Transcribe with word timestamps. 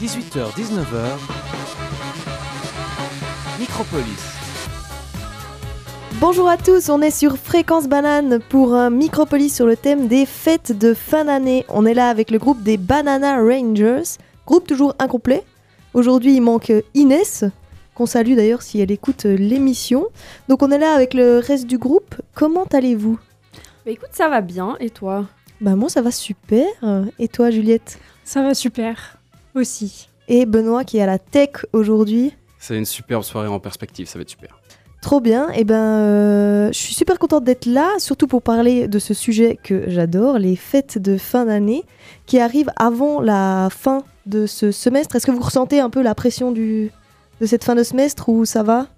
18h-19h, 0.00 1.18
Micropolis. 3.58 4.04
Bonjour 6.18 6.48
à 6.48 6.56
tous, 6.56 6.88
on 6.88 7.02
est 7.02 7.10
sur 7.10 7.36
Fréquence 7.36 7.86
Banane 7.86 8.38
pour 8.48 8.72
un 8.72 8.88
Micropolis 8.88 9.54
sur 9.54 9.66
le 9.66 9.76
thème 9.76 10.08
des 10.08 10.24
fêtes 10.24 10.72
de 10.72 10.94
fin 10.94 11.26
d'année. 11.26 11.66
On 11.68 11.84
est 11.84 11.92
là 11.92 12.08
avec 12.08 12.30
le 12.30 12.38
groupe 12.38 12.62
des 12.62 12.78
Banana 12.78 13.42
Rangers, 13.42 14.16
groupe 14.46 14.66
toujours 14.66 14.94
incomplet. 14.98 15.44
Aujourd'hui, 15.92 16.34
il 16.36 16.40
manque 16.40 16.72
Inès, 16.94 17.44
qu'on 17.94 18.06
salue 18.06 18.36
d'ailleurs 18.36 18.62
si 18.62 18.80
elle 18.80 18.92
écoute 18.92 19.24
l'émission. 19.24 20.06
Donc 20.48 20.62
on 20.62 20.70
est 20.70 20.78
là 20.78 20.94
avec 20.94 21.12
le 21.12 21.40
reste 21.40 21.66
du 21.66 21.76
groupe. 21.76 22.14
Comment 22.34 22.64
allez-vous? 22.72 23.18
Bah 23.84 23.90
écoute, 23.90 24.12
ça 24.12 24.30
va 24.30 24.40
bien, 24.40 24.76
et 24.80 24.88
toi? 24.88 25.26
Bah 25.60 25.76
moi 25.76 25.90
ça 25.90 26.00
va 26.00 26.10
super. 26.10 26.64
Et 27.18 27.28
toi 27.28 27.50
Juliette? 27.50 27.98
Ça 28.24 28.40
va 28.40 28.54
super, 28.54 29.18
aussi. 29.54 30.08
Et 30.28 30.46
Benoît 30.46 30.84
qui 30.84 30.98
est 30.98 31.02
à 31.02 31.06
la 31.06 31.18
tech 31.18 31.50
aujourd'hui. 31.72 32.34
C'est 32.58 32.76
une 32.76 32.84
superbe 32.84 33.22
soirée 33.22 33.48
en 33.48 33.58
perspective, 33.58 34.06
ça 34.06 34.18
va 34.18 34.22
être 34.22 34.30
super. 34.30 34.60
Trop 35.00 35.20
bien, 35.20 35.48
et 35.50 35.64
ben 35.64 35.76
euh, 35.76 36.68
je 36.72 36.78
suis 36.78 36.92
super 36.92 37.18
contente 37.18 37.42
d'être 37.42 37.64
là, 37.64 37.88
surtout 37.98 38.26
pour 38.26 38.42
parler 38.42 38.86
de 38.86 38.98
ce 38.98 39.14
sujet 39.14 39.58
que 39.62 39.88
j'adore, 39.88 40.38
les 40.38 40.56
fêtes 40.56 40.98
de 40.98 41.16
fin 41.16 41.46
d'année, 41.46 41.84
qui 42.26 42.38
arrivent 42.38 42.70
avant 42.76 43.22
la 43.22 43.68
fin 43.70 44.02
de 44.26 44.44
ce 44.44 44.70
semestre. 44.70 45.16
Est-ce 45.16 45.26
que 45.26 45.30
vous 45.30 45.40
ressentez 45.40 45.80
un 45.80 45.88
peu 45.88 46.02
la 46.02 46.14
pression 46.14 46.52
du, 46.52 46.90
de 47.40 47.46
cette 47.46 47.64
fin 47.64 47.74
de 47.74 47.82
semestre 47.82 48.28
ou 48.28 48.44
ça 48.44 48.62
va, 48.62 48.88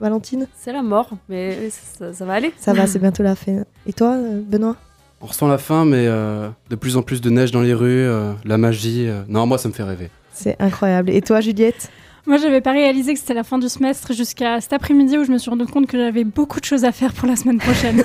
Valentine? 0.00 0.48
C'est 0.58 0.72
la 0.72 0.82
mort, 0.82 1.10
mais 1.28 1.70
ça, 1.70 2.12
ça 2.12 2.24
va 2.24 2.34
aller. 2.34 2.52
Ça 2.58 2.72
va, 2.72 2.88
c'est 2.88 2.98
bientôt 3.00 3.22
la 3.22 3.36
fin. 3.36 3.62
Et 3.86 3.92
toi, 3.92 4.14
euh, 4.14 4.42
Benoît? 4.44 4.76
On 5.22 5.26
ressent 5.26 5.46
la 5.48 5.58
fin, 5.58 5.84
mais 5.84 6.06
euh, 6.08 6.48
de 6.68 6.74
plus 6.76 6.96
en 6.96 7.02
plus 7.02 7.20
de 7.20 7.30
neige 7.30 7.52
dans 7.52 7.60
les 7.62 7.74
rues, 7.74 7.88
euh, 8.06 8.32
la 8.44 8.58
magie. 8.58 9.06
euh, 9.08 9.22
Non, 9.28 9.46
moi 9.46 9.56
ça 9.56 9.68
me 9.68 9.72
fait 9.72 9.84
rêver. 9.84 10.10
C'est 10.32 10.56
incroyable. 10.60 11.10
Et 11.10 11.22
toi, 11.22 11.40
Juliette? 11.40 11.90
Moi, 12.26 12.36
j'avais 12.38 12.60
pas 12.60 12.70
réalisé 12.72 13.14
que 13.14 13.18
c'était 13.20 13.34
la 13.34 13.42
fin 13.42 13.58
du 13.58 13.68
semestre 13.68 14.12
jusqu'à 14.14 14.60
cet 14.60 14.72
après-midi 14.72 15.18
où 15.18 15.24
je 15.24 15.32
me 15.32 15.38
suis 15.38 15.50
rendu 15.50 15.66
compte 15.66 15.86
que 15.88 15.98
j'avais 15.98 16.22
beaucoup 16.24 16.60
de 16.60 16.64
choses 16.64 16.84
à 16.84 16.92
faire 16.92 17.12
pour 17.12 17.26
la 17.28 17.34
semaine 17.36 17.58
prochaine. 17.58 18.04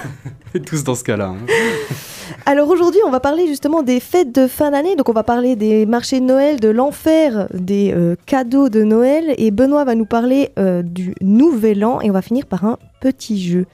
Et 0.55 0.59
tous 0.66 0.83
dans 0.83 0.95
ce 0.95 1.03
cas-là. 1.03 1.27
hein. 1.30 1.38
Alors 2.45 2.70
aujourd'hui, 2.70 3.00
on 3.06 3.09
va 3.09 3.20
parler 3.20 3.47
justement 3.47 3.83
des 3.83 4.00
fêtes 4.00 4.33
de 4.33 4.47
fin 4.47 4.72
d'année. 4.72 4.95
Donc 4.95 5.09
on 5.09 5.14
va 5.14 5.23
parler 5.23 5.56
des 5.56 5.86
marchés 5.86 6.20
de 6.20 6.25
Noël, 6.25 6.59
de 6.59 6.70
l'enfer, 6.70 7.47
des 7.53 7.94
euh, 7.94 8.16
cadeaux 8.25 8.70
de 8.70 8.83
Noël. 8.83 9.33
Et 9.38 9.52
Benoît 9.52 9.86
va 9.86 9.95
nous 9.95 10.06
parler 10.06 10.52
euh, 10.58 10.81
du 10.81 11.14
Nouvel 11.22 11.83
An. 11.86 12.02
Et 12.02 12.09
on 12.09 12.14
va 12.14 12.22
finir 12.22 12.45
par 12.45 12.66
un 12.66 12.78
petit 13.00 13.42
jeu. 13.42 13.66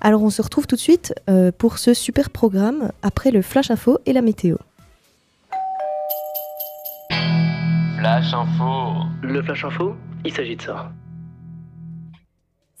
Alors 0.00 0.22
on 0.22 0.30
se 0.30 0.42
retrouve 0.42 0.66
tout 0.66 0.76
de 0.76 0.80
suite 0.80 1.14
euh, 1.28 1.50
pour 1.56 1.78
ce 1.78 1.94
super 1.94 2.30
programme 2.30 2.90
après 3.02 3.30
le 3.30 3.42
flash 3.42 3.70
info 3.70 3.98
et 4.06 4.12
la 4.12 4.22
météo. 4.22 4.56
Flash 7.98 8.34
info. 8.34 9.06
Le 9.22 9.42
flash 9.42 9.64
info, 9.64 9.94
il 10.24 10.32
s'agit 10.32 10.56
de 10.56 10.62
ça. 10.62 10.90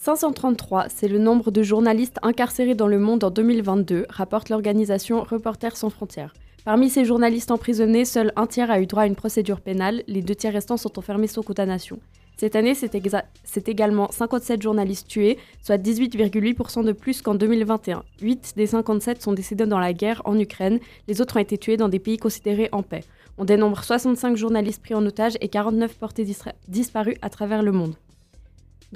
533, 0.06 0.86
c'est 0.88 1.08
le 1.08 1.18
nombre 1.18 1.50
de 1.50 1.64
journalistes 1.64 2.20
incarcérés 2.22 2.76
dans 2.76 2.86
le 2.86 3.00
monde 3.00 3.24
en 3.24 3.30
2022, 3.30 4.06
rapporte 4.08 4.50
l'organisation 4.50 5.24
Reporters 5.24 5.76
sans 5.76 5.90
frontières. 5.90 6.32
Parmi 6.64 6.90
ces 6.90 7.04
journalistes 7.04 7.50
emprisonnés, 7.50 8.04
seul 8.04 8.32
un 8.36 8.46
tiers 8.46 8.70
a 8.70 8.80
eu 8.80 8.86
droit 8.86 9.02
à 9.02 9.06
une 9.08 9.16
procédure 9.16 9.60
pénale, 9.60 10.04
les 10.06 10.22
deux 10.22 10.36
tiers 10.36 10.52
restants 10.52 10.76
sont 10.76 10.96
enfermés 10.96 11.26
sans 11.26 11.42
condamnation. 11.42 11.98
Cette 12.36 12.54
année, 12.54 12.76
c'est 12.76 13.68
également 13.68 14.08
57 14.12 14.62
journalistes 14.62 15.08
tués, 15.08 15.38
soit 15.60 15.76
18,8% 15.76 16.84
de 16.84 16.92
plus 16.92 17.20
qu'en 17.20 17.34
2021. 17.34 18.04
8 18.22 18.52
des 18.54 18.68
57 18.68 19.20
sont 19.20 19.32
décédés 19.32 19.66
dans 19.66 19.80
la 19.80 19.92
guerre 19.92 20.22
en 20.24 20.38
Ukraine, 20.38 20.78
les 21.08 21.20
autres 21.20 21.36
ont 21.36 21.40
été 21.40 21.58
tués 21.58 21.76
dans 21.76 21.88
des 21.88 21.98
pays 21.98 22.18
considérés 22.18 22.68
en 22.70 22.84
paix. 22.84 23.02
On 23.38 23.44
dénombre 23.44 23.82
65 23.82 24.36
journalistes 24.36 24.84
pris 24.84 24.94
en 24.94 25.04
otage 25.04 25.36
et 25.40 25.48
49 25.48 25.96
portés 25.96 26.24
disparus 26.68 27.16
à 27.22 27.28
travers 27.28 27.64
le 27.64 27.72
monde. 27.72 27.96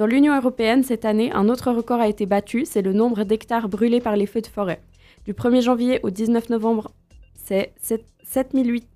Dans 0.00 0.06
l'Union 0.06 0.34
européenne, 0.34 0.82
cette 0.82 1.04
année, 1.04 1.30
un 1.32 1.50
autre 1.50 1.70
record 1.72 2.00
a 2.00 2.08
été 2.08 2.24
battu, 2.24 2.64
c'est 2.64 2.80
le 2.80 2.94
nombre 2.94 3.24
d'hectares 3.24 3.68
brûlés 3.68 4.00
par 4.00 4.16
les 4.16 4.24
feux 4.24 4.40
de 4.40 4.46
forêt. 4.46 4.80
Du 5.26 5.34
1er 5.34 5.60
janvier 5.60 6.00
au 6.02 6.08
19 6.08 6.48
novembre, 6.48 6.90
c'est 7.34 7.74
7 7.82 8.02
7008 8.22 8.88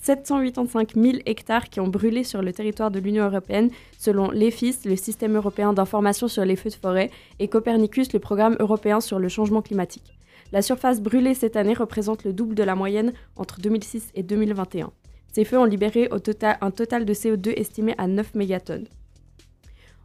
785 0.00 0.94
000 0.94 1.16
hectares 1.26 1.68
qui 1.70 1.80
ont 1.80 1.88
brûlé 1.88 2.22
sur 2.22 2.40
le 2.40 2.52
territoire 2.52 2.92
de 2.92 3.00
l'Union 3.00 3.24
européenne, 3.24 3.70
selon 3.98 4.30
l'EFIS, 4.30 4.76
le 4.84 4.94
système 4.94 5.34
européen 5.34 5.72
d'information 5.72 6.28
sur 6.28 6.44
les 6.44 6.54
feux 6.54 6.70
de 6.70 6.74
forêt, 6.76 7.10
et 7.40 7.48
Copernicus, 7.48 8.12
le 8.12 8.20
programme 8.20 8.54
européen 8.60 9.00
sur 9.00 9.18
le 9.18 9.28
changement 9.28 9.60
climatique. 9.60 10.16
La 10.52 10.62
surface 10.62 11.00
brûlée 11.00 11.34
cette 11.34 11.56
année 11.56 11.74
représente 11.74 12.22
le 12.22 12.32
double 12.32 12.54
de 12.54 12.62
la 12.62 12.76
moyenne 12.76 13.12
entre 13.34 13.60
2006 13.60 14.12
et 14.14 14.22
2021. 14.22 14.92
Ces 15.32 15.44
feux 15.44 15.58
ont 15.58 15.64
libéré 15.64 16.06
au 16.12 16.20
total, 16.20 16.58
un 16.60 16.70
total 16.70 17.04
de 17.04 17.12
CO2 17.12 17.54
estimé 17.56 17.96
à 17.98 18.06
9 18.06 18.36
mégatonnes. 18.36 18.86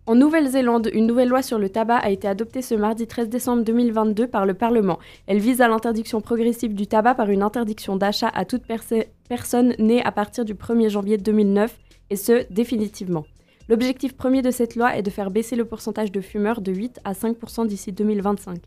En 0.09 0.15
Nouvelle-Zélande, 0.15 0.89
une 0.91 1.05
nouvelle 1.05 1.29
loi 1.29 1.43
sur 1.43 1.59
le 1.59 1.69
tabac 1.69 1.97
a 1.97 2.09
été 2.09 2.27
adoptée 2.27 2.63
ce 2.63 2.73
mardi 2.73 3.05
13 3.05 3.29
décembre 3.29 3.63
2022 3.63 4.25
par 4.25 4.47
le 4.47 4.55
Parlement. 4.55 4.97
Elle 5.27 5.37
vise 5.37 5.61
à 5.61 5.67
l'interdiction 5.67 6.19
progressive 6.19 6.73
du 6.73 6.87
tabac 6.87 7.13
par 7.13 7.29
une 7.29 7.43
interdiction 7.43 7.95
d'achat 7.95 8.31
à 8.33 8.43
toute 8.43 8.63
personne 8.63 9.75
née 9.77 10.03
à 10.03 10.11
partir 10.11 10.45
du 10.45 10.55
1er 10.55 10.89
janvier 10.89 11.17
2009, 11.19 11.77
et 12.09 12.15
ce, 12.15 12.51
définitivement. 12.51 13.23
L'objectif 13.67 14.17
premier 14.17 14.41
de 14.41 14.49
cette 14.49 14.75
loi 14.75 14.97
est 14.97 15.03
de 15.03 15.11
faire 15.11 15.29
baisser 15.29 15.55
le 15.55 15.65
pourcentage 15.65 16.11
de 16.11 16.21
fumeurs 16.21 16.61
de 16.61 16.71
8 16.71 17.01
à 17.03 17.13
5% 17.13 17.67
d'ici 17.67 17.91
2025. 17.91 18.57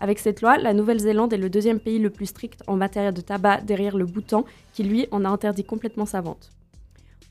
Avec 0.00 0.18
cette 0.18 0.42
loi, 0.42 0.58
la 0.58 0.74
Nouvelle-Zélande 0.74 1.32
est 1.32 1.38
le 1.38 1.50
deuxième 1.50 1.78
pays 1.78 2.00
le 2.00 2.10
plus 2.10 2.26
strict 2.26 2.64
en 2.66 2.74
matière 2.74 3.12
de 3.12 3.20
tabac 3.20 3.60
derrière 3.60 3.96
le 3.96 4.06
Bhoutan, 4.06 4.44
qui 4.72 4.82
lui 4.82 5.06
en 5.12 5.24
a 5.24 5.28
interdit 5.28 5.62
complètement 5.62 6.04
sa 6.04 6.20
vente. 6.20 6.50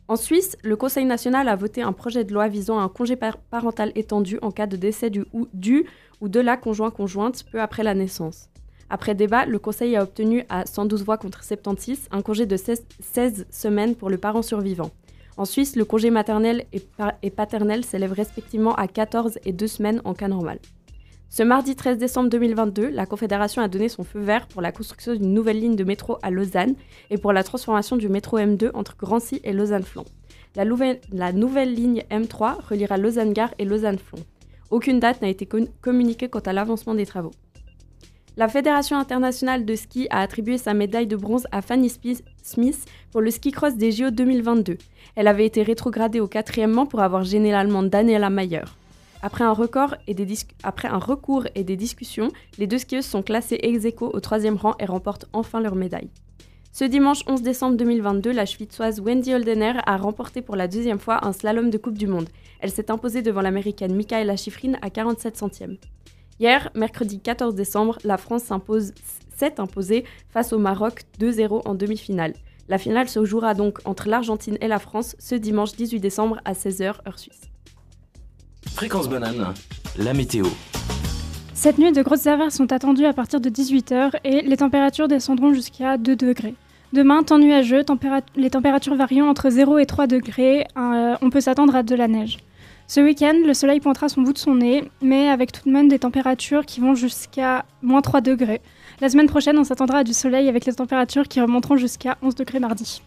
En 0.09 0.15
Suisse, 0.15 0.57
le 0.63 0.75
Conseil 0.75 1.05
national 1.05 1.47
a 1.47 1.55
voté 1.55 1.83
un 1.83 1.93
projet 1.93 2.23
de 2.23 2.33
loi 2.33 2.47
visant 2.47 2.79
un 2.79 2.89
congé 2.89 3.15
par- 3.15 3.37
parental 3.37 3.91
étendu 3.93 4.39
en 4.41 4.49
cas 4.49 4.65
de 4.65 4.75
décès 4.75 5.11
du 5.11 5.23
ou, 5.33 5.47
du 5.53 5.85
ou 6.19 6.29
de 6.29 6.39
la 6.39 6.57
conjoint-conjointe 6.57 7.43
peu 7.51 7.61
après 7.61 7.83
la 7.83 7.93
naissance. 7.93 8.49
Après 8.89 9.13
débat, 9.13 9.45
le 9.45 9.59
Conseil 9.59 9.95
a 9.95 10.01
obtenu 10.01 10.45
à 10.49 10.65
112 10.65 11.03
voix 11.05 11.19
contre 11.19 11.43
76 11.43 12.07
un 12.09 12.23
congé 12.23 12.47
de 12.47 12.57
16, 12.57 12.85
16 12.99 13.45
semaines 13.51 13.93
pour 13.93 14.09
le 14.09 14.17
parent 14.17 14.41
survivant. 14.41 14.89
En 15.37 15.45
Suisse, 15.45 15.75
le 15.75 15.85
congé 15.85 16.09
maternel 16.09 16.65
et 17.21 17.29
paternel 17.29 17.85
s'élève 17.85 18.11
respectivement 18.11 18.73
à 18.73 18.87
14 18.87 19.37
et 19.45 19.53
2 19.53 19.67
semaines 19.67 20.01
en 20.05 20.15
cas 20.15 20.27
normal. 20.27 20.57
Ce 21.31 21.43
mardi 21.43 21.75
13 21.75 21.97
décembre 21.99 22.29
2022, 22.29 22.89
la 22.89 23.05
Confédération 23.05 23.61
a 23.61 23.67
donné 23.67 23.87
son 23.87 24.03
feu 24.03 24.19
vert 24.19 24.47
pour 24.47 24.61
la 24.61 24.71
construction 24.71 25.13
d'une 25.13 25.31
nouvelle 25.33 25.59
ligne 25.59 25.75
de 25.75 25.83
métro 25.83 26.17
à 26.23 26.31
Lausanne 26.31 26.73
et 27.11 27.17
pour 27.19 27.33
la 27.33 27.43
transformation 27.43 27.97
du 27.97 28.09
métro 28.09 28.39
M2 28.39 28.71
entre 28.73 28.97
Grancy 28.97 29.39
et 29.43 29.53
Lausanne-Flon. 29.53 30.05
La, 30.55 30.65
nouvelle- 30.65 30.99
ligne 31.75 32.03
M3 32.09 32.65
reliera 32.67 32.97
Lausanne-Gare 32.97 33.53
et 33.59 33.65
Lausanne-Flon. 33.65 34.19
Aucune 34.71 34.99
date 34.99 35.21
n'a 35.21 35.29
été 35.29 35.47
communiquée 35.81 36.29
quant 36.29 36.39
à 36.39 36.51
l'avancement 36.53 36.95
des 36.95 37.05
travaux. 37.05 37.31
La 38.35 38.47
Fédération 38.47 38.97
internationale 38.97 39.65
de 39.65 39.75
ski 39.75 40.07
a 40.09 40.21
attribué 40.21 40.57
sa 40.57 40.73
médaille 40.73 41.07
de 41.07 41.15
bronze 41.15 41.45
à 41.51 41.61
Fanny 41.61 41.89
Smith 41.89 42.85
pour 43.11 43.21
le 43.21 43.29
ski 43.29 43.51
cross 43.51 43.75
des 43.75 43.91
JO 43.91 44.09
2022. 44.09 44.77
Elle 45.15 45.27
avait 45.27 45.45
été 45.45 45.61
rétrogradée 45.61 46.19
au 46.21 46.27
quatrièmement 46.27 46.85
pour 46.87 47.01
avoir 47.01 47.23
gêné 47.23 47.51
l'Allemande 47.51 47.89
Daniela 47.89 48.29
Mayer. 48.29 48.63
Après 49.21 49.43
un, 49.43 49.51
record 49.51 49.95
et 50.07 50.15
après 50.63 50.87
un 50.87 50.97
recours 50.97 51.45
et 51.53 51.65
des 51.65 51.75
discussions, 51.75 52.29
les 52.57 52.67
deux 52.67 52.77
skieuses 52.77 53.05
sont 53.05 53.21
classées 53.21 53.59
ex 53.61 53.83
aequo 53.83 54.09
au 54.13 54.19
troisième 54.21 54.55
rang 54.55 54.75
et 54.79 54.85
remportent 54.85 55.25
enfin 55.33 55.59
leur 55.59 55.75
médaille. 55.75 56.09
Ce 56.71 56.85
dimanche 56.85 57.23
11 57.27 57.41
décembre 57.41 57.75
2022, 57.75 58.31
la 58.31 58.45
Schwitzoise 58.45 59.01
Wendy 59.01 59.33
Holdener 59.33 59.73
a 59.85 59.97
remporté 59.97 60.41
pour 60.41 60.55
la 60.55 60.69
deuxième 60.69 60.99
fois 60.99 61.25
un 61.25 61.33
slalom 61.33 61.69
de 61.69 61.77
Coupe 61.77 61.97
du 61.97 62.07
Monde. 62.07 62.29
Elle 62.61 62.71
s'est 62.71 62.91
imposée 62.91 63.21
devant 63.21 63.41
l'américaine 63.41 63.95
Michaela 63.95 64.37
Schifrin 64.37 64.73
à 64.81 64.89
47 64.89 65.35
centièmes. 65.35 65.77
Hier, 66.39 66.69
mercredi 66.75 67.19
14 67.19 67.55
décembre, 67.55 67.97
la 68.05 68.17
France 68.17 68.43
s'est 69.35 69.59
imposée 69.59 70.05
face 70.29 70.53
au 70.53 70.59
Maroc 70.59 71.03
2-0 71.19 71.67
en 71.67 71.75
demi-finale. 71.75 72.33
La 72.69 72.77
finale 72.77 73.09
se 73.09 73.25
jouera 73.25 73.55
donc 73.55 73.79
entre 73.83 74.07
l'Argentine 74.07 74.57
et 74.61 74.67
la 74.69 74.79
France 74.79 75.17
ce 75.19 75.35
dimanche 75.35 75.73
18 75.73 75.99
décembre 75.99 76.39
à 76.45 76.53
16h 76.53 76.95
heure 77.05 77.19
suisse. 77.19 77.49
Fréquence 78.75 79.09
banane. 79.09 79.53
La 79.97 80.13
météo. 80.13 80.45
Cette 81.53 81.77
nuit, 81.77 81.91
de 81.91 82.01
grosses 82.01 82.27
averses 82.27 82.55
sont 82.55 82.71
attendues 82.71 83.05
à 83.05 83.13
partir 83.13 83.41
de 83.41 83.49
18h 83.49 84.11
et 84.23 84.41
les 84.41 84.57
températures 84.57 85.07
descendront 85.07 85.53
jusqu'à 85.53 85.97
2 85.97 86.15
degrés. 86.15 86.55
Demain, 86.93 87.23
temps 87.23 87.37
nuageux, 87.37 87.83
les 88.35 88.49
températures 88.49 88.95
variant 88.95 89.27
entre 89.27 89.49
0 89.49 89.77
et 89.79 89.85
3 89.85 90.07
degrés, 90.07 90.65
euh, 90.77 91.15
on 91.21 91.29
peut 91.29 91.41
s'attendre 91.41 91.75
à 91.75 91.83
de 91.83 91.95
la 91.95 92.07
neige. 92.07 92.37
Ce 92.87 92.99
week-end, 92.99 93.35
le 93.45 93.53
soleil 93.53 93.79
pointera 93.79 94.09
son 94.09 94.21
bout 94.21 94.33
de 94.33 94.39
son 94.39 94.55
nez, 94.55 94.89
mais 95.01 95.29
avec 95.29 95.51
tout 95.51 95.61
de 95.65 95.71
même 95.71 95.89
des 95.89 95.99
températures 95.99 96.65
qui 96.65 96.79
vont 96.79 96.95
jusqu'à 96.95 97.65
moins 97.83 98.01
3 98.01 98.21
degrés. 98.21 98.61
La 99.01 99.09
semaine 99.09 99.27
prochaine, 99.27 99.59
on 99.59 99.63
s'attendra 99.63 99.99
à 99.99 100.03
du 100.03 100.13
soleil 100.13 100.47
avec 100.49 100.65
les 100.65 100.73
températures 100.73 101.27
qui 101.27 101.39
remonteront 101.41 101.77
jusqu'à 101.77 102.17
11 102.23 102.33
degrés 102.35 102.59
mardi. 102.59 103.01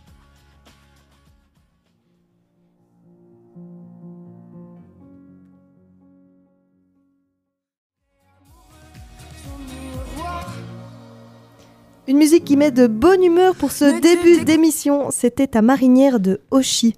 Une 12.08 12.16
musique 12.16 12.44
qui 12.44 12.56
met 12.56 12.72
de 12.72 12.88
bonne 12.88 13.22
humeur 13.22 13.54
pour 13.54 13.70
ce 13.70 14.00
début 14.00 14.44
d'émission, 14.44 15.12
c'était 15.12 15.46
ta 15.46 15.62
marinière 15.62 16.18
de 16.18 16.40
Oshi. 16.50 16.96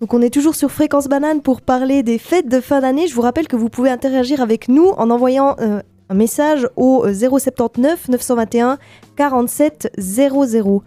Donc 0.00 0.14
on 0.14 0.22
est 0.22 0.32
toujours 0.32 0.54
sur 0.54 0.70
Fréquence 0.70 1.08
Banane 1.08 1.42
pour 1.42 1.60
parler 1.60 2.02
des 2.02 2.16
fêtes 2.16 2.48
de 2.48 2.60
fin 2.62 2.80
d'année. 2.80 3.06
Je 3.06 3.14
vous 3.14 3.20
rappelle 3.20 3.48
que 3.48 3.56
vous 3.56 3.68
pouvez 3.68 3.90
interagir 3.90 4.40
avec 4.40 4.68
nous 4.68 4.86
en 4.96 5.10
envoyant 5.10 5.56
euh, 5.60 5.82
un 6.08 6.14
message 6.14 6.66
au 6.76 7.04
079 7.06 8.08
921 8.08 8.78
47 9.16 9.92
00. 9.98 10.82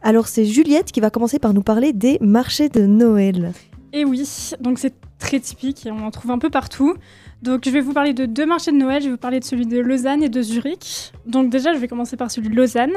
Alors 0.00 0.26
c'est 0.26 0.46
Juliette 0.46 0.90
qui 0.90 1.00
va 1.00 1.10
commencer 1.10 1.38
par 1.38 1.52
nous 1.52 1.62
parler 1.62 1.92
des 1.92 2.16
marchés 2.22 2.70
de 2.70 2.86
Noël. 2.86 3.52
Et 3.92 4.06
oui, 4.06 4.26
donc 4.60 4.78
c'est 4.78 4.94
très 5.18 5.38
typique 5.38 5.84
et 5.84 5.90
on 5.90 6.06
en 6.06 6.10
trouve 6.10 6.30
un 6.30 6.38
peu 6.38 6.48
partout. 6.48 6.94
Donc 7.42 7.62
je 7.64 7.70
vais 7.70 7.80
vous 7.80 7.92
parler 7.92 8.12
de 8.14 8.24
deux 8.24 8.46
marchés 8.46 8.70
de 8.70 8.76
Noël, 8.76 9.00
je 9.02 9.06
vais 9.06 9.12
vous 9.12 9.18
parler 9.18 9.40
de 9.40 9.44
celui 9.44 9.66
de 9.66 9.80
Lausanne 9.80 10.22
et 10.22 10.28
de 10.28 10.42
Zurich. 10.42 11.12
Donc 11.26 11.50
déjà 11.50 11.72
je 11.74 11.78
vais 11.78 11.88
commencer 11.88 12.16
par 12.16 12.30
celui 12.30 12.48
de 12.48 12.54
Lausanne. 12.54 12.92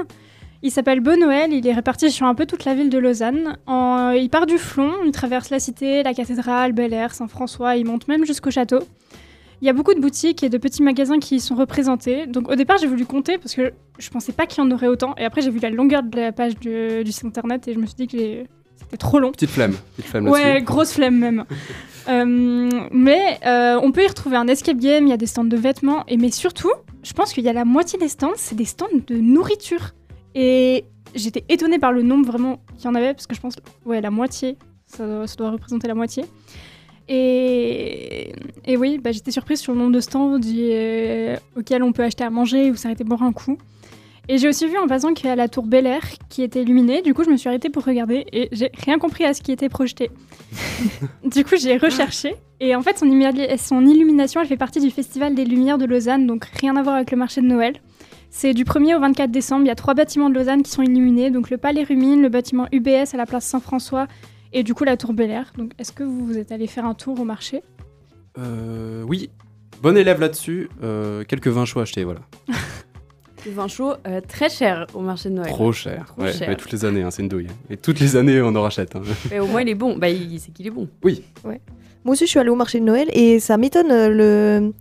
Il 0.61 0.71
s'appelle 0.71 0.99
Beau 0.99 1.15
Noël, 1.15 1.51
il 1.51 1.65
est 1.67 1.73
réparti 1.73 2.11
sur 2.11 2.25
un 2.27 2.35
peu 2.35 2.45
toute 2.45 2.63
la 2.63 2.75
ville 2.75 2.89
de 2.89 2.97
Lausanne. 2.97 3.57
En- 3.65 4.11
il 4.11 4.29
part 4.29 4.45
du 4.45 4.57
Flon, 4.57 4.91
il 5.03 5.11
traverse 5.11 5.49
la 5.49 5.59
cité, 5.59 6.03
la 6.03 6.13
cathédrale, 6.13 6.73
Bel 6.73 6.93
Air, 6.93 7.13
Saint-François, 7.13 7.75
il 7.75 7.85
monte 7.85 8.07
même 8.07 8.25
jusqu'au 8.25 8.51
château. 8.51 8.79
Il 9.61 9.67
y 9.67 9.69
a 9.69 9.73
beaucoup 9.73 9.93
de 9.93 9.99
boutiques 9.99 10.43
et 10.43 10.49
de 10.49 10.57
petits 10.57 10.83
magasins 10.83 11.17
qui 11.17 11.37
y 11.37 11.39
sont 11.39 11.55
représentés. 11.55 12.27
Donc 12.27 12.49
au 12.49 12.55
départ 12.55 12.77
j'ai 12.77 12.87
voulu 12.87 13.05
compter 13.05 13.39
parce 13.39 13.55
que 13.55 13.73
je 13.97 14.09
pensais 14.11 14.31
pas 14.31 14.45
qu'il 14.45 14.63
y 14.63 14.67
en 14.67 14.69
aurait 14.69 14.87
autant. 14.87 15.15
Et 15.17 15.25
après 15.25 15.41
j'ai 15.41 15.49
vu 15.49 15.59
la 15.59 15.71
longueur 15.71 16.03
de 16.03 16.15
la 16.19 16.31
page 16.31 16.55
du, 16.59 17.11
site 17.11 17.25
internet 17.25 17.67
et 17.67 17.73
je 17.73 17.79
me 17.79 17.87
suis 17.87 17.95
dit 17.95 18.07
que 18.07 18.43
c'était 18.79 18.97
trop 18.97 19.19
long. 19.19 19.31
Petite 19.31 19.49
flemme. 19.49 19.75
Petite 19.95 20.09
flemme 20.11 20.27
Ouais, 20.27 20.61
grosse 20.61 20.93
flemme 20.93 21.17
même. 21.17 21.45
Euh, 22.07 22.25
mais 22.91 23.39
euh, 23.47 23.79
on 23.81 23.91
peut 23.91 24.03
y 24.03 24.07
retrouver 24.07 24.37
un 24.37 24.47
escape 24.47 24.77
game, 24.77 25.07
il 25.07 25.09
y 25.09 25.13
a 25.13 25.17
des 25.17 25.25
stands 25.25 25.43
de 25.43 25.57
vêtements, 25.57 26.03
et 26.07 26.17
mais 26.17 26.29
surtout, 26.29 26.71
je 27.01 27.13
pense 27.13 27.33
qu'il 27.33 27.43
y 27.43 27.49
a 27.49 27.53
la 27.53 27.65
moitié 27.65 27.97
des 27.97 28.09
stands, 28.09 28.33
c'est 28.35 28.53
des 28.53 28.65
stands 28.65 28.85
de 29.07 29.15
nourriture. 29.15 29.95
Et 30.35 30.85
j'étais 31.15 31.43
étonnée 31.49 31.79
par 31.79 31.91
le 31.91 32.03
nombre 32.03 32.27
vraiment 32.27 32.59
qu'il 32.77 32.85
y 32.85 32.87
en 32.89 32.93
avait, 32.93 33.15
parce 33.15 33.25
que 33.25 33.33
je 33.33 33.41
pense, 33.41 33.55
ouais, 33.87 34.01
la 34.01 34.11
moitié, 34.11 34.55
ça, 34.85 35.03
doit- 35.07 35.25
ça 35.25 35.35
doit 35.35 35.49
représenter 35.49 35.87
la 35.87 35.95
moitié. 35.95 36.25
Et, 37.07 38.33
et 38.65 38.77
oui, 38.77 38.99
bah, 39.03 39.11
j'étais 39.11 39.31
surprise 39.31 39.59
sur 39.59 39.73
le 39.73 39.79
nombre 39.79 39.91
de 39.93 39.99
stands 39.99 40.37
euh, 40.43 41.37
auxquels 41.57 41.83
on 41.83 41.91
peut 41.91 42.03
acheter 42.03 42.23
à 42.23 42.29
manger 42.29 42.71
ou 42.71 42.75
s'arrêter 42.75 43.03
boire 43.03 43.23
un 43.23 43.31
coup. 43.31 43.57
Et 44.27 44.37
j'ai 44.37 44.47
aussi 44.49 44.67
vu 44.67 44.77
en 44.77 44.87
passant 44.87 45.13
qu'il 45.13 45.27
y 45.27 45.29
a 45.29 45.35
la 45.35 45.47
tour 45.47 45.65
Bel 45.65 45.85
Air 45.85 46.01
qui 46.29 46.41
était 46.41 46.61
illuminée. 46.63 47.01
Du 47.01 47.13
coup, 47.13 47.23
je 47.23 47.29
me 47.29 47.37
suis 47.37 47.47
arrêtée 47.47 47.69
pour 47.69 47.83
regarder 47.85 48.25
et 48.31 48.49
j'ai 48.51 48.71
rien 48.85 48.97
compris 48.97 49.23
à 49.23 49.33
ce 49.33 49.41
qui 49.41 49.51
était 49.51 49.69
projeté. 49.69 50.09
du 51.23 51.43
coup, 51.45 51.55
j'ai 51.59 51.77
recherché. 51.77 52.35
Et 52.59 52.75
en 52.75 52.81
fait, 52.81 52.97
son, 52.97 53.05
illumi- 53.05 53.57
son 53.57 53.85
illumination, 53.85 54.41
elle 54.41 54.47
fait 54.47 54.57
partie 54.57 54.79
du 54.79 54.89
Festival 54.89 55.35
des 55.35 55.45
Lumières 55.45 55.77
de 55.77 55.85
Lausanne, 55.85 56.25
donc 56.25 56.45
rien 56.59 56.75
à 56.75 56.81
voir 56.83 56.95
avec 56.95 57.11
le 57.11 57.17
marché 57.17 57.41
de 57.41 57.45
Noël. 57.47 57.75
C'est 58.29 58.53
du 58.53 58.63
1er 58.65 58.95
au 58.95 58.99
24 58.99 59.29
décembre. 59.31 59.63
Il 59.63 59.67
y 59.67 59.71
a 59.71 59.75
trois 59.75 59.93
bâtiments 59.93 60.29
de 60.29 60.35
Lausanne 60.35 60.63
qui 60.63 60.71
sont 60.71 60.81
illuminés. 60.81 61.29
Donc 61.31 61.49
le 61.49 61.57
Palais 61.57 61.83
Rumine, 61.83 62.21
le 62.21 62.29
bâtiment 62.29 62.67
UBS 62.71 63.13
à 63.13 63.17
la 63.17 63.25
place 63.25 63.45
Saint-François 63.45 64.07
et 64.51 64.63
du 64.63 64.73
coup 64.73 64.83
la 64.83 64.97
tour 64.97 65.13
Bel 65.13 65.29
Air. 65.31 65.53
Donc 65.57 65.71
est-ce 65.79 65.91
que 65.93 66.03
vous, 66.03 66.25
vous 66.25 66.37
êtes 66.37 66.51
allé 66.51 66.67
faire 66.67 66.85
un 66.85 66.93
tour 66.95 67.19
au 67.19 67.23
marché? 67.23 67.61
Euh, 68.37 69.03
oui. 69.07 69.29
Bon 69.81 69.95
élève 69.95 70.19
là-dessus. 70.19 70.69
euh, 70.83 71.23
quelques 71.25 71.47
vins 71.47 71.65
chauds 71.65 71.79
achetés, 71.79 72.03
voilà. 72.03 72.21
Du 73.45 73.51
vin 73.51 73.67
chaud 73.67 73.93
euh, 74.07 74.21
très 74.27 74.49
cher 74.49 74.87
au 74.95 75.01
marché 75.01 75.29
de 75.29 75.35
Noël. 75.35 75.49
Trop 75.51 75.71
cher. 75.71 76.05
Trop 76.07 76.23
ouais, 76.23 76.33
cher. 76.33 76.49
mais 76.49 76.55
toutes 76.55 76.71
les 76.71 76.83
années, 76.83 77.03
hein, 77.03 77.11
c'est 77.11 77.21
une 77.21 77.29
douille. 77.29 77.47
Et 77.69 77.77
toutes 77.77 77.99
les 77.99 78.15
années, 78.15 78.41
on 78.41 78.55
en 78.55 78.61
rachète. 78.63 78.95
hein. 78.95 79.01
Mais 79.31 79.39
au 79.39 79.45
moins 79.45 79.61
il 79.61 79.69
est 79.69 79.75
bon. 79.75 79.97
Bah 79.97 80.09
il- 80.09 80.39
c'est 80.39 80.51
qu'il 80.51 80.65
est 80.65 80.71
bon. 80.71 80.87
Moi 81.03 82.13
aussi 82.13 82.25
je 82.25 82.29
suis 82.31 82.39
allée 82.39 82.49
au 82.49 82.55
marché 82.55 82.79
de 82.79 82.85
Noël 82.85 83.07
et 83.13 83.39
ça 83.39 83.57
m'étonne 83.57 83.91
euh, 83.91 84.09
le... 84.09 84.73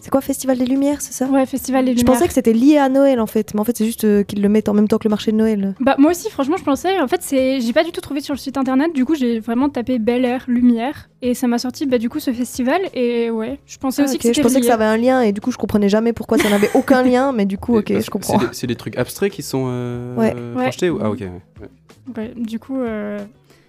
C'est 0.00 0.10
quoi 0.10 0.20
Festival 0.20 0.56
des 0.56 0.64
Lumières, 0.64 1.00
c'est 1.02 1.12
ça 1.12 1.26
Ouais, 1.26 1.44
Festival 1.44 1.84
des 1.84 1.92
Je 1.92 1.96
Lumières. 1.98 2.14
pensais 2.14 2.28
que 2.28 2.32
c'était 2.32 2.52
lié 2.52 2.78
à 2.78 2.88
Noël 2.88 3.20
en 3.20 3.26
fait, 3.26 3.52
mais 3.52 3.60
en 3.60 3.64
fait 3.64 3.76
c'est 3.76 3.84
juste 3.84 4.04
euh, 4.04 4.22
qu'ils 4.22 4.40
le 4.40 4.48
mettent 4.48 4.68
en 4.68 4.72
même 4.74 4.88
temps 4.88 4.96
que 4.98 5.04
le 5.04 5.10
marché 5.10 5.32
de 5.32 5.36
Noël. 5.36 5.74
Bah 5.80 5.96
moi 5.98 6.12
aussi 6.12 6.30
franchement 6.30 6.56
je 6.56 6.64
pensais 6.64 6.98
en 7.00 7.08
fait 7.08 7.20
c'est 7.22 7.60
j'ai 7.60 7.72
pas 7.72 7.84
du 7.84 7.90
tout 7.92 8.00
trouvé 8.00 8.20
sur 8.20 8.32
le 8.32 8.38
site 8.38 8.56
internet 8.56 8.94
du 8.94 9.04
coup 9.04 9.14
j'ai 9.14 9.40
vraiment 9.40 9.68
tapé 9.68 9.98
Bel 9.98 10.24
Air 10.24 10.44
Lumière 10.48 11.10
et 11.20 11.34
ça 11.34 11.46
m'a 11.48 11.58
sorti 11.58 11.84
bah 11.86 11.98
du 11.98 12.08
coup 12.08 12.20
ce 12.20 12.32
festival 12.32 12.80
et 12.94 13.30
ouais 13.30 13.58
je 13.66 13.76
pensais 13.78 14.02
Ah, 14.02 14.04
aussi 14.06 14.16
que 14.18 14.22
c'était 14.22 14.34
je 14.34 14.42
pensais 14.42 14.60
que 14.60 14.66
ça 14.66 14.74
avait 14.74 14.84
un 14.84 14.96
lien 14.96 15.20
et 15.20 15.32
du 15.32 15.40
coup 15.40 15.50
je 15.50 15.58
comprenais 15.58 15.88
jamais 15.88 16.12
pourquoi 16.12 16.38
ça 16.38 16.48
n'avait 16.48 16.70
aucun 16.74 17.02
lien, 17.02 17.32
mais 17.32 17.44
du 17.44 17.58
coup 17.58 17.74
Et 17.76 17.78
ok, 17.80 18.00
je 18.00 18.10
comprends. 18.10 18.38
c'est 18.38 18.46
des- 18.46 18.54
C'est 18.54 18.66
des, 18.68 18.76
trucs 18.76 18.96
abstraits 18.96 19.32
qui 19.32 19.42
sont 19.42 19.66
euh, 19.68 20.14
Ouais. 20.16 20.32
Ouais. 20.34 20.62
projetés 20.62 20.90
ou- 20.90 20.98
Ah, 21.02 21.10
ok. 21.10 21.20
ouais. 21.20 21.30
Ouais. 21.60 21.68
Ouais, 22.16 22.32
du 22.36 22.58
coup 22.58 22.80
euh, 22.80 23.18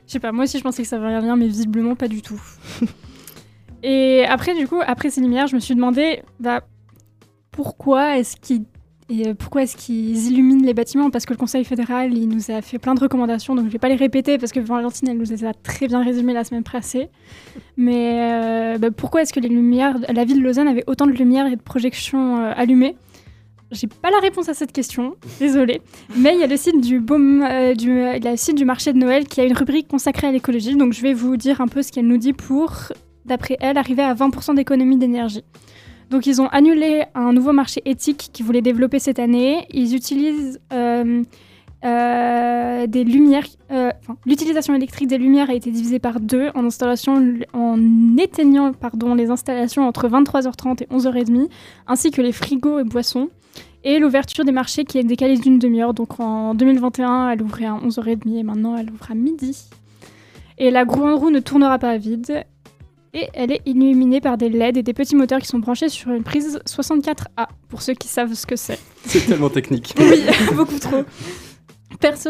je 0.07 0.13
sais 0.13 0.19
pas 0.19 0.31
moi 0.31 0.45
aussi 0.45 0.57
je 0.59 0.63
pensais 0.63 0.83
que 0.83 0.87
ça 0.87 0.95
avait 0.97 1.07
un 1.07 1.21
lien 1.21 1.35
mais 1.35 1.47
visiblement 1.47 1.95
pas 1.95 2.07
du 2.07 2.21
tout. 2.21 2.39
et 3.83 4.25
après 4.25 4.55
du 4.55 4.67
coup 4.67 4.79
après 4.85 5.09
ces 5.09 5.21
lumières 5.21 5.47
je 5.47 5.55
me 5.55 5.59
suis 5.59 5.75
demandé 5.75 6.21
bah 6.39 6.61
pourquoi 7.51 8.17
est-ce 8.17 8.35
qu'ils 8.37 8.63
et 9.09 9.27
euh, 9.27 9.33
pourquoi 9.33 9.63
est-ce 9.63 9.75
qu'ils 9.75 10.31
illuminent 10.31 10.63
les 10.63 10.73
bâtiments? 10.73 11.09
Parce 11.09 11.25
que 11.25 11.33
le 11.33 11.37
Conseil 11.37 11.63
fédéral, 11.63 12.15
il 12.15 12.29
nous 12.29 12.51
a 12.51 12.61
fait 12.61 12.77
plein 12.77 12.93
de 12.93 12.99
recommandations, 12.99 13.55
donc 13.55 13.65
je 13.65 13.71
vais 13.71 13.79
pas 13.79 13.89
les 13.89 13.95
répéter 13.95 14.37
parce 14.37 14.51
que 14.51 14.59
Valentine, 14.59 15.09
elle 15.09 15.17
nous 15.17 15.29
les 15.29 15.45
a 15.45 15.53
très 15.53 15.87
bien 15.87 16.03
résumées 16.03 16.33
la 16.33 16.43
semaine 16.43 16.63
passée. 16.63 17.09
Mais 17.75 18.19
euh, 18.21 18.77
bah, 18.77 18.91
pourquoi 18.91 19.23
est-ce 19.23 19.33
que 19.33 19.39
les 19.39 19.49
lumières, 19.49 19.97
la 20.09 20.25
ville 20.25 20.37
de 20.37 20.43
Lausanne 20.43 20.67
avait 20.67 20.83
autant 20.85 21.07
de 21.07 21.11
lumières 21.11 21.47
et 21.47 21.55
de 21.55 21.61
projections 21.61 22.39
euh, 22.39 22.51
allumées? 22.55 22.95
J'ai 23.71 23.87
pas 23.87 24.09
la 24.09 24.19
réponse 24.19 24.49
à 24.49 24.53
cette 24.53 24.71
question, 24.71 25.15
désolée. 25.39 25.81
Mais 26.15 26.33
il 26.33 26.39
y 26.39 26.43
a 26.43 26.47
le 26.47 26.57
site 26.57 26.81
du, 26.81 26.97
euh, 26.97 27.75
du, 27.75 27.89
il 27.89 28.23
y 28.23 28.27
a 28.27 28.31
le 28.31 28.37
site 28.37 28.57
du 28.57 28.65
marché 28.65 28.93
de 28.93 28.97
Noël 28.97 29.27
qui 29.27 29.41
a 29.41 29.43
une 29.43 29.53
rubrique 29.53 29.87
consacrée 29.87 30.27
à 30.27 30.31
l'écologie, 30.31 30.75
donc 30.75 30.93
je 30.93 31.01
vais 31.01 31.13
vous 31.13 31.35
dire 31.35 31.61
un 31.61 31.67
peu 31.67 31.81
ce 31.81 31.91
qu'elle 31.91 32.07
nous 32.07 32.17
dit 32.17 32.33
pour, 32.33 32.73
d'après 33.29 33.57
elle, 33.61 33.77
arriver 33.77 34.03
à 34.03 34.13
20% 34.13 34.55
d'économie 34.55 34.97
d'énergie. 34.97 35.43
Donc 36.09 36.25
ils 36.25 36.41
ont 36.41 36.47
annulé 36.47 37.03
un 37.13 37.33
nouveau 37.33 37.53
marché 37.53 37.81
éthique 37.85 38.29
qu'ils 38.33 38.45
voulaient 38.45 38.61
développer 38.61 38.99
cette 38.99 39.19
année. 39.19 39.67
Ils 39.71 39.95
utilisent 39.95 40.59
euh, 40.73 41.23
euh, 41.85 42.87
des 42.87 43.03
lumières. 43.03 43.45
euh, 43.71 43.91
L'utilisation 44.25 44.73
électrique 44.73 45.07
des 45.07 45.19
lumières 45.19 45.49
a 45.49 45.53
été 45.53 45.71
divisée 45.71 45.99
par 45.99 46.19
deux 46.19 46.49
en, 46.55 46.65
installation, 46.65 47.21
en 47.53 48.17
éteignant 48.17 48.73
pardon, 48.73 49.13
les 49.13 49.29
installations 49.29 49.87
entre 49.87 50.09
23h30 50.09 50.83
et 50.83 50.87
11h30, 50.87 51.47
ainsi 51.87 52.11
que 52.11 52.21
les 52.21 52.31
frigos 52.31 52.79
et 52.79 52.83
boissons. 52.83 53.29
Et 53.85 53.99
l'ouverture 53.99 54.43
des 54.43 54.51
marchés 54.51 54.83
qui 54.83 54.97
est 54.97 55.03
décalée 55.05 55.37
d'une 55.37 55.57
demi-heure. 55.57 55.93
Donc 55.93 56.19
en 56.19 56.53
2021, 56.53 57.29
elle 57.29 57.43
ouvrait 57.43 57.65
à 57.65 57.75
11h30 57.75 58.37
et 58.37 58.43
maintenant 58.43 58.75
elle 58.75 58.89
ouvre 58.89 59.09
à 59.09 59.15
midi. 59.15 59.69
Et 60.57 60.71
la 60.71 60.83
grande 60.83 61.17
roue 61.17 61.29
ne 61.29 61.39
tournera 61.39 61.79
pas 61.79 61.91
à 61.91 61.97
vide. 61.97 62.43
Et 63.13 63.27
elle 63.33 63.51
est 63.51 63.61
illuminée 63.65 64.21
par 64.21 64.37
des 64.37 64.49
LED 64.49 64.77
et 64.77 64.83
des 64.83 64.93
petits 64.93 65.15
moteurs 65.15 65.39
qui 65.39 65.47
sont 65.47 65.59
branchés 65.59 65.89
sur 65.89 66.11
une 66.11 66.23
prise 66.23 66.59
64A, 66.67 67.47
pour 67.67 67.81
ceux 67.81 67.93
qui 67.93 68.07
savent 68.07 68.33
ce 68.33 68.45
que 68.45 68.55
c'est. 68.55 68.79
C'est 69.05 69.25
tellement 69.25 69.49
technique. 69.49 69.95
Oui, 69.97 70.21
beaucoup 70.55 70.77
trop. 70.79 71.03
Perso, 71.99 72.29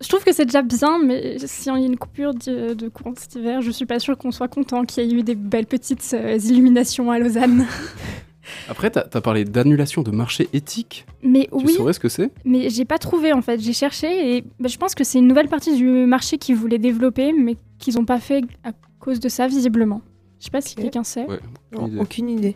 je 0.00 0.08
trouve 0.08 0.24
que 0.24 0.32
c'est 0.32 0.46
déjà 0.46 0.62
bien, 0.62 0.98
mais 1.04 1.36
si 1.38 1.70
on 1.70 1.76
y 1.76 1.82
a 1.84 1.86
une 1.86 1.98
coupure 1.98 2.32
de, 2.34 2.72
de 2.72 2.88
courant 2.88 3.12
cet 3.16 3.34
hiver, 3.34 3.60
je 3.60 3.70
suis 3.70 3.84
pas 3.84 3.98
sûre 3.98 4.16
qu'on 4.16 4.32
soit 4.32 4.48
content 4.48 4.84
qu'il 4.84 5.04
y 5.04 5.06
ait 5.06 5.18
eu 5.18 5.22
des 5.22 5.34
belles 5.34 5.66
petites 5.66 6.10
euh, 6.14 6.38
illuminations 6.38 7.10
à 7.10 7.18
Lausanne. 7.18 7.66
Après, 8.68 8.90
t'as 8.90 9.04
as 9.12 9.20
parlé 9.20 9.44
d'annulation 9.44 10.02
de 10.02 10.10
marché 10.10 10.48
éthique. 10.52 11.06
Mais 11.22 11.48
Tu 11.50 11.64
oui, 11.64 11.72
saurais 11.74 11.92
ce 11.92 12.00
que 12.00 12.08
c'est? 12.08 12.30
Mais 12.44 12.70
j'ai 12.70 12.84
pas 12.84 12.98
trouvé 12.98 13.32
en 13.32 13.42
fait. 13.42 13.60
J'ai 13.60 13.72
cherché 13.72 14.36
et 14.36 14.44
bah, 14.58 14.68
je 14.68 14.76
pense 14.78 14.94
que 14.94 15.04
c'est 15.04 15.18
une 15.18 15.28
nouvelle 15.28 15.48
partie 15.48 15.76
du 15.76 15.86
marché 15.86 16.38
qu'ils 16.38 16.56
voulaient 16.56 16.78
développer, 16.78 17.32
mais 17.32 17.56
qu'ils 17.78 17.98
ont 17.98 18.04
pas 18.04 18.20
fait 18.20 18.42
à 18.64 18.72
cause 19.00 19.20
de 19.20 19.28
ça 19.28 19.46
visiblement. 19.46 20.02
Je 20.44 20.48
sais 20.48 20.50
pas 20.50 20.60
si 20.60 20.74
quelqu'un 20.74 21.04
sait. 21.04 21.24
Ouais. 21.24 21.40
Non, 21.72 21.86
idée. 21.86 21.98
aucune 21.98 22.28
idée. 22.28 22.54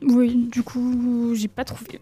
Oui, 0.00 0.48
du 0.50 0.62
coup, 0.62 1.34
j'ai 1.34 1.48
pas 1.48 1.64
trouvé. 1.64 2.00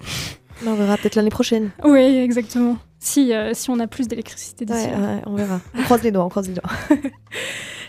On 0.65 0.75
verra 0.75 0.97
peut-être 0.97 1.17
l'année 1.17 1.29
prochaine. 1.29 1.73
Oui, 1.83 1.99
exactement. 1.99 2.79
Si, 3.01 3.35
euh, 3.35 3.51
si 3.53 3.69
on 3.69 3.81
a 3.81 3.89
plus 3.89 4.07
d'électricité 4.07 4.65
d'ici 4.65 4.87
Ouais, 4.87 4.95
ouais, 4.95 5.23
on 5.27 5.35
verra. 5.35 5.61
On 5.75 5.83
croise 5.83 6.05
les 6.05 6.13
doigts, 6.13 6.25
on 6.25 6.29
croise 6.29 6.47
les 6.47 6.55
doigts. 6.55 6.71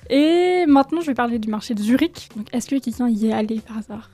Et 0.10 0.66
maintenant, 0.68 1.02
je 1.02 1.06
vais 1.06 1.14
parler 1.14 1.38
du 1.38 1.50
marché 1.50 1.76
de 1.76 1.84
Zurich. 1.84 2.30
Donc, 2.36 2.48
est-ce 2.52 2.68
que 2.68 2.80
quelqu'un 2.80 3.08
y 3.10 3.28
est 3.28 3.32
allé 3.32 3.60
par 3.60 3.78
hasard? 3.78 4.10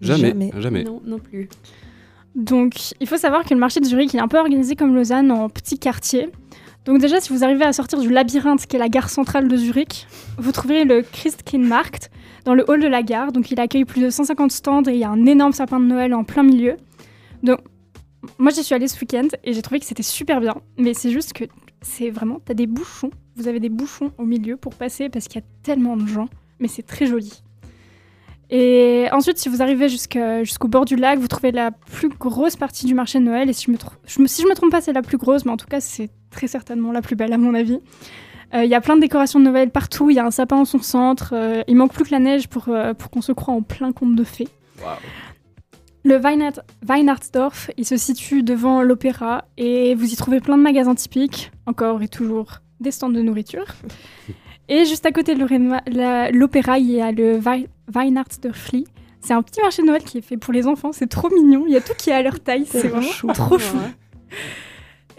Jamais. 0.00 0.28
Jamais. 0.28 0.52
Jamais. 0.58 0.84
Non, 0.84 1.02
non 1.04 1.18
plus. 1.18 1.48
Donc, 2.36 2.92
il 3.00 3.08
faut 3.08 3.16
savoir 3.16 3.44
que 3.44 3.54
le 3.54 3.58
marché 3.58 3.80
de 3.80 3.86
Zurich 3.86 4.14
il 4.14 4.18
est 4.18 4.22
un 4.22 4.28
peu 4.28 4.38
organisé 4.38 4.76
comme 4.76 4.94
Lausanne 4.94 5.32
en 5.32 5.48
petits 5.48 5.80
quartiers. 5.80 6.30
Donc 6.84 6.98
déjà, 6.98 7.20
si 7.20 7.32
vous 7.32 7.44
arrivez 7.44 7.64
à 7.64 7.72
sortir 7.72 8.00
du 8.00 8.08
labyrinthe 8.08 8.66
qui 8.66 8.76
est 8.76 8.78
la 8.78 8.88
gare 8.88 9.08
centrale 9.08 9.46
de 9.46 9.56
Zurich, 9.56 10.06
vous 10.38 10.50
trouverez 10.50 10.84
le 10.84 11.02
Christkindlmarkt 11.02 12.10
dans 12.44 12.54
le 12.54 12.68
hall 12.68 12.80
de 12.80 12.88
la 12.88 13.02
gare. 13.02 13.30
Donc 13.30 13.50
il 13.52 13.60
accueille 13.60 13.84
plus 13.84 14.02
de 14.02 14.10
150 14.10 14.50
stands 14.50 14.82
et 14.84 14.92
il 14.92 14.98
y 14.98 15.04
a 15.04 15.10
un 15.10 15.26
énorme 15.26 15.52
sapin 15.52 15.78
de 15.78 15.84
Noël 15.84 16.12
en 16.12 16.24
plein 16.24 16.42
milieu. 16.42 16.76
Donc 17.44 17.60
moi 18.38 18.50
j'y 18.50 18.64
suis 18.64 18.74
allée 18.74 18.88
ce 18.88 19.00
week-end 19.00 19.28
et 19.44 19.52
j'ai 19.52 19.62
trouvé 19.62 19.78
que 19.78 19.86
c'était 19.86 20.02
super 20.02 20.40
bien. 20.40 20.56
Mais 20.76 20.92
c'est 20.92 21.10
juste 21.10 21.32
que 21.32 21.44
c'est 21.82 22.10
vraiment, 22.10 22.40
t'as 22.44 22.54
des 22.54 22.66
bouchons. 22.66 23.10
Vous 23.36 23.46
avez 23.46 23.60
des 23.60 23.68
bouchons 23.68 24.12
au 24.18 24.24
milieu 24.24 24.56
pour 24.56 24.74
passer 24.74 25.08
parce 25.08 25.28
qu'il 25.28 25.40
y 25.40 25.44
a 25.44 25.46
tellement 25.62 25.96
de 25.96 26.06
gens. 26.06 26.28
Mais 26.58 26.68
c'est 26.68 26.82
très 26.82 27.06
joli. 27.06 27.42
Et 28.54 29.06
ensuite, 29.12 29.38
si 29.38 29.48
vous 29.48 29.62
arrivez 29.62 29.88
jusqu'au 29.88 30.68
bord 30.68 30.84
du 30.84 30.94
lac, 30.94 31.18
vous 31.18 31.26
trouvez 31.26 31.52
la 31.52 31.70
plus 31.70 32.10
grosse 32.10 32.54
partie 32.54 32.84
du 32.84 32.92
marché 32.92 33.18
de 33.18 33.24
Noël. 33.24 33.48
Et 33.48 33.54
si 33.54 33.64
je 33.64 33.70
me, 33.70 33.78
je 34.06 34.26
si 34.26 34.42
je 34.42 34.46
me 34.46 34.54
trompe 34.54 34.70
pas, 34.70 34.82
c'est 34.82 34.92
la 34.92 35.00
plus 35.00 35.16
grosse, 35.16 35.46
mais 35.46 35.52
en 35.52 35.56
tout 35.56 35.66
cas, 35.66 35.80
c'est 35.80 36.10
très 36.30 36.48
certainement 36.48 36.92
la 36.92 37.00
plus 37.00 37.16
belle 37.16 37.32
à 37.32 37.38
mon 37.38 37.54
avis. 37.54 37.80
Euh, 38.54 38.64
Il 38.64 38.70
y 38.70 38.74
a 38.74 38.82
plein 38.82 38.96
de 38.96 39.00
décorations 39.00 39.40
de 39.40 39.46
Noël 39.46 39.70
partout. 39.70 40.10
Il 40.10 40.16
y 40.16 40.18
a 40.18 40.26
un 40.26 40.30
sapin 40.30 40.56
en 40.56 40.64
son 40.66 40.82
centre. 40.82 41.30
euh, 41.32 41.62
il 41.66 41.76
manque 41.76 41.94
plus 41.94 42.04
que 42.04 42.10
la 42.10 42.18
neige 42.18 42.48
pour, 42.48 42.68
euh, 42.68 42.92
pour 42.92 43.08
qu'on 43.10 43.22
se 43.22 43.32
croie 43.32 43.54
en 43.54 43.62
plein 43.62 43.90
conte 43.90 44.16
de 44.16 44.24
fées. 44.24 44.48
Le 46.04 46.20
Weihnachtsdorf, 46.86 47.70
il 47.78 47.86
se 47.86 47.96
situe 47.96 48.42
devant 48.42 48.82
l'opéra 48.82 49.46
et 49.56 49.94
vous 49.94 50.12
y 50.12 50.16
trouvez 50.16 50.40
plein 50.40 50.58
de 50.58 50.62
magasins 50.62 50.94
typiques, 50.94 51.52
encore 51.64 52.02
et 52.02 52.08
toujours 52.08 52.58
des 52.80 52.90
stands 52.90 53.08
de 53.08 53.22
nourriture. 53.22 53.64
Et 54.68 54.84
juste 54.86 55.04
à 55.04 55.12
côté 55.12 55.34
de 55.34 55.40
l'opéra, 56.32 56.78
il 56.78 56.90
y 56.90 57.00
a 57.00 57.12
le 57.12 57.36
Weihnachtsdörfli. 57.94 58.86
C'est 59.20 59.34
un 59.34 59.42
petit 59.42 59.60
marché 59.60 59.82
de 59.82 59.86
Noël 59.86 60.02
qui 60.02 60.18
est 60.18 60.22
fait 60.22 60.36
pour 60.36 60.52
les 60.52 60.66
enfants. 60.66 60.90
C'est 60.92 61.06
trop 61.06 61.30
mignon. 61.30 61.64
Il 61.66 61.72
y 61.72 61.76
a 61.76 61.80
tout 61.80 61.92
qui 61.96 62.10
est 62.10 62.14
à 62.14 62.22
leur 62.22 62.40
taille. 62.40 62.66
C'est 62.66 62.88
vraiment 62.88 63.32
trop 63.32 63.58
chou. 63.58 63.76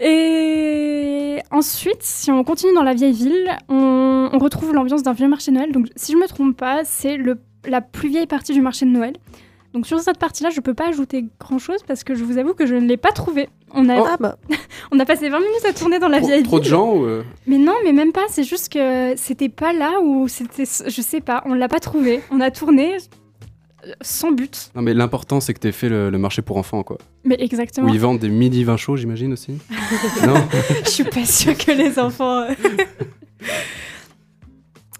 Et 0.00 1.38
ensuite, 1.50 2.02
si 2.02 2.30
on 2.30 2.44
continue 2.44 2.74
dans 2.74 2.82
la 2.82 2.94
vieille 2.94 3.12
ville, 3.12 3.56
on, 3.68 4.28
on 4.32 4.38
retrouve 4.38 4.74
l'ambiance 4.74 5.02
d'un 5.02 5.12
vieux 5.12 5.28
marché 5.28 5.50
de 5.52 5.56
Noël. 5.56 5.72
Donc, 5.72 5.86
si 5.96 6.12
je 6.12 6.18
me 6.18 6.26
trompe 6.26 6.56
pas, 6.56 6.84
c'est 6.84 7.18
la 7.66 7.80
plus 7.80 8.08
vieille 8.08 8.26
partie 8.26 8.52
du 8.52 8.60
marché 8.60 8.84
de 8.84 8.90
Noël. 8.90 9.14
Donc, 9.74 9.86
sur 9.88 9.98
cette 10.00 10.18
partie-là, 10.18 10.50
je 10.50 10.60
peux 10.60 10.72
pas 10.72 10.88
ajouter 10.88 11.26
grand-chose 11.40 11.80
parce 11.86 12.04
que 12.04 12.14
je 12.14 12.22
vous 12.24 12.38
avoue 12.38 12.54
que 12.54 12.64
je 12.64 12.74
ne 12.76 12.86
l'ai 12.86 12.96
pas 12.96 13.10
trouvé. 13.12 13.48
On 13.72 13.88
a, 13.88 13.96
Ah 14.12 14.16
bah, 14.20 14.38
on 14.92 15.00
a 15.00 15.04
passé 15.04 15.28
20 15.28 15.38
minutes 15.40 15.64
à 15.68 15.72
tourner 15.72 15.98
dans 15.98 16.06
la 16.08 16.18
Trop, 16.18 16.28
vieille 16.28 16.42
trop 16.44 16.58
de 16.60 16.62
ville. 16.64 16.70
gens 16.70 16.94
ou, 16.94 17.04
euh, 17.04 17.24
Mais 17.48 17.58
non, 17.58 17.74
mais 17.84 17.92
même 17.92 18.12
pas. 18.12 18.22
C'est 18.28 18.44
juste 18.44 18.72
que 18.72 19.14
c'était 19.16 19.48
pas 19.48 19.72
là 19.72 20.00
où 20.00 20.28
c'était. 20.28 20.62
Je 20.64 21.02
sais 21.02 21.20
pas. 21.20 21.42
On 21.44 21.54
l'a 21.54 21.68
pas 21.68 21.80
trouvé. 21.80 22.20
On 22.30 22.40
a 22.40 22.50
tourné 22.52 22.96
sans 24.00 24.30
but. 24.30 24.70
Non, 24.76 24.80
mais 24.82 24.94
l'important, 24.94 25.40
c'est 25.40 25.52
que 25.52 25.58
t'aies 25.58 25.72
fait 25.72 25.88
le, 25.88 26.08
le 26.08 26.18
marché 26.18 26.40
pour 26.40 26.56
enfants, 26.56 26.82
quoi. 26.84 26.96
Mais 27.24 27.36
Où 27.38 27.42
exactement. 27.44 27.88
ils 27.92 27.98
vendent 28.00 28.20
des 28.20 28.28
midi 28.30 28.62
vins 28.64 28.76
chauds, 28.76 28.96
j'imagine 28.96 29.32
aussi. 29.32 29.58
non 30.26 30.34
Je 30.84 30.88
suis 30.88 31.04
pas 31.04 31.24
sûre 31.26 31.58
que 31.58 31.72
les 31.72 31.98
enfants. 31.98 32.42
euh. 32.42 32.54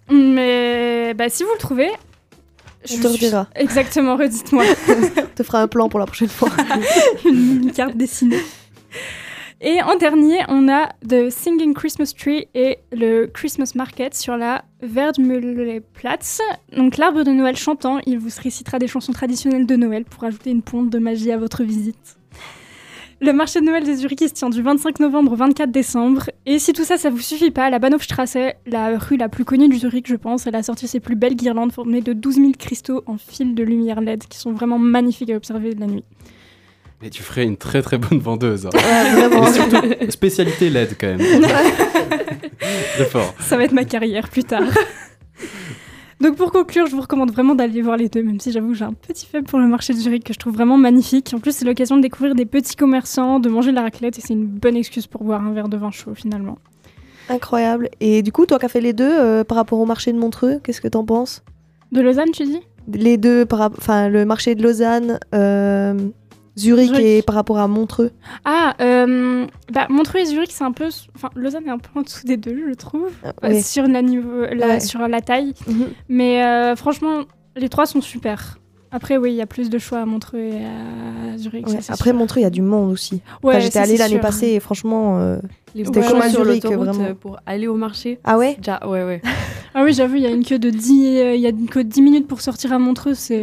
Mais 0.11 1.15
bah, 1.15 1.29
si 1.29 1.45
vous 1.45 1.51
le 1.53 1.59
trouvez. 1.59 1.91
On 2.91 3.01
te 3.01 3.07
redira. 3.07 3.49
Exactement, 3.55 4.17
redites-moi. 4.17 4.65
Te 5.35 5.43
fera 5.43 5.63
un 5.63 5.69
plan 5.69 5.89
pour 5.89 6.01
la 6.01 6.07
prochaine 6.07 6.29
fois. 6.29 6.51
une 7.25 7.73
carte 7.73 7.97
dessinée. 7.97 8.41
Et 9.61 9.81
en 9.83 9.97
dernier, 9.97 10.41
on 10.49 10.69
a 10.69 10.91
The 11.09 11.31
Singing 11.31 11.73
Christmas 11.73 12.13
Tree 12.17 12.49
et 12.55 12.81
le 12.93 13.27
Christmas 13.27 13.73
Market 13.75 14.15
sur 14.15 14.37
la 14.37 14.65
Verdmülleplatz. 14.83 16.41
Donc 16.77 16.99
l'arbre 16.99 17.25
de 17.25 17.31
Noël 17.31 17.57
chantant, 17.57 17.99
il 18.05 18.19
vous 18.19 18.29
récitera 18.43 18.79
des 18.79 18.89
chansons 18.89 19.13
traditionnelles 19.13 19.67
de 19.67 19.77
Noël 19.77 20.05
pour 20.05 20.25
ajouter 20.25 20.51
une 20.51 20.61
pointe 20.61 20.91
de 20.91 20.99
magie 20.99 21.33
à 21.33 21.39
votre 21.39 21.65
visite. 21.65 22.19
Le 23.25 23.33
marché 23.33 23.61
de 23.61 23.65
Noël 23.65 23.85
des 23.85 23.97
Zurich 23.97 24.21
se 24.21 24.35
tient 24.35 24.51
du 24.51 24.61
25 24.61 25.01
novembre 25.01 25.33
au 25.33 25.37
24 25.37 25.71
décembre. 25.71 26.25
Et 26.45 26.59
si 26.59 26.73
tout 26.75 26.85
ça, 26.85 26.99
ça 26.99 27.09
vous 27.09 27.21
suffit 27.21 27.51
pas, 27.51 27.71
la 27.71 27.79
Bahnhofstrasse, 27.79 28.37
la 28.67 28.99
rue 28.99 29.17
la 29.17 29.31
plus 29.31 29.45
connue 29.47 29.69
du 29.69 29.79
Zurich, 29.79 30.07
je 30.09 30.17
pense, 30.17 30.47
elle 30.47 30.57
a 30.57 30.63
sorti 30.63 30.87
ses 30.87 31.01
plus 31.01 31.17
belles 31.17 31.35
guirlandes 31.37 31.73
formées 31.73 32.03
de 32.03 32.13
12 32.13 32.35
000 32.35 32.51
cristaux 32.59 33.03
en 33.07 33.17
fil 33.17 33.55
de 33.55 33.63
lumière 33.63 34.01
LED 34.03 34.25
qui 34.29 34.37
sont 34.39 34.53
vraiment 34.53 34.79
magnifiques 34.79 35.31
à 35.31 35.37
observer 35.37 35.75
de 35.75 35.81
la 35.81 35.87
nuit. 35.87 36.05
Et 37.03 37.09
tu 37.09 37.23
ferais 37.23 37.45
une 37.45 37.57
très 37.57 37.81
très 37.83 37.97
bonne 37.99 38.19
vendeuse. 38.19 38.67
hein. 38.67 38.71
Ouais, 38.75 39.11
vraiment. 39.29 39.47
Et 39.47 39.53
surtout, 39.53 40.11
spécialité 40.11 40.69
LED 40.69 40.97
quand 41.01 41.17
même. 41.17 41.21
Très 42.95 43.05
fort. 43.07 43.35
Ça 43.41 43.57
va 43.57 43.65
être 43.65 43.73
ma 43.73 43.85
carrière 43.85 44.29
plus 44.29 44.45
tard. 44.45 44.63
Donc 46.21 46.37
pour 46.37 46.53
conclure, 46.53 46.87
je 46.87 46.95
vous 46.95 47.01
recommande 47.01 47.33
vraiment 47.33 47.55
d'aller 47.55 47.83
voir 47.83 47.97
les 47.97 48.09
deux, 48.09 48.23
même 48.23 48.41
si 48.41 48.53
j'avoue 48.53 48.69
que 48.69 48.75
j'ai 48.75 48.85
un 48.85 48.93
petit 48.93 49.27
faible 49.27 49.47
pour 49.47 49.59
le 49.59 49.67
marché 49.67 49.93
de 49.93 49.99
Zurich 49.99 50.25
que 50.25 50.33
je 50.33 50.39
trouve 50.39 50.55
vraiment 50.55 50.79
magnifique. 50.79 51.33
En 51.35 51.41
plus, 51.41 51.53
c'est 51.53 51.65
l'occasion 51.65 51.97
de 51.97 52.03
découvrir 52.03 52.35
des 52.35 52.47
petits 52.47 52.77
commerçants, 52.77 53.41
de 53.41 53.49
manger 53.49 53.71
de 53.71 53.77
la 53.77 53.83
raclette 53.83 54.19
et 54.19 54.21
c'est 54.21 54.35
une 54.35 54.47
bonne 54.47 54.77
excuse 54.77 55.07
pour 55.07 55.25
boire 55.25 55.45
un 55.45 55.53
verre 55.53 55.69
de 55.69 55.77
vin 55.77 55.91
chaud 55.91 56.15
finalement. 56.15 56.59
Incroyable. 57.29 57.89
Et 58.01 58.23
du 58.23 58.33
coup, 58.33 58.47
toi 58.47 58.59
qui 58.59 58.67
as 58.67 58.69
fait 58.69 58.81
les 58.81 58.93
deux 58.93 59.11
euh, 59.11 59.45
par 59.45 59.57
rapport 59.57 59.79
au 59.81 59.87
marché 59.87 60.13
de 60.13 60.19
Montreux, 60.19 60.61
qu'est-ce 60.63 60.81
que 60.81 60.89
t'en 60.89 61.05
penses? 61.05 61.43
De 61.93 62.01
Lausanne, 62.01 62.31
tu 62.33 62.45
dis? 62.45 62.61
Les 62.93 63.17
deux, 63.17 63.47
par 63.47 63.71
enfin 63.79 64.09
le 64.09 64.27
marché 64.27 64.55
de 64.55 64.63
Lausanne, 64.63 65.19
euh, 65.35 65.95
Zurich, 66.57 66.89
Zurich. 66.89 67.05
et 67.05 67.23
par 67.23 67.35
rapport 67.35 67.59
à 67.59 67.67
Montreux. 67.69 68.13
Ah, 68.45 68.75
euh, 68.81 69.47
bah, 69.73 69.87
Montreux 69.91 70.21
et 70.21 70.27
Zurich, 70.27 70.51
c'est 70.53 70.65
un 70.65 70.73
peu. 70.73 70.89
Enfin, 71.17 71.31
Lausanne 71.35 71.67
est 71.67 71.71
un 71.71 71.79
peu 71.79 71.89
en 71.99 72.03
dessous 72.03 72.27
des 72.27 72.37
deux, 72.37 72.57
je 72.69 72.75
trouve, 72.75 73.09
Euh, 73.25 73.33
euh, 73.45 73.61
sur, 73.61 73.87
la 73.89 74.03
niveau, 74.03 74.43
la, 74.53 74.67
Ouais. 74.69 74.81
sur 74.81 75.01
la 75.09 75.21
taille. 75.21 75.55
Mhm. 75.67 75.87
Mais 76.09 76.45
euh, 76.45 76.77
franchement, 76.77 77.23
les 77.57 77.69
trois 77.69 77.87
sont 77.87 78.01
super. 78.01 78.59
Après, 78.93 79.17
oui, 79.17 79.33
il 79.33 79.35
y 79.37 79.43
a 79.43 79.47
plus 79.47 79.71
de 79.71 79.79
choix 79.79 79.99
à 79.99 80.07
Montreux 80.07 80.39
et 80.39 80.65
à 80.65 81.37
Zurich. 81.37 81.67
Ouais, 81.67 81.81
ça, 81.81 81.95
Après 81.95 82.11
sûr. 82.11 82.15
Montreux, 82.19 82.41
il 82.41 82.45
y 82.45 82.47
a 82.47 82.51
du 82.51 82.63
monde 82.63 82.93
aussi. 82.93 83.15
Ouais, 83.43 83.55
Enfin, 83.55 83.59
J'étais 83.59 83.81
allée 83.81 83.97
l'année 83.97 84.21
passée 84.21 84.51
et 84.51 84.61
franchement, 84.61 85.19
euh, 85.19 85.39
Les 85.75 85.85
C'était 85.85 86.03
comme 86.03 86.23
à 86.23 86.29
Zurich, 86.29 86.65
vraiment. 86.65 87.15
pour 87.17 87.39
aller 87.45 87.67
au 87.67 87.75
marché. 87.75 88.21
ah 88.23 88.39
ouais 88.39 88.55
Déjà, 88.59 88.79
ouais, 88.87 89.03
ouais. 89.03 89.21
Ah 89.75 89.83
oui, 89.83 89.93
j'avoue, 89.93 90.15
il 90.15 90.23
y 90.23 90.27
a 90.27 90.31
une 90.31 90.45
queue 90.45 90.61
de 90.61 90.71
10, 90.71 91.17
euh, 91.19 91.35
il 91.35 91.41
y 91.41 91.47
a 91.47 91.49
une 91.49 91.69
queue 91.69 91.83
de 91.83 91.89
10 91.89 92.03
minutes 92.03 92.29
pour 92.29 92.41
sortir 92.41 92.73
à 92.73 92.79
Montreux, 92.79 93.15
c'est... 93.15 93.43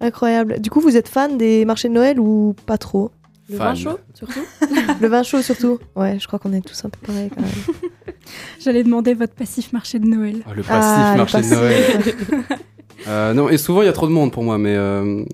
Incroyable. 0.00 0.60
Du 0.60 0.70
coup, 0.70 0.80
vous 0.80 0.96
êtes 0.96 1.08
fan 1.08 1.38
des 1.38 1.64
marchés 1.64 1.88
de 1.88 1.94
Noël 1.94 2.18
ou 2.20 2.54
pas 2.66 2.78
trop? 2.78 3.10
Le 3.50 3.56
Fan. 3.58 3.66
vin 3.68 3.74
chaud, 3.74 3.98
surtout. 4.14 4.40
Le 5.00 5.08
vin 5.08 5.22
chaud 5.22 5.42
surtout 5.42 5.78
Ouais, 5.94 6.18
je 6.18 6.26
crois 6.26 6.38
qu'on 6.38 6.52
est 6.54 6.66
tous 6.66 6.82
un 6.84 6.88
peu 6.88 6.98
pareil 7.06 7.28
quand 7.34 7.42
même. 7.42 7.50
J'allais 8.60 8.82
demander 8.82 9.12
votre 9.14 9.34
passif 9.34 9.72
marché 9.72 9.98
de 9.98 10.06
Noël. 10.06 10.36
Ah, 10.46 10.54
le 10.54 10.62
passif 10.62 10.72
Ah, 10.82 11.10
le 11.12 11.18
marché 11.18 11.36
passif. 11.38 11.50
de 11.50 11.56
Noël. 11.56 11.84
Euh, 13.06 13.34
non, 13.34 13.50
et 13.50 13.58
souvent 13.58 13.82
il 13.82 13.84
y 13.84 13.88
a 13.88 13.92
trop 13.92 14.06
de 14.06 14.12
monde 14.12 14.32
pour 14.32 14.42
moi, 14.44 14.56
mais, 14.56 14.74
euh, 14.76 15.24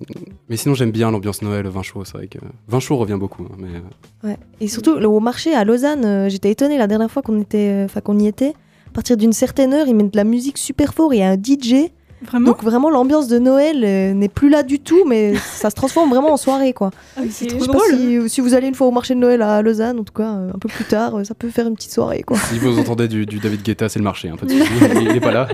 mais 0.48 0.56
sinon 0.56 0.74
j'aime 0.74 0.90
bien 0.90 1.12
l'ambiance 1.12 1.40
Noël, 1.40 1.62
le 1.62 1.68
vin 1.68 1.82
chaud, 1.82 2.04
c'est 2.04 2.14
vrai 2.16 2.26
que 2.26 2.38
vin 2.66 2.80
chaud 2.80 2.96
revient 2.96 3.18
beaucoup. 3.20 3.44
hein, 3.44 3.54
mais, 3.58 3.68
euh, 3.68 4.28
Ouais. 4.28 4.36
Et 4.60 4.66
surtout, 4.66 4.96
le- 4.96 5.06
au 5.06 5.20
marché 5.20 5.54
à 5.54 5.62
Lausanne, 5.62 6.04
euh, 6.04 6.28
j'étais 6.28 6.50
étonnée 6.50 6.78
la 6.78 6.88
dernière 6.88 7.10
fois 7.10 7.22
qu'on 7.22 7.38
était, 7.40 7.68
euh, 7.70 7.84
enfin 7.84 8.00
qu'on 8.00 8.18
y 8.18 8.26
était. 8.26 8.54
À 8.88 8.92
partir 8.92 9.16
d'une 9.16 9.32
certaine 9.32 9.72
heure, 9.72 9.86
ils 9.86 9.94
mettent 9.94 10.10
de 10.12 10.16
la 10.16 10.24
musique 10.24 10.58
super 10.58 10.94
fort. 10.94 11.14
Il 11.14 11.18
y 11.18 11.22
a 11.22 11.28
un 11.30 11.36
DJ. 11.36 11.92
Vraiment 12.22 12.50
Donc 12.50 12.62
vraiment, 12.62 12.90
l'ambiance 12.90 13.28
de 13.28 13.38
Noël 13.38 13.82
euh, 13.82 14.12
n'est 14.12 14.28
plus 14.28 14.50
là 14.50 14.62
du 14.62 14.78
tout, 14.78 15.04
mais 15.06 15.34
ça 15.36 15.70
se 15.70 15.74
transforme 15.74 16.10
vraiment 16.10 16.32
en 16.32 16.36
soirée, 16.36 16.72
quoi. 16.72 16.90
Ah, 17.16 17.22
c'est 17.30 17.48
Je 17.48 17.56
trop 17.56 17.66
pas 17.66 17.72
drôle. 17.72 17.96
si, 17.96 18.28
si 18.28 18.40
vous 18.40 18.54
allez 18.54 18.68
une 18.68 18.74
fois 18.74 18.86
au 18.88 18.90
marché 18.90 19.14
de 19.14 19.20
Noël 19.20 19.40
à 19.42 19.62
Lausanne, 19.62 19.98
en 20.00 20.04
tout 20.04 20.12
cas, 20.12 20.34
euh, 20.34 20.50
un 20.54 20.58
peu 20.58 20.68
plus 20.68 20.84
tard, 20.84 21.18
euh, 21.18 21.24
ça 21.24 21.34
peut 21.34 21.48
faire 21.48 21.66
une 21.66 21.74
petite 21.74 21.92
soirée, 21.92 22.22
quoi. 22.22 22.36
si 22.38 22.58
vous 22.58 22.78
entendez 22.78 23.08
du, 23.08 23.24
du 23.24 23.38
David 23.38 23.62
Guetta, 23.62 23.88
c'est 23.88 23.98
le 23.98 24.04
marché, 24.04 24.28
de 24.30 24.36
souci, 24.36 24.70
il, 24.96 25.02
il 25.02 25.16
est 25.16 25.20
pas 25.20 25.32
là. 25.32 25.48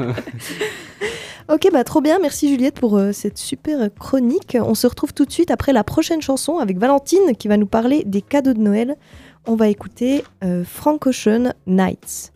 Ok, 1.48 1.68
bah 1.72 1.84
trop 1.84 2.00
bien. 2.00 2.18
Merci 2.18 2.48
Juliette 2.48 2.74
pour 2.80 2.98
euh, 2.98 3.12
cette 3.12 3.38
super 3.38 3.88
chronique. 4.00 4.58
On 4.60 4.74
se 4.74 4.88
retrouve 4.88 5.14
tout 5.14 5.24
de 5.24 5.30
suite 5.30 5.52
après 5.52 5.72
la 5.72 5.84
prochaine 5.84 6.20
chanson 6.20 6.58
avec 6.58 6.76
Valentine 6.76 7.36
qui 7.38 7.46
va 7.46 7.56
nous 7.56 7.66
parler 7.68 8.02
des 8.04 8.20
cadeaux 8.20 8.52
de 8.52 8.58
Noël. 8.58 8.96
On 9.46 9.54
va 9.54 9.68
écouter 9.68 10.24
euh, 10.42 10.64
Frank 10.64 11.06
Ocean 11.06 11.52
Nights. 11.68 12.32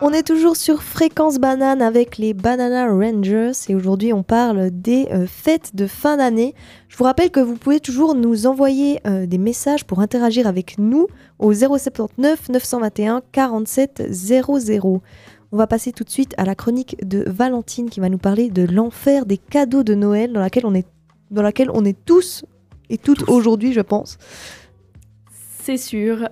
On 0.00 0.12
est 0.12 0.22
toujours 0.22 0.56
sur 0.56 0.82
Fréquence 0.82 1.38
Banane 1.38 1.82
avec 1.82 2.18
les 2.18 2.32
Banana 2.32 2.86
Rangers 2.86 3.52
et 3.68 3.74
aujourd'hui 3.74 4.12
on 4.12 4.22
parle 4.22 4.70
des 4.70 5.08
euh, 5.10 5.26
fêtes 5.26 5.74
de 5.74 5.86
fin 5.86 6.16
d'année. 6.16 6.54
Je 6.88 6.96
vous 6.96 7.04
rappelle 7.04 7.30
que 7.30 7.40
vous 7.40 7.56
pouvez 7.56 7.80
toujours 7.80 8.14
nous 8.14 8.46
envoyer 8.46 9.00
euh, 9.06 9.26
des 9.26 9.38
messages 9.38 9.84
pour 9.84 10.00
interagir 10.00 10.46
avec 10.46 10.78
nous 10.78 11.08
au 11.38 11.52
079 11.52 12.48
921 12.50 13.22
47 13.32 14.04
00. 14.10 15.00
On 15.50 15.56
va 15.56 15.66
passer 15.66 15.92
tout 15.92 16.04
de 16.04 16.10
suite 16.10 16.34
à 16.36 16.44
la 16.44 16.54
chronique 16.54 16.96
de 17.06 17.24
Valentine 17.26 17.88
qui 17.88 18.00
va 18.00 18.10
nous 18.10 18.18
parler 18.18 18.50
de 18.50 18.64
l'enfer 18.70 19.24
des 19.24 19.38
cadeaux 19.38 19.82
de 19.82 19.94
Noël 19.94 20.32
dans 20.32 20.40
laquelle 20.40 20.66
on 20.66 20.74
est, 20.74 20.86
dans 21.30 21.40
laquelle 21.40 21.70
on 21.72 21.86
est 21.86 21.96
tous 22.04 22.44
et 22.90 22.98
toutes 22.98 23.24
Tous. 23.24 23.32
aujourd'hui 23.32 23.72
je 23.72 23.80
pense. 23.80 24.18
C'est 25.32 25.78
sûr. 25.78 26.28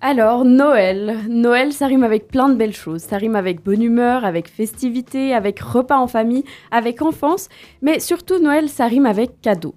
Alors, 0.00 0.44
Noël. 0.44 1.16
Noël, 1.28 1.72
ça 1.72 1.86
rime 1.86 2.04
avec 2.04 2.28
plein 2.28 2.48
de 2.48 2.54
belles 2.54 2.74
choses. 2.74 3.02
Ça 3.02 3.16
rime 3.16 3.34
avec 3.34 3.64
bonne 3.64 3.82
humeur, 3.82 4.24
avec 4.24 4.48
festivité, 4.48 5.34
avec 5.34 5.58
repas 5.58 5.98
en 5.98 6.06
famille, 6.06 6.44
avec 6.70 7.02
enfance. 7.02 7.48
Mais 7.82 7.98
surtout, 7.98 8.38
Noël, 8.38 8.68
ça 8.68 8.86
rime 8.86 9.06
avec 9.06 9.40
cadeau. 9.40 9.74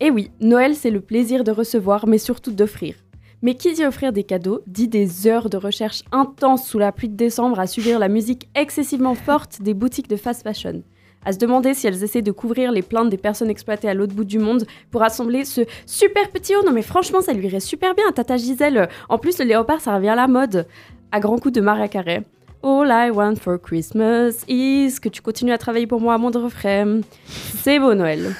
Et 0.00 0.10
oui, 0.10 0.30
Noël, 0.40 0.74
c'est 0.74 0.90
le 0.90 1.00
plaisir 1.00 1.44
de 1.44 1.50
recevoir, 1.50 2.06
mais 2.06 2.18
surtout 2.18 2.52
d'offrir. 2.52 2.94
Mais 3.40 3.54
qui 3.54 3.72
dit 3.72 3.84
offrir 3.84 4.12
des 4.12 4.24
cadeaux, 4.24 4.62
dit 4.66 4.88
des 4.88 5.28
heures 5.28 5.48
de 5.48 5.56
recherche 5.56 6.02
intenses 6.10 6.66
sous 6.66 6.78
la 6.78 6.90
pluie 6.90 7.08
de 7.08 7.16
décembre 7.16 7.60
à 7.60 7.68
subir 7.68 7.98
la 7.98 8.08
musique 8.08 8.48
excessivement 8.56 9.14
forte 9.14 9.62
des 9.62 9.74
boutiques 9.74 10.08
de 10.08 10.16
fast 10.16 10.42
fashion. 10.42 10.82
À 11.24 11.32
se 11.32 11.38
demander 11.38 11.74
si 11.74 11.86
elles 11.86 12.02
essaient 12.02 12.22
de 12.22 12.32
couvrir 12.32 12.72
les 12.72 12.82
plaintes 12.82 13.10
des 13.10 13.16
personnes 13.16 13.50
exploitées 13.50 13.88
à 13.88 13.94
l'autre 13.94 14.14
bout 14.14 14.24
du 14.24 14.38
monde 14.38 14.66
pour 14.90 15.02
assembler 15.02 15.44
ce 15.44 15.62
super 15.86 16.30
petit 16.30 16.56
haut. 16.56 16.64
Non 16.64 16.72
mais 16.72 16.82
franchement, 16.82 17.20
ça 17.20 17.32
lui 17.32 17.46
irait 17.46 17.60
super 17.60 17.94
bien 17.94 18.04
à 18.08 18.12
Tata 18.12 18.36
Gisèle. 18.36 18.88
En 19.08 19.18
plus, 19.18 19.38
le 19.38 19.44
léopard, 19.44 19.80
ça 19.80 19.94
revient 19.94 20.08
à 20.08 20.14
la 20.16 20.26
mode. 20.28 20.66
À 21.12 21.20
grands 21.20 21.38
coups 21.38 21.54
de 21.54 21.60
Maria 21.60 21.88
Carré. 21.88 22.22
All 22.62 22.88
I 22.90 23.10
want 23.10 23.36
for 23.36 23.60
Christmas 23.60 24.44
is 24.48 24.98
que 25.00 25.08
tu 25.08 25.22
continues 25.22 25.52
à 25.52 25.58
travailler 25.58 25.86
pour 25.86 26.00
moi 26.00 26.14
à 26.14 26.18
mon 26.18 26.30
refrain. 26.30 27.02
C'est 27.26 27.78
beau 27.78 27.94
Noël. 27.94 28.34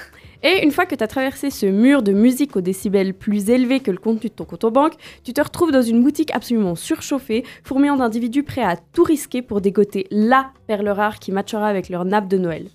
Et 0.45 0.63
une 0.63 0.71
fois 0.71 0.87
que 0.87 0.95
tu 0.95 1.03
as 1.03 1.09
traversé 1.09 1.51
ce 1.51 1.67
mur 1.67 2.03
de 2.03 2.13
musique 2.13 2.55
aux 2.55 2.61
décibels 2.61 3.13
plus 3.13 3.51
élevés 3.51 3.81
que 3.81 3.91
le 3.91 3.99
contenu 3.99 4.31
de 4.31 4.35
ton 4.35 4.45
compte 4.45 4.63
en 4.63 4.71
banque, 4.71 4.95
tu 5.25 5.33
te 5.33 5.41
retrouves 5.41 5.73
dans 5.73 5.83
une 5.83 6.01
boutique 6.01 6.31
absolument 6.33 6.77
surchauffée, 6.77 7.45
fourmillant 7.65 7.97
d'individus 7.97 8.45
prêts 8.45 8.63
à 8.63 8.77
tout 8.77 9.03
risquer 9.03 9.43
pour 9.43 9.61
dégoter 9.61 10.07
LA 10.13 10.53
perle 10.69 10.89
rare 10.91 11.19
qui 11.19 11.33
matchera 11.33 11.67
avec 11.67 11.89
leur 11.89 12.05
nappe 12.05 12.29
de 12.29 12.39
Noël. 12.39 12.69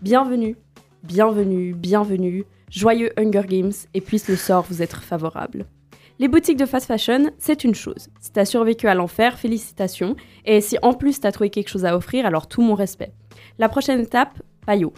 Bienvenue, 0.00 0.56
bienvenue, 1.02 1.74
bienvenue, 1.74 2.44
joyeux 2.70 3.10
Hunger 3.18 3.46
Games 3.46 3.72
et 3.92 4.00
puisse 4.00 4.28
le 4.28 4.36
sort 4.36 4.64
vous 4.70 4.80
être 4.80 5.02
favorable. 5.02 5.66
Les 6.18 6.28
boutiques 6.28 6.58
de 6.58 6.64
fast 6.64 6.86
fashion, 6.86 7.32
c'est 7.38 7.64
une 7.64 7.74
chose. 7.74 8.08
Si 8.20 8.32
t'as 8.32 8.46
survécu 8.46 8.86
à 8.86 8.94
l'enfer, 8.94 9.38
félicitations. 9.38 10.16
Et 10.46 10.60
si 10.60 10.78
en 10.80 10.94
plus 10.94 11.20
t'as 11.20 11.32
trouvé 11.32 11.50
quelque 11.50 11.68
chose 11.68 11.84
à 11.84 11.96
offrir, 11.96 12.24
alors 12.24 12.46
tout 12.46 12.62
mon 12.62 12.74
respect. 12.74 13.12
La 13.58 13.68
prochaine 13.68 14.00
étape, 14.00 14.40
Payot. 14.64 14.94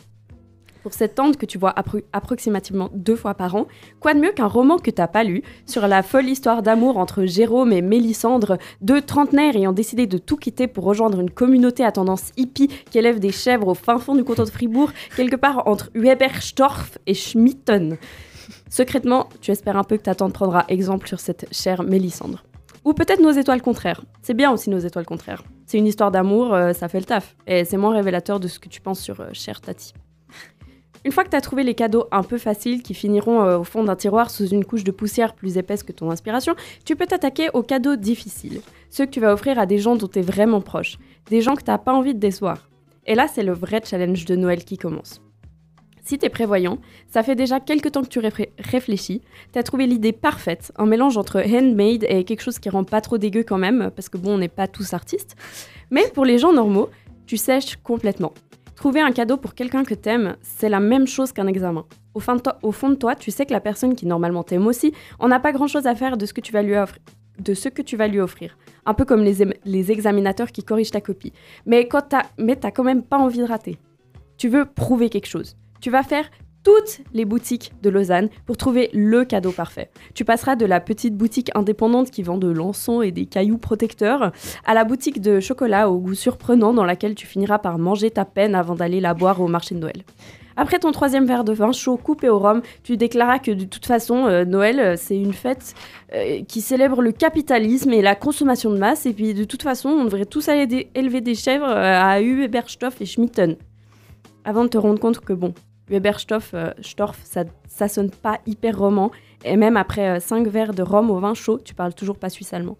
Pour 0.86 0.94
cette 0.94 1.16
tente 1.16 1.36
que 1.36 1.46
tu 1.46 1.58
vois 1.58 1.72
appro- 1.72 2.04
approximativement 2.12 2.90
deux 2.94 3.16
fois 3.16 3.34
par 3.34 3.56
an, 3.56 3.66
quoi 3.98 4.14
de 4.14 4.20
mieux 4.20 4.30
qu'un 4.30 4.46
roman 4.46 4.78
que 4.78 4.92
t'as 4.92 5.08
pas 5.08 5.24
lu 5.24 5.42
sur 5.66 5.88
la 5.88 6.04
folle 6.04 6.28
histoire 6.28 6.62
d'amour 6.62 6.96
entre 6.98 7.24
Jérôme 7.24 7.72
et 7.72 7.82
Mélissandre, 7.82 8.56
deux 8.82 9.02
trentenaires 9.02 9.56
ayant 9.56 9.72
décidé 9.72 10.06
de 10.06 10.16
tout 10.16 10.36
quitter 10.36 10.68
pour 10.68 10.84
rejoindre 10.84 11.18
une 11.18 11.32
communauté 11.32 11.84
à 11.84 11.90
tendance 11.90 12.30
hippie 12.36 12.68
qui 12.68 12.98
élève 12.98 13.18
des 13.18 13.32
chèvres 13.32 13.66
au 13.66 13.74
fin 13.74 13.98
fond 13.98 14.14
du 14.14 14.22
canton 14.22 14.44
de 14.44 14.48
Fribourg, 14.48 14.92
quelque 15.16 15.34
part 15.34 15.66
entre 15.66 15.90
Weberstorf 15.96 16.98
et 17.08 17.14
Schmitten. 17.14 17.96
Secrètement, 18.70 19.28
tu 19.40 19.50
espères 19.50 19.76
un 19.76 19.82
peu 19.82 19.96
que 19.96 20.04
ta 20.04 20.14
tante 20.14 20.34
prendra 20.34 20.66
exemple 20.68 21.08
sur 21.08 21.18
cette 21.18 21.52
chère 21.52 21.82
Mélissandre. 21.82 22.44
Ou 22.84 22.92
peut-être 22.92 23.20
nos 23.20 23.32
étoiles 23.32 23.60
contraires. 23.60 24.04
C'est 24.22 24.34
bien 24.34 24.52
aussi 24.52 24.70
nos 24.70 24.78
étoiles 24.78 25.04
contraires. 25.04 25.42
C'est 25.66 25.78
une 25.78 25.88
histoire 25.88 26.12
d'amour, 26.12 26.54
euh, 26.54 26.74
ça 26.74 26.86
fait 26.86 27.00
le 27.00 27.06
taf. 27.06 27.34
Et 27.48 27.64
c'est 27.64 27.76
moins 27.76 27.92
révélateur 27.92 28.38
de 28.38 28.46
ce 28.46 28.60
que 28.60 28.68
tu 28.68 28.80
penses 28.80 29.00
sur 29.00 29.20
euh, 29.20 29.30
chère 29.32 29.60
Tati. 29.60 29.92
Une 31.06 31.12
fois 31.12 31.22
que 31.22 31.30
tu 31.30 31.36
as 31.36 31.40
trouvé 31.40 31.62
les 31.62 31.75
cadeaux 31.75 32.06
un 32.10 32.25
peu 32.25 32.36
faciles 32.36 32.82
qui 32.82 32.92
finiront 32.92 33.40
euh, 33.40 33.58
au 33.58 33.62
fond 33.62 33.84
d'un 33.84 33.94
tiroir 33.94 34.28
sous 34.28 34.48
une 34.48 34.64
couche 34.64 34.82
de 34.82 34.90
poussière 34.90 35.34
plus 35.34 35.56
épaisse 35.56 35.84
que 35.84 35.92
ton 35.92 36.10
inspiration, 36.10 36.56
tu 36.84 36.96
peux 36.96 37.06
t'attaquer 37.06 37.48
aux 37.54 37.62
cadeaux 37.62 37.94
difficiles. 37.94 38.60
Ceux 38.90 39.06
que 39.06 39.12
tu 39.12 39.20
vas 39.20 39.32
offrir 39.32 39.56
à 39.60 39.66
des 39.66 39.78
gens 39.78 39.94
dont 39.94 40.08
tu 40.08 40.18
es 40.18 40.22
vraiment 40.22 40.60
proche. 40.60 40.98
Des 41.30 41.42
gens 41.42 41.54
que 41.54 41.62
tu 41.62 41.70
pas 41.78 41.92
envie 41.92 42.12
de 42.12 42.18
décevoir. 42.18 42.68
Et 43.06 43.14
là, 43.14 43.28
c'est 43.32 43.44
le 43.44 43.52
vrai 43.52 43.80
challenge 43.84 44.25
de 44.25 44.34
Noël 44.34 44.64
qui 44.64 44.78
commence. 44.78 45.22
Si 46.02 46.18
t'es 46.18 46.28
prévoyant, 46.28 46.78
ça 47.08 47.22
fait 47.22 47.36
déjà 47.36 47.60
quelques 47.60 47.92
temps 47.92 48.02
que 48.02 48.08
tu 48.08 48.18
réfré- 48.18 48.50
réfléchis, 48.58 49.22
t'as 49.52 49.62
trouvé 49.62 49.86
l'idée 49.86 50.10
parfaite, 50.10 50.72
un 50.76 50.86
mélange 50.86 51.16
entre 51.18 51.40
handmade 51.40 52.04
et 52.08 52.25
quelque 52.25 52.42
chose 52.42 52.58
qui 52.58 52.68
rend 52.68 52.82
pas 52.82 53.00
trop 53.00 53.16
dégueu 53.16 53.44
quand 53.44 53.58
même, 53.58 53.92
parce 53.94 54.08
que 54.08 54.18
bon, 54.18 54.34
on 54.34 54.38
n'est 54.38 54.48
pas 54.48 54.66
tous 54.66 54.92
artistes. 54.92 55.36
Mais 55.92 56.10
pour 56.14 56.25
les 56.25 56.38
gens 56.38 56.52
normaux, 56.52 56.90
tu 57.26 57.36
sèches 57.36 57.76
complètement. 57.76 58.32
Trouver 58.76 59.00
un 59.00 59.11
cadeau 59.11 59.38
pour 59.38 59.54
quelqu'un 59.54 59.85
que 59.85 59.95
t'aimes, 59.95 60.37
c'est 60.42 60.68
la 60.68 60.80
même 60.80 61.06
chose 61.06 61.33
qu'un 61.33 61.47
examen. 61.47 61.87
Au, 62.14 62.21
fond 62.21 62.37
de 62.90 62.95
toi, 62.95 63.14
tu 63.14 63.30
sais 63.30 63.47
que 63.47 63.52
la 63.52 63.61
personne 63.61 63.95
qui 63.95 64.04
normalement 64.04 64.42
t'aime 64.42 64.66
aussi, 64.66 64.92
on 65.18 65.28
n'a 65.28 65.40
pas 65.40 65.52
grand 65.52 65.66
chose 65.66 65.87
à 65.87 65.95
faire 65.95 66.18
de 66.18 66.26
ce 66.26 66.35
que 66.35 66.42
tu 66.42 66.52
vas 66.52 66.62
lui 66.62 66.76
offrir. 66.76 67.02
De 67.38 67.54
ce 67.54 67.71
que 67.71 67.80
tu 67.80 67.97
vas 67.97 68.06
lui 68.06 68.21
offrir. 68.21 68.59
Un 68.85 68.92
peu 68.92 69.06
comme 69.06 69.23
les, 69.23 69.47
les 69.64 69.90
examinateurs 69.90 70.52
qui 70.52 70.62
corrigent 70.62 70.90
ta 70.90 71.00
copie. 71.00 71.33
Mais 71.64 71.88
quand 71.88 72.02
t'as, 72.02 72.25
mais 72.38 72.56
t'as 72.56 72.71
quand 72.71 72.85
même 72.85 73.02
pas 73.02 73.16
envie 73.16 73.38
de 73.38 73.45
rater. 73.45 73.78
Tu 74.37 74.49
veux 74.49 74.66
prouver 74.66 75.09
quelque 75.09 75.26
chose. 75.26 75.56
Tu 75.80 75.90
vas 75.90 76.02
faire 76.02 76.30
toutes 76.66 76.99
les 77.14 77.25
boutiques 77.25 77.70
de 77.85 77.90
Lausanne 77.90 78.28
pour 78.44 78.56
trouver 78.56 78.90
le 78.92 79.25
cadeau 79.25 79.52
parfait. 79.52 79.88
Tu 80.14 80.25
passeras 80.25 80.56
de 80.56 80.66
la 80.66 80.80
petite 80.80 81.16
boutique 81.16 81.52
indépendante 81.54 82.11
qui 82.11 82.25
vend 82.25 82.38
de 82.38 82.49
l'encens 82.49 83.04
et 83.04 83.12
des 83.12 83.26
cailloux 83.26 83.56
protecteurs 83.56 84.32
à 84.64 84.75
la 84.75 84.82
boutique 84.82 85.20
de 85.20 85.38
chocolat 85.38 85.88
au 85.88 85.99
goût 85.99 86.14
surprenant 86.14 86.75
dans 86.75 86.82
laquelle 86.82 87.14
tu 87.14 87.25
finiras 87.25 87.61
par 87.61 87.78
manger 87.78 88.11
ta 88.11 88.25
peine 88.25 88.56
avant 88.56 88.75
d'aller 88.75 88.99
la 88.99 89.14
boire 89.14 89.40
au 89.40 89.46
marché 89.46 89.76
de 89.76 89.80
Noël. 89.80 90.02
Après 90.56 90.80
ton 90.80 90.90
troisième 90.90 91.25
verre 91.25 91.44
de 91.44 91.52
vin 91.52 91.70
chaud 91.70 91.96
coupé 91.99 92.28
au 92.28 92.40
rhum, 92.40 92.62
tu 92.82 92.96
déclaras 92.96 93.38
que 93.38 93.52
de 93.52 93.64
toute 93.64 93.87
façon, 93.87 94.26
euh, 94.26 94.44
Noël, 94.44 94.80
euh, 94.80 94.94
c'est 94.96 95.16
une 95.16 95.35
fête 95.35 95.73
euh, 96.14 96.42
qui 96.49 96.62
célèbre 96.62 97.00
le 97.00 97.12
capitalisme 97.12 97.92
et 97.92 98.02
la 98.02 98.16
consommation 98.16 98.70
de 98.70 98.78
masse. 98.78 99.06
Et 99.06 99.12
puis, 99.12 99.35
de 99.35 99.44
toute 99.44 99.62
façon, 99.62 99.90
on 99.90 100.04
devrait 100.04 100.25
tous 100.25 100.49
aller 100.49 100.88
élever 100.96 101.20
des 101.20 101.37
chèvres 101.37 101.68
à 101.68 102.20
Huberstoff 102.20 103.00
et 103.00 103.06
Schmitten. 103.06 103.54
Avant 104.44 104.64
de 104.64 104.68
te 104.68 104.78
rendre 104.78 104.99
compte 104.99 105.20
que, 105.20 105.32
bon, 105.32 105.54
Weberstoff, 105.88 106.52
euh, 106.54 106.70
ça, 107.22 107.44
ça 107.68 107.88
sonne 107.88 108.10
pas 108.10 108.40
hyper 108.46 108.78
roman. 108.78 109.10
Et 109.44 109.56
même 109.56 109.76
après 109.76 110.20
5 110.20 110.46
verres 110.48 110.74
de 110.74 110.82
rhum 110.82 111.10
au 111.10 111.18
vin 111.18 111.34
chaud, 111.34 111.58
tu 111.64 111.74
parles 111.74 111.94
toujours 111.94 112.18
pas 112.18 112.28
suisse-allemand. 112.28 112.76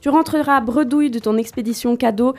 Tu 0.00 0.08
rentreras 0.08 0.60
bredouille 0.60 1.10
de 1.10 1.18
ton 1.18 1.36
expédition 1.36 1.96
cadeau. 1.96 2.34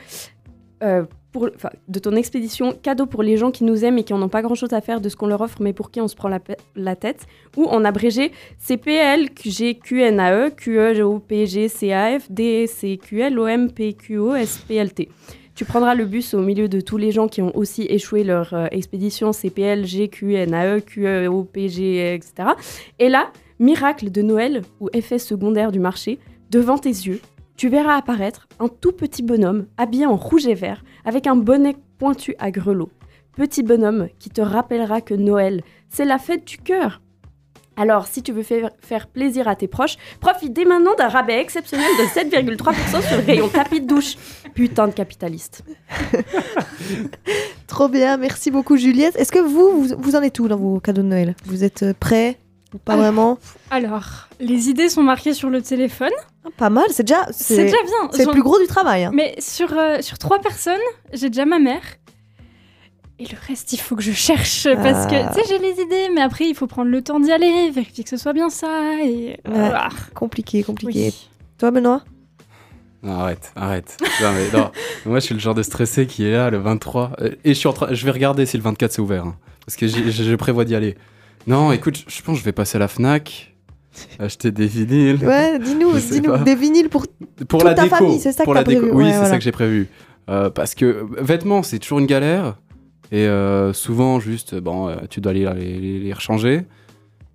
euh, 0.82 1.04
pour, 1.32 1.48
de 1.88 1.98
ton 1.98 2.14
expédition 2.14 2.72
cadeau 2.72 3.06
pour 3.06 3.22
les 3.22 3.38
gens 3.38 3.50
qui 3.50 3.64
nous 3.64 3.84
aiment 3.84 3.98
et 3.98 4.04
qui 4.04 4.12
en 4.12 4.20
ont 4.20 4.28
pas 4.28 4.42
grand 4.42 4.54
chose 4.54 4.72
à 4.74 4.80
faire 4.82 5.00
de 5.00 5.08
ce 5.08 5.16
qu'on 5.16 5.26
leur 5.26 5.40
offre, 5.40 5.62
mais 5.62 5.72
pour 5.72 5.90
qui 5.90 6.00
on 6.00 6.08
se 6.08 6.14
prend 6.14 6.28
la, 6.28 6.96
tête. 6.96 7.26
Ou 7.56 7.64
en 7.64 7.84
abrégé 7.84 8.32
CPL, 8.58 9.30
QG, 9.30 9.80
QNAE, 9.80 10.50
QE, 10.50 11.00
OPG, 11.02 11.68
CAF, 11.68 12.30
DCQL, 12.30 13.38
OM, 13.38 13.70
PQO, 13.70 14.36
SPLT. 14.36 15.08
Tu 15.54 15.66
prendras 15.66 15.94
le 15.94 16.06
bus 16.06 16.32
au 16.32 16.40
milieu 16.40 16.68
de 16.68 16.80
tous 16.80 16.96
les 16.96 17.12
gens 17.12 17.28
qui 17.28 17.42
ont 17.42 17.54
aussi 17.54 17.82
échoué 17.82 18.24
leur 18.24 18.54
euh, 18.54 18.66
expédition 18.70 19.32
CPL, 19.32 19.84
GQNAE, 19.84 20.80
QE, 20.80 21.28
OPG, 21.28 22.14
etc. 22.14 22.50
Et 22.98 23.10
là, 23.10 23.30
miracle 23.58 24.10
de 24.10 24.22
Noël 24.22 24.62
ou 24.80 24.88
effet 24.94 25.18
secondaire 25.18 25.70
du 25.70 25.78
marché, 25.78 26.18
devant 26.50 26.78
tes 26.78 26.88
yeux, 26.88 27.20
tu 27.56 27.68
verras 27.68 27.96
apparaître 27.96 28.48
un 28.60 28.68
tout 28.68 28.92
petit 28.92 29.22
bonhomme 29.22 29.66
habillé 29.76 30.06
en 30.06 30.16
rouge 30.16 30.46
et 30.46 30.54
vert 30.54 30.82
avec 31.04 31.26
un 31.26 31.36
bonnet 31.36 31.76
pointu 31.98 32.34
à 32.38 32.50
grelots. 32.50 32.90
Petit 33.36 33.62
bonhomme 33.62 34.08
qui 34.18 34.30
te 34.30 34.40
rappellera 34.40 35.02
que 35.02 35.14
Noël, 35.14 35.62
c'est 35.90 36.06
la 36.06 36.18
fête 36.18 36.46
du 36.46 36.58
cœur. 36.58 37.01
Alors, 37.82 38.06
si 38.06 38.22
tu 38.22 38.30
veux 38.30 38.44
faire, 38.44 38.70
faire 38.80 39.08
plaisir 39.08 39.48
à 39.48 39.56
tes 39.56 39.66
proches, 39.66 39.96
profite 40.20 40.52
dès 40.52 40.64
maintenant 40.64 40.94
d'un 40.94 41.08
rabais 41.08 41.40
exceptionnel 41.40 41.88
de 41.98 42.04
7,3% 42.04 43.02
sur 43.08 43.16
le 43.16 43.24
rayon 43.24 43.48
tapis 43.48 43.80
de 43.80 43.86
douche. 43.88 44.14
Putain 44.54 44.86
de 44.86 44.92
capitaliste. 44.92 45.64
Trop 47.66 47.88
bien, 47.88 48.18
merci 48.18 48.52
beaucoup 48.52 48.76
Juliette. 48.76 49.16
Est-ce 49.16 49.32
que 49.32 49.40
vous, 49.40 49.82
vous, 49.82 49.94
vous 49.98 50.14
en 50.16 50.22
êtes 50.22 50.38
où 50.38 50.46
dans 50.46 50.56
vos 50.56 50.78
cadeaux 50.78 51.02
de 51.02 51.08
Noël? 51.08 51.34
Vous 51.46 51.64
êtes 51.64 51.82
euh, 51.82 51.94
prêts 51.98 52.38
ou 52.72 52.78
pas 52.78 52.92
Ah. 52.92 52.98
vraiment? 52.98 53.38
Alors, 53.70 54.28
les 54.38 54.68
idées 54.68 54.88
sont 54.88 55.02
marquées 55.02 55.34
sur 55.34 55.50
le 55.50 55.60
téléphone. 55.60 56.12
Ah, 56.44 56.50
Pas 56.56 56.70
mal, 56.70 56.84
c'est 56.90 57.02
déjà, 57.02 57.26
C'est 57.32 57.54
c'est 57.56 57.64
déjà 57.64 57.76
bien. 57.84 58.10
c'est 58.12 58.26
le 58.26 58.30
plus 58.32 58.42
gros 58.42 58.60
du 58.60 58.66
travail. 58.66 59.04
hein. 59.04 59.10
Mais 59.12 59.34
sur, 59.38 59.72
euh, 59.76 60.00
sur 60.02 60.18
trois 60.18 60.38
personnes, 60.38 60.78
j'ai 61.12 61.30
déjà 61.30 61.46
ma 61.46 61.58
mère. 61.58 61.82
Et 63.22 63.26
le 63.26 63.38
reste, 63.46 63.72
il 63.72 63.76
faut 63.78 63.94
que 63.94 64.02
je 64.02 64.10
cherche. 64.10 64.66
Parce 64.82 65.06
que, 65.06 65.28
tu 65.28 65.34
sais, 65.40 65.46
j'ai 65.48 65.58
les 65.58 65.80
idées, 65.80 66.08
mais 66.12 66.22
après, 66.22 66.46
il 66.46 66.54
faut 66.56 66.66
prendre 66.66 66.90
le 66.90 67.02
temps 67.02 67.20
d'y 67.20 67.30
aller, 67.30 67.70
vérifier 67.70 68.02
que 68.02 68.10
ce 68.10 68.16
soit 68.16 68.32
bien 68.32 68.50
ça. 68.50 68.94
Et... 69.04 69.38
Ouais. 69.48 69.70
Ah, 69.72 69.90
Compliqué, 70.14 70.64
compliqué. 70.64 71.06
oui. 71.06 71.28
Toi 71.58 71.70
Benoît? 71.70 72.02
Non, 73.04 73.20
arrête, 73.20 73.52
arrête. 73.54 73.96
Non, 74.20 74.30
mais 74.32 74.58
non. 74.58 74.70
Moi, 75.06 75.20
je 75.20 75.26
suis 75.26 75.34
le 75.34 75.40
genre 75.40 75.54
de 75.54 75.62
stressé 75.62 76.06
qui 76.06 76.24
est 76.24 76.32
là 76.32 76.50
le 76.50 76.58
23. 76.58 77.12
euh, 77.20 77.30
Et 77.44 77.50
je 77.54 77.58
suis 77.58 77.68
en 77.68 77.72
train. 77.72 77.92
Je 77.94 78.04
vais 78.04 78.10
regarder 78.10 78.44
si 78.46 78.56
le 78.56 78.62
24 78.64 78.90
c'est 78.92 79.00
ouvert. 79.02 79.24
hein, 79.26 79.36
parce 79.64 79.76
que 79.76 79.86
j'ai- 79.86 80.10
je 80.10 80.34
prévois 80.34 80.64
d'y 80.64 80.74
aller. 80.74 80.96
Non, 81.46 81.70
écoute, 81.72 82.02
je- 82.08 82.22
pense 82.22 82.34
que 82.36 82.40
je 82.40 82.44
vais 82.44 82.52
passer 82.52 82.76
à 82.76 82.78
la 82.80 82.88
Fnac, 82.88 83.54
acheter 84.18 84.50
des 84.50 84.66
vinyles. 84.66 85.18
Ouais, 85.24 85.58
dis-nous, 85.60 85.92
dis-nous 85.98 86.38
des 86.38 86.54
vinyles 86.56 86.88
pour 86.88 87.06
Pour 87.48 87.60
Toute 87.60 87.68
la 87.68 87.74
ta 87.74 87.84
déco. 87.84 87.96
famille, 87.96 88.18
c'est 88.20 88.32
ça 88.32 88.40
que 88.40 88.44
pour 88.44 88.54
t'as 88.54 88.60
la 88.60 88.64
déco. 88.64 88.80
prévu, 88.82 88.96
Oui, 88.96 89.04
ouais, 89.04 89.10
c'est 89.10 89.16
voilà. 89.16 89.30
ça 89.30 89.38
que 89.38 89.44
j'ai 89.44 89.52
prévu. 89.52 89.88
Euh, 90.30 90.50
parce 90.50 90.74
que 90.76 90.84
euh, 90.84 91.04
vêtements, 91.18 91.64
c'est 91.64 91.80
toujours 91.80 91.98
une 91.98 92.06
galère. 92.06 92.56
Et 93.12 93.26
euh, 93.26 93.72
souvent, 93.72 94.18
juste, 94.20 94.54
bon, 94.56 94.88
euh, 94.88 94.96
tu 95.10 95.20
dois 95.20 95.30
aller 95.30 95.46
les, 95.56 95.78
les, 95.78 95.98
les 96.00 96.12
rechanger. 96.12 96.62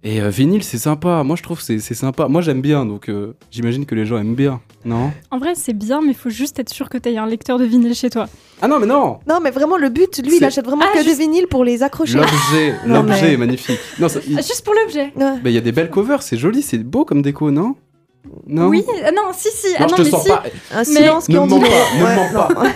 Et 0.04 0.22
euh, 0.22 0.30
vinyle, 0.30 0.64
c'est 0.64 0.78
sympa. 0.78 1.24
Moi, 1.24 1.36
je 1.36 1.44
trouve 1.44 1.58
que 1.58 1.64
c'est 1.64 1.80
c'est 1.80 1.94
sympa. 1.96 2.28
Moi, 2.28 2.42
j'aime 2.42 2.62
bien, 2.62 2.86
donc 2.86 3.10
euh, 3.10 3.34
j'imagine 3.52 3.86
que 3.86 3.94
les 3.96 4.06
gens 4.06 4.18
aiment 4.18 4.36
bien. 4.36 4.62
Non? 4.86 5.12
En 5.32 5.38
vrai, 5.40 5.54
c'est 5.56 5.74
bien, 5.74 6.02
mais 6.02 6.10
il 6.12 6.16
faut 6.16 6.30
juste 6.30 6.60
être 6.60 6.70
sûr 6.70 6.88
que 6.90 6.98
tu 6.98 7.10
aies 7.10 7.18
un 7.18 7.26
lecteur 7.28 7.58
de 7.60 7.66
vinyle 7.66 7.94
chez 7.96 8.10
toi. 8.10 8.28
Ah 8.62 8.68
non, 8.68 8.80
mais 8.80 8.86
non 8.86 9.20
Non, 9.28 9.40
mais 9.42 9.52
vraiment 9.52 9.76
le 9.78 9.90
but, 9.90 10.20
lui, 10.24 10.38
il 10.38 10.44
achète 10.46 10.66
vraiment 10.66 10.84
Ah, 10.88 10.94
que 10.98 11.04
juste- 11.04 11.18
des 11.18 11.24
vinyles 11.26 11.48
pour 11.48 11.64
les 11.64 11.84
accrocher. 11.84 12.18
L'objet, 12.20 12.74
l'objet 12.86 13.22
mais- 13.22 13.34
est 13.34 13.38
magnifique. 13.38 13.80
Non, 14.00 14.08
ça- 14.08 14.20
il 14.28 14.38
Ah, 14.38 14.42
Juste 14.42 14.64
pour 14.64 14.74
l'objet. 14.76 15.12
Ouais. 15.16 15.40
bah, 15.44 15.50
il 15.50 15.54
y 15.54 15.58
a 15.58 15.62
des 15.62 15.72
belles 15.72 15.90
covers, 15.90 16.22
c'est 16.22 16.38
joli, 16.38 16.62
c'est 16.62 16.78
beau 16.78 17.04
comme 17.04 17.22
déco, 17.22 17.50
non? 17.52 17.76
Non 18.48 18.68
Oui, 18.68 18.84
euh, 18.88 19.12
non, 19.16 19.32
si, 19.34 19.50
si. 19.52 19.68
ah 19.78 19.82
Non, 19.84 19.88
je 19.88 19.92
non, 19.92 19.98
te 19.98 20.02
mais 20.04 20.10
sens 20.12 20.24
si. 20.24 20.30
pas. 20.30 20.44
Un 20.74 20.84
silence 20.84 21.30
Ne 21.30 21.40
mens 21.40 21.48
pas, 21.48 21.68
ne 21.98 22.04
mens 22.04 22.32
non. 22.34 22.72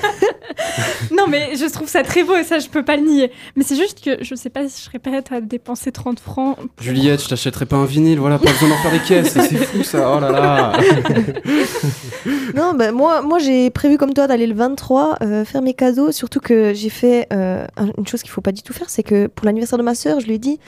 Non, 1.18 1.28
mais 1.28 1.56
je 1.56 1.66
trouve 1.72 1.88
ça 1.90 2.04
très 2.04 2.24
beau 2.24 2.36
et 2.36 2.44
ça, 2.44 2.60
je 2.60 2.68
peux 2.70 2.84
pas 2.84 2.96
le 2.98 3.04
nier. 3.04 3.32
Mais 3.56 3.64
c'est 3.64 3.76
juste 3.76 4.04
que 4.04 4.24
je 4.24 4.36
sais 4.36 4.50
pas 4.50 4.68
si 4.68 4.80
je 4.80 4.86
serais 4.86 5.00
prête 5.00 5.32
à 5.32 5.42
dépenser 5.42 5.92
30 5.92 6.20
francs. 6.20 6.56
pour- 6.58 6.68
Juliette, 6.80 7.22
je 7.24 7.30
t'achèterai 7.30 7.66
pas 7.66 7.76
un 7.78 7.86
vinyle, 7.86 8.20
voilà, 8.20 8.38
pas 8.40 8.52
besoin 8.52 8.70
d'en 8.70 8.78
faire 8.78 8.92
des 8.92 9.00
caisses, 9.00 9.32
c'est 9.34 9.56
fou 9.58 9.84
ça, 9.84 10.14
oh 10.16 10.20
là 10.20 10.32
là 10.32 10.74
Non, 12.56 12.74
ben 12.74 12.92
moi, 12.94 13.22
moi 13.22 13.40
j'ai 13.40 13.70
prévu 13.70 13.98
comme 13.98 14.14
toi 14.14 14.28
d'aller 14.28 14.48
le 14.48 14.56
23 14.56 15.18
euh, 15.22 15.46
faire 15.46 15.62
mes 15.62 15.74
cadeaux. 15.74 16.12
Surtout 16.12 16.40
que 16.40 16.74
j'ai 16.74 16.90
fait 16.90 17.28
euh, 17.34 17.66
un- 17.78 17.90
une 17.98 18.08
chose 18.08 18.22
qu'il 18.22 18.32
faut 18.32 18.42
pas 18.42 18.52
du 18.52 18.62
tout 18.62 18.74
faire, 18.74 18.90
c'est 18.90 19.04
que 19.04 19.28
pour 19.28 19.46
l'anniversaire 19.46 19.78
de 19.80 19.84
ma 19.84 19.96
sœur, 19.96 20.20
je 20.20 20.28
lui 20.28 20.36
ai 20.36 20.40
dit 20.40 20.60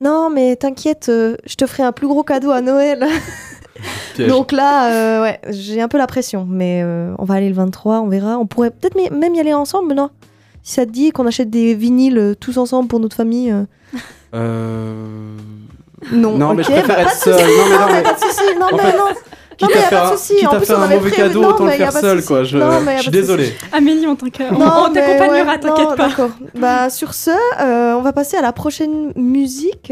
non, 0.00 0.28
mais 0.30 0.56
t'inquiète, 0.56 1.06
euh, 1.08 1.36
je 1.46 1.54
te 1.54 1.66
ferai 1.66 1.82
un 1.82 1.92
plus 1.92 2.06
gros 2.06 2.22
cadeau 2.22 2.50
à 2.50 2.60
Noël. 2.60 3.06
Donc 4.28 4.52
là, 4.52 4.90
euh, 4.90 5.22
ouais, 5.22 5.40
j'ai 5.50 5.80
un 5.80 5.88
peu 5.88 5.98
la 5.98 6.06
pression, 6.06 6.46
mais 6.48 6.80
euh, 6.84 7.12
on 7.18 7.24
va 7.24 7.34
aller 7.34 7.48
le 7.48 7.54
23, 7.54 8.00
on 8.00 8.08
verra. 8.08 8.38
On 8.38 8.46
pourrait 8.46 8.70
peut-être 8.70 8.96
même 9.12 9.34
y 9.34 9.40
aller 9.40 9.52
ensemble, 9.54 9.94
non? 9.94 10.10
Si 10.62 10.72
ça 10.74 10.84
te 10.86 10.90
dit 10.90 11.10
qu'on 11.12 11.26
achète 11.26 11.50
des 11.50 11.74
vinyles 11.74 12.18
euh, 12.18 12.34
tous 12.34 12.56
ensemble 12.58 12.88
pour 12.88 12.98
notre 13.00 13.14
famille. 13.16 13.52
euh, 13.52 13.64
Euh... 14.34 15.36
Non, 16.12 16.36
Non, 16.36 16.54
mais 16.54 16.62
je 16.62 16.70
préfère 16.70 16.96
bah, 16.96 17.02
être 17.02 17.12
seul. 17.14 17.34
Non, 17.40 17.40
mais 17.70 17.78
non, 17.78 17.86
mais- 17.92 18.02
pas 18.02 18.12
de 18.14 18.18
souci. 18.20 18.42
Non, 18.58 18.66
En 18.72 18.76
mais 18.76 18.82
fait, 18.82 18.98
non. 18.98 19.04
Quitte 19.56 19.70
mais 19.74 19.80
y 19.80 19.84
a 19.84 19.88
pas 19.88 20.00
de 20.08 20.12
un- 20.12 20.16
souci. 20.16 20.34
quitte 20.36 20.48
En 20.48 20.52
à 20.52 20.56
plus, 20.58 20.66
faire 20.66 20.76
on 20.78 20.80
un 20.80 20.84
avait 20.84 20.96
mauvais 20.96 21.10
prévu- 21.10 21.28
cadeau, 21.28 21.40
non, 21.40 21.48
autant 21.48 21.64
le 21.64 21.70
faire 21.70 21.92
pas 21.92 22.00
de 22.02 22.06
seul, 22.06 22.16
souci. 22.18 22.28
quoi. 22.28 22.44
Je, 22.44 22.58
Non, 22.58 22.70
je 22.70 22.76
suis 22.76 22.84
pas 22.84 22.92
de 22.92 22.98
souci. 22.98 23.10
désolé. 23.10 23.52
Amélie, 23.72 24.06
on 24.06 24.10
Non, 24.10 24.16
t'accompagnera, 24.16 25.52
ouais, 25.52 25.58
t'inquiète 25.60 25.88
non, 25.88 25.96
pas. 25.96 26.08
D'accord. 26.08 26.30
Bah, 26.56 26.90
sur 26.90 27.14
ce, 27.14 27.30
euh, 27.30 27.94
on 27.96 28.02
va 28.02 28.12
passer 28.12 28.36
à 28.36 28.42
la 28.42 28.52
prochaine 28.52 29.12
musique. 29.16 29.90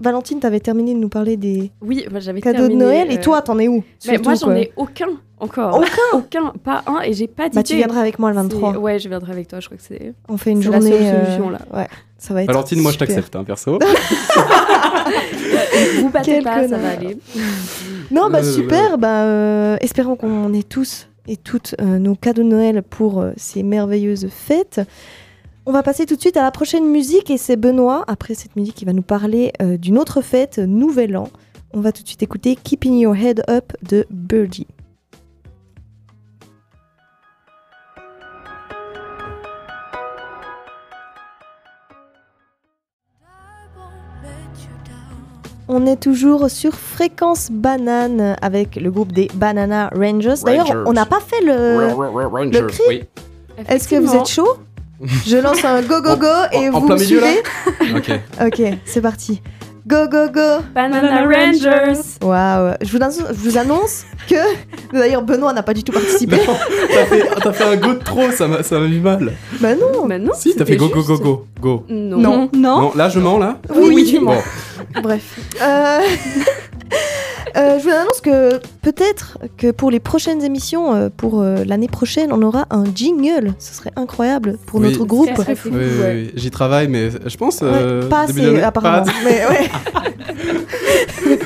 Valentine, 0.00 0.40
t'avais 0.40 0.60
terminé 0.60 0.94
de 0.94 0.98
nous 0.98 1.08
parler 1.08 1.36
des 1.36 1.70
Oui, 1.80 2.06
j'avais 2.18 2.40
cadeaux 2.40 2.68
de 2.68 2.74
Noël. 2.74 3.10
Et 3.10 3.18
euh, 3.18 3.20
toi, 3.20 3.42
t'en 3.42 3.58
es 3.58 3.68
où 3.68 3.84
mais 4.06 4.14
Surtout, 4.14 4.22
moi, 4.28 4.34
j'en 4.34 4.54
ai 4.54 4.72
aucun 4.76 5.08
encore. 5.40 5.76
Aucun 5.76 5.88
Aucun, 6.18 6.52
pas 6.62 6.82
un, 6.86 7.00
et 7.02 7.12
j'ai 7.12 7.26
pas 7.26 7.44
d'idée. 7.44 7.56
Bah, 7.56 7.62
tu 7.62 7.76
viendras 7.76 8.00
avec 8.00 8.18
moi 8.18 8.30
le 8.30 8.36
23. 8.36 8.72
C'est- 8.72 8.78
Ouais, 8.78 8.98
je 8.98 9.08
viendrai 9.08 9.32
avec 9.32 9.48
toi, 9.48 9.60
je 9.60 9.66
crois 9.66 9.76
que 9.78 9.82
c'est. 9.82 10.14
On 10.28 10.36
fait 10.36 10.50
une 10.50 10.58
la 10.60 10.64
journée. 10.64 10.90
seule 10.90 11.02
euh, 11.02 11.24
solution, 11.24 11.50
là. 11.50 11.58
Ouais, 11.72 11.88
ça 12.16 12.34
va 12.34 12.42
être. 12.42 12.48
Valentine, 12.48 12.80
moi 12.80 12.92
je 12.92 12.98
t'accepte, 12.98 13.34
hein, 13.36 13.44
perso. 13.44 13.78
Vous 16.00 16.10
battez 16.10 16.32
Quel 16.32 16.44
pas, 16.44 16.68
ça 16.68 16.76
va 16.76 16.90
aller. 16.90 17.16
Non, 18.10 18.30
bah 18.30 18.42
super. 18.42 18.98
Bah, 18.98 19.22
euh, 19.24 19.76
espérons 19.80 20.16
qu'on 20.16 20.52
ait 20.52 20.62
tous 20.62 21.08
et 21.26 21.36
toutes 21.36 21.74
euh, 21.80 21.98
nos 21.98 22.14
cadeaux 22.14 22.42
de 22.42 22.48
Noël 22.48 22.82
pour 22.82 23.20
euh, 23.20 23.32
ces 23.36 23.62
merveilleuses 23.62 24.28
fêtes. 24.30 24.80
On 25.68 25.72
va 25.72 25.82
passer 25.82 26.06
tout 26.06 26.16
de 26.16 26.20
suite 26.22 26.38
à 26.38 26.42
la 26.42 26.50
prochaine 26.50 26.88
musique 26.88 27.30
et 27.30 27.36
c'est 27.36 27.56
Benoît, 27.56 28.02
après 28.08 28.32
cette 28.32 28.56
musique, 28.56 28.74
qui 28.74 28.86
va 28.86 28.94
nous 28.94 29.02
parler 29.02 29.52
euh, 29.60 29.76
d'une 29.76 29.98
autre 29.98 30.22
fête, 30.22 30.56
Nouvel 30.56 31.14
An. 31.14 31.28
On 31.74 31.82
va 31.82 31.92
tout 31.92 32.02
de 32.02 32.08
suite 32.08 32.22
écouter 32.22 32.56
Keeping 32.56 32.98
Your 32.98 33.14
Head 33.14 33.42
Up 33.50 33.74
de 33.82 34.06
Birdie. 34.08 34.66
On 45.68 45.84
est 45.84 46.00
toujours 46.00 46.48
sur 46.48 46.72
Fréquence 46.72 47.50
Banane 47.50 48.36
avec 48.40 48.76
le 48.76 48.90
groupe 48.90 49.12
des 49.12 49.28
Banana 49.34 49.90
Rangers. 49.94 50.42
D'ailleurs, 50.46 50.84
on 50.86 50.94
n'a 50.94 51.04
pas 51.04 51.20
fait 51.20 51.42
le. 51.42 51.92
Rangers. 52.26 52.66
cri 52.68 52.82
Oui. 52.88 53.02
Est-ce 53.68 53.86
que 53.86 53.96
vous 53.96 54.14
êtes 54.16 54.28
chaud? 54.28 54.56
Je 55.26 55.36
lance 55.36 55.64
un 55.64 55.80
go 55.82 56.00
go 56.02 56.16
go 56.16 56.26
et 56.52 56.68
En- 56.68 56.74
en 56.74 56.80
vous 56.80 56.86
plein 56.86 56.96
me 56.96 57.00
milieu, 57.00 57.20
là 57.20 57.26
suivez 57.80 57.96
Ok. 57.96 58.10
Ok, 58.46 58.62
c'est 58.84 59.00
parti. 59.00 59.40
Go 59.86 60.06
go 60.10 60.28
go 60.30 60.62
Banana 60.74 61.22
Rangers 61.24 61.98
Waouh 62.22 62.74
Je 62.82 62.90
vous 62.90 63.02
annonce, 63.02 63.18
je 63.30 63.48
vous 63.48 63.56
annonce 63.56 64.04
que 64.28 64.34
d'ailleurs 64.92 65.22
Benoît 65.22 65.54
n'a 65.54 65.62
pas 65.62 65.72
du 65.72 65.82
tout 65.82 65.92
participé. 65.92 66.36
Non, 66.36 66.54
t'as 67.42 67.52
fait, 67.52 67.64
un 67.64 67.76
go 67.76 67.94
de 67.94 67.98
trop, 68.00 68.30
ça 68.30 68.46
m'a 68.48 68.62
ça 68.62 68.78
m'a 68.78 68.86
mis 68.86 68.98
mal. 68.98 69.32
bah 69.60 69.74
non. 69.74 70.06
Bah 70.06 70.18
non, 70.18 70.32
Si, 70.34 70.54
t'as 70.54 70.66
fait 70.66 70.76
go 70.76 70.88
go 70.88 71.02
go 71.02 71.16
go 71.18 71.46
go. 71.60 71.84
Non. 71.88 72.18
Non. 72.18 72.50
Non. 72.52 72.80
Non, 72.82 72.92
là 72.96 73.08
je 73.08 73.18
mens 73.18 73.38
là 73.38 73.58
Oui, 73.74 73.94
Oui, 73.94 74.04
tu 74.04 74.18
bon. 74.18 74.26
mens. 74.34 74.42
Bref. 75.02 75.22
Euh, 75.62 76.00
euh, 77.56 77.78
je 77.78 77.84
vous 77.84 77.90
annonce 77.90 78.20
que 78.20 78.58
peut-être 78.82 79.38
que 79.56 79.70
pour 79.70 79.90
les 79.90 80.00
prochaines 80.00 80.42
émissions, 80.42 80.94
euh, 80.94 81.08
pour 81.14 81.40
euh, 81.40 81.64
l'année 81.64 81.88
prochaine, 81.88 82.32
on 82.32 82.42
aura 82.42 82.66
un 82.70 82.84
jingle. 82.94 83.54
Ce 83.58 83.74
serait 83.74 83.92
incroyable 83.96 84.58
pour 84.66 84.80
Oui. 84.80 84.88
notre 84.90 85.04
groupe. 85.04 85.28
Ça 85.28 85.36
serait 85.36 85.54
fou, 85.56 85.70
Oui, 85.72 85.78
oui, 85.80 86.00
ouais. 86.00 86.30
j'y 86.34 86.50
travaille, 86.50 86.88
mais 86.88 87.10
je 87.26 87.36
pense. 87.36 87.60
Ouais, 87.60 88.08
pas 88.08 88.22
assez 88.22 88.60
apparemment. 88.62 89.04
pas- 89.04 89.12
Mais 89.24 89.46
ouais. 89.46 89.68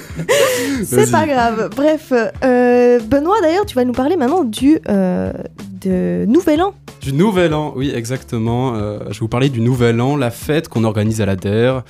C'est 0.84 1.10
pas 1.10 1.26
grave. 1.26 1.70
Bref, 1.74 2.12
euh, 2.44 2.98
Benoît 3.00 3.40
d'ailleurs, 3.42 3.66
tu 3.66 3.74
vas 3.74 3.84
nous 3.84 3.92
parler 3.92 4.16
maintenant 4.16 4.44
du 4.44 4.78
euh, 4.88 5.32
de 5.80 6.24
Nouvel 6.26 6.62
An. 6.62 6.74
Du 7.00 7.12
Nouvel 7.12 7.54
An, 7.54 7.72
oui, 7.76 7.92
exactement. 7.94 8.74
Euh, 8.74 8.98
je 9.08 9.14
vais 9.14 9.18
vous 9.20 9.28
parler 9.28 9.48
du 9.48 9.60
Nouvel 9.60 10.00
An, 10.00 10.16
la 10.16 10.30
fête 10.30 10.68
qu'on 10.68 10.84
organise 10.84 11.20
à 11.20 11.26
la 11.26 11.36
DER, 11.36 11.80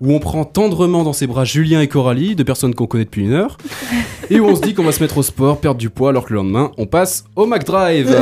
où 0.00 0.12
on 0.12 0.18
prend 0.18 0.44
tendrement 0.44 1.04
dans 1.04 1.12
ses 1.12 1.26
bras 1.26 1.44
Julien 1.44 1.80
et 1.80 1.88
Coralie, 1.88 2.34
deux 2.34 2.44
personnes 2.44 2.74
qu'on 2.74 2.86
connaît 2.86 3.04
depuis 3.04 3.22
une 3.22 3.32
heure, 3.32 3.58
et 4.30 4.40
où 4.40 4.46
on 4.46 4.56
se 4.56 4.62
dit 4.62 4.74
qu'on 4.74 4.84
va 4.84 4.92
se 4.92 5.02
mettre 5.02 5.18
au 5.18 5.22
sport, 5.22 5.60
perdre 5.60 5.78
du 5.78 5.90
poids, 5.90 6.10
alors 6.10 6.24
que 6.24 6.32
le 6.32 6.36
lendemain, 6.36 6.72
on 6.78 6.86
passe 6.86 7.24
au 7.36 7.46
McDrive. 7.46 8.16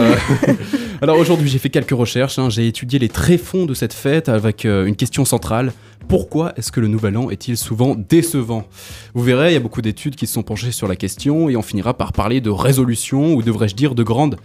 Alors 1.01 1.19
aujourd'hui, 1.19 1.49
j'ai 1.49 1.59
fait 1.59 1.71
quelques 1.71 1.91
recherches, 1.91 2.39
hein. 2.41 2.51
j'ai 2.51 2.67
étudié 2.67 2.99
les 2.99 3.09
tréfonds 3.09 3.67
de 3.67 3.75
cette 3.75 3.93
fête 3.93 4.29
avec 4.29 4.65
euh, 4.65 4.87
une 4.87 4.97
question 4.97 5.25
centrale. 5.25 5.73
Pourquoi 6.09 6.53
est-ce 6.57 6.73
que 6.73 6.81
le 6.81 6.89
Nouvel 6.89 7.17
An 7.17 7.31
est-il 7.31 7.57
souvent 7.57 7.95
décevant? 7.95 8.65
Vous 9.15 9.23
verrez, 9.23 9.51
il 9.51 9.55
y 9.55 9.57
a 9.57 9.61
beaucoup 9.61 9.83
d'études 9.83 10.17
qui 10.17 10.27
se 10.27 10.35
sont 10.35 10.43
penchées 10.43 10.73
sur 10.73 10.89
la 10.89 10.97
question, 10.97 11.49
et 11.49 11.57
on 11.57 11.63
finira 11.63 11.95
par 11.95 12.13
parler 12.13 12.41
de 12.41 12.51
résolution, 12.51 13.35
ou 13.35 13.43
devrais-je 13.43 13.77
dire 13.77 13.95
de 13.95 14.03
grande 14.03 14.37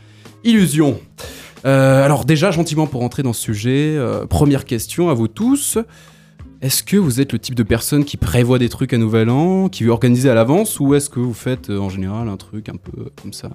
illusion. 0.43 0.99
Euh, 1.65 2.03
alors 2.03 2.25
déjà, 2.25 2.51
gentiment 2.51 2.85
pour 2.85 3.03
entrer 3.03 3.23
dans 3.23 3.33
ce 3.33 3.41
sujet, 3.41 3.95
euh, 3.97 4.25
première 4.27 4.65
question 4.65 5.09
à 5.09 5.13
vous 5.13 5.27
tous. 5.27 5.79
Est-ce 6.63 6.81
que 6.81 6.95
vous 6.95 7.19
êtes 7.19 7.33
le 7.33 7.39
type 7.39 7.55
de 7.55 7.63
personne 7.63 8.05
qui 8.05 8.15
prévoit 8.15 8.57
des 8.57 8.69
trucs 8.69 8.93
à 8.93 8.97
Nouvel 8.97 9.29
An, 9.29 9.67
qui 9.67 9.83
veut 9.83 9.91
organiser 9.91 10.29
à 10.29 10.33
l'avance, 10.33 10.79
ou 10.79 10.95
est-ce 10.95 11.09
que 11.09 11.19
vous 11.19 11.33
faites 11.33 11.69
euh, 11.69 11.77
en 11.77 11.89
général 11.89 12.29
un 12.29 12.37
truc 12.37 12.69
un 12.69 12.77
peu 12.77 13.09
comme 13.21 13.33
ça 13.33 13.49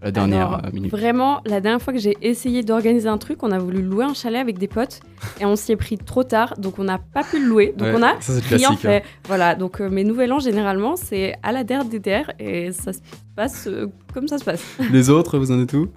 à 0.00 0.04
la 0.04 0.10
dernière 0.12 0.52
Alors, 0.52 0.64
euh, 0.66 0.70
minute? 0.72 0.92
Vraiment, 0.92 1.40
la 1.46 1.60
dernière 1.60 1.82
fois 1.82 1.92
que 1.92 1.98
j'ai 1.98 2.16
essayé 2.22 2.62
d'organiser 2.62 3.08
un 3.08 3.18
truc, 3.18 3.42
on 3.42 3.50
a 3.50 3.58
voulu 3.58 3.82
louer 3.82 4.04
un 4.04 4.14
chalet 4.14 4.40
avec 4.40 4.56
des 4.56 4.68
potes 4.68 5.00
et 5.40 5.46
on 5.46 5.56
s'y 5.56 5.72
est 5.72 5.76
pris 5.76 5.98
trop 5.98 6.22
tard, 6.22 6.54
donc 6.58 6.78
on 6.78 6.84
n'a 6.84 6.98
pas 6.98 7.24
pu 7.24 7.40
le 7.40 7.46
louer. 7.48 7.74
Donc 7.76 7.88
Ouais, 7.88 7.94
on 7.96 8.02
a 8.04 8.20
ça, 8.20 8.34
rien 8.34 8.40
classique, 8.42 8.68
hein. 8.70 8.76
fait. 8.76 9.02
Voilà, 9.26 9.56
donc 9.56 9.80
euh, 9.80 9.90
mes 9.90 10.04
nouvel 10.04 10.32
an 10.32 10.38
généralement 10.38 10.94
c'est 10.94 11.34
à 11.42 11.50
la 11.50 11.64
DER 11.64 11.80
DDR 11.90 12.30
et 12.38 12.70
ça 12.70 12.92
se 12.92 13.00
passe 13.34 13.66
euh, 13.66 13.88
comme 14.14 14.28
ça 14.28 14.38
se 14.38 14.44
passe. 14.44 14.62
Les 14.92 15.10
autres, 15.10 15.38
vous 15.38 15.50
en 15.50 15.60
êtes 15.60 15.72
où? 15.72 15.88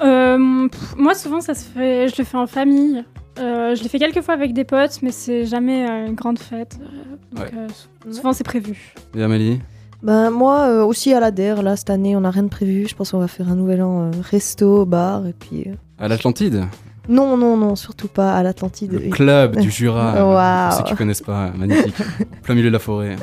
Euh, 0.00 0.68
pff, 0.68 0.94
moi, 0.96 1.14
souvent, 1.14 1.40
ça 1.40 1.54
se 1.54 1.64
fait. 1.64 2.08
Je 2.08 2.14
le 2.18 2.24
fais 2.24 2.36
en 2.36 2.46
famille. 2.46 3.04
Euh, 3.38 3.74
je 3.74 3.82
l'ai 3.82 3.88
fait 3.88 3.98
quelques 3.98 4.22
fois 4.22 4.34
avec 4.34 4.52
des 4.52 4.64
potes, 4.64 5.00
mais 5.02 5.10
c'est 5.10 5.44
jamais 5.44 5.88
euh, 5.88 6.06
une 6.06 6.14
grande 6.14 6.38
fête. 6.38 6.78
Euh, 6.80 7.36
donc, 7.36 7.44
Ouais. 7.46 7.50
euh, 7.58 7.68
sou- 7.68 8.12
souvent, 8.12 8.32
c'est 8.32 8.44
prévu. 8.44 8.94
Et 9.16 9.22
Amélie 9.22 9.60
Ben 10.02 10.30
moi 10.30 10.68
euh, 10.68 10.84
aussi 10.84 11.12
à 11.14 11.20
la 11.20 11.30
DER, 11.30 11.62
là 11.62 11.76
cette 11.76 11.90
année 11.90 12.14
on 12.16 12.20
n'a 12.20 12.30
rien 12.30 12.42
de 12.44 12.48
prévu. 12.48 12.86
Je 12.88 12.94
pense 12.94 13.10
qu'on 13.10 13.18
va 13.18 13.26
faire 13.28 13.48
un 13.48 13.56
nouvel 13.56 13.82
an 13.82 14.02
euh, 14.02 14.10
resto, 14.30 14.84
bar 14.86 15.26
et 15.26 15.32
puis. 15.32 15.64
euh, 15.66 15.74
À 15.98 16.06
l'Atlantide 16.08 16.64
Non 17.08 17.36
non 17.36 17.56
non 17.56 17.74
surtout 17.74 18.08
pas 18.08 18.34
à 18.36 18.42
l'Atlantide. 18.42 18.92
Le 18.92 19.10
club 19.10 19.56
du 19.58 19.70
Jura. 19.78 20.12
Waouh. 20.26 20.68
Pour 20.68 20.78
ceux 20.78 20.84
qui 20.84 20.94
connaissent 20.96 21.22
pas, 21.22 21.50
magnifique. 21.56 21.94
Plein 22.42 22.54
milieu 22.54 22.68
de 22.68 22.72
la 22.74 22.78
forêt. 22.78 23.16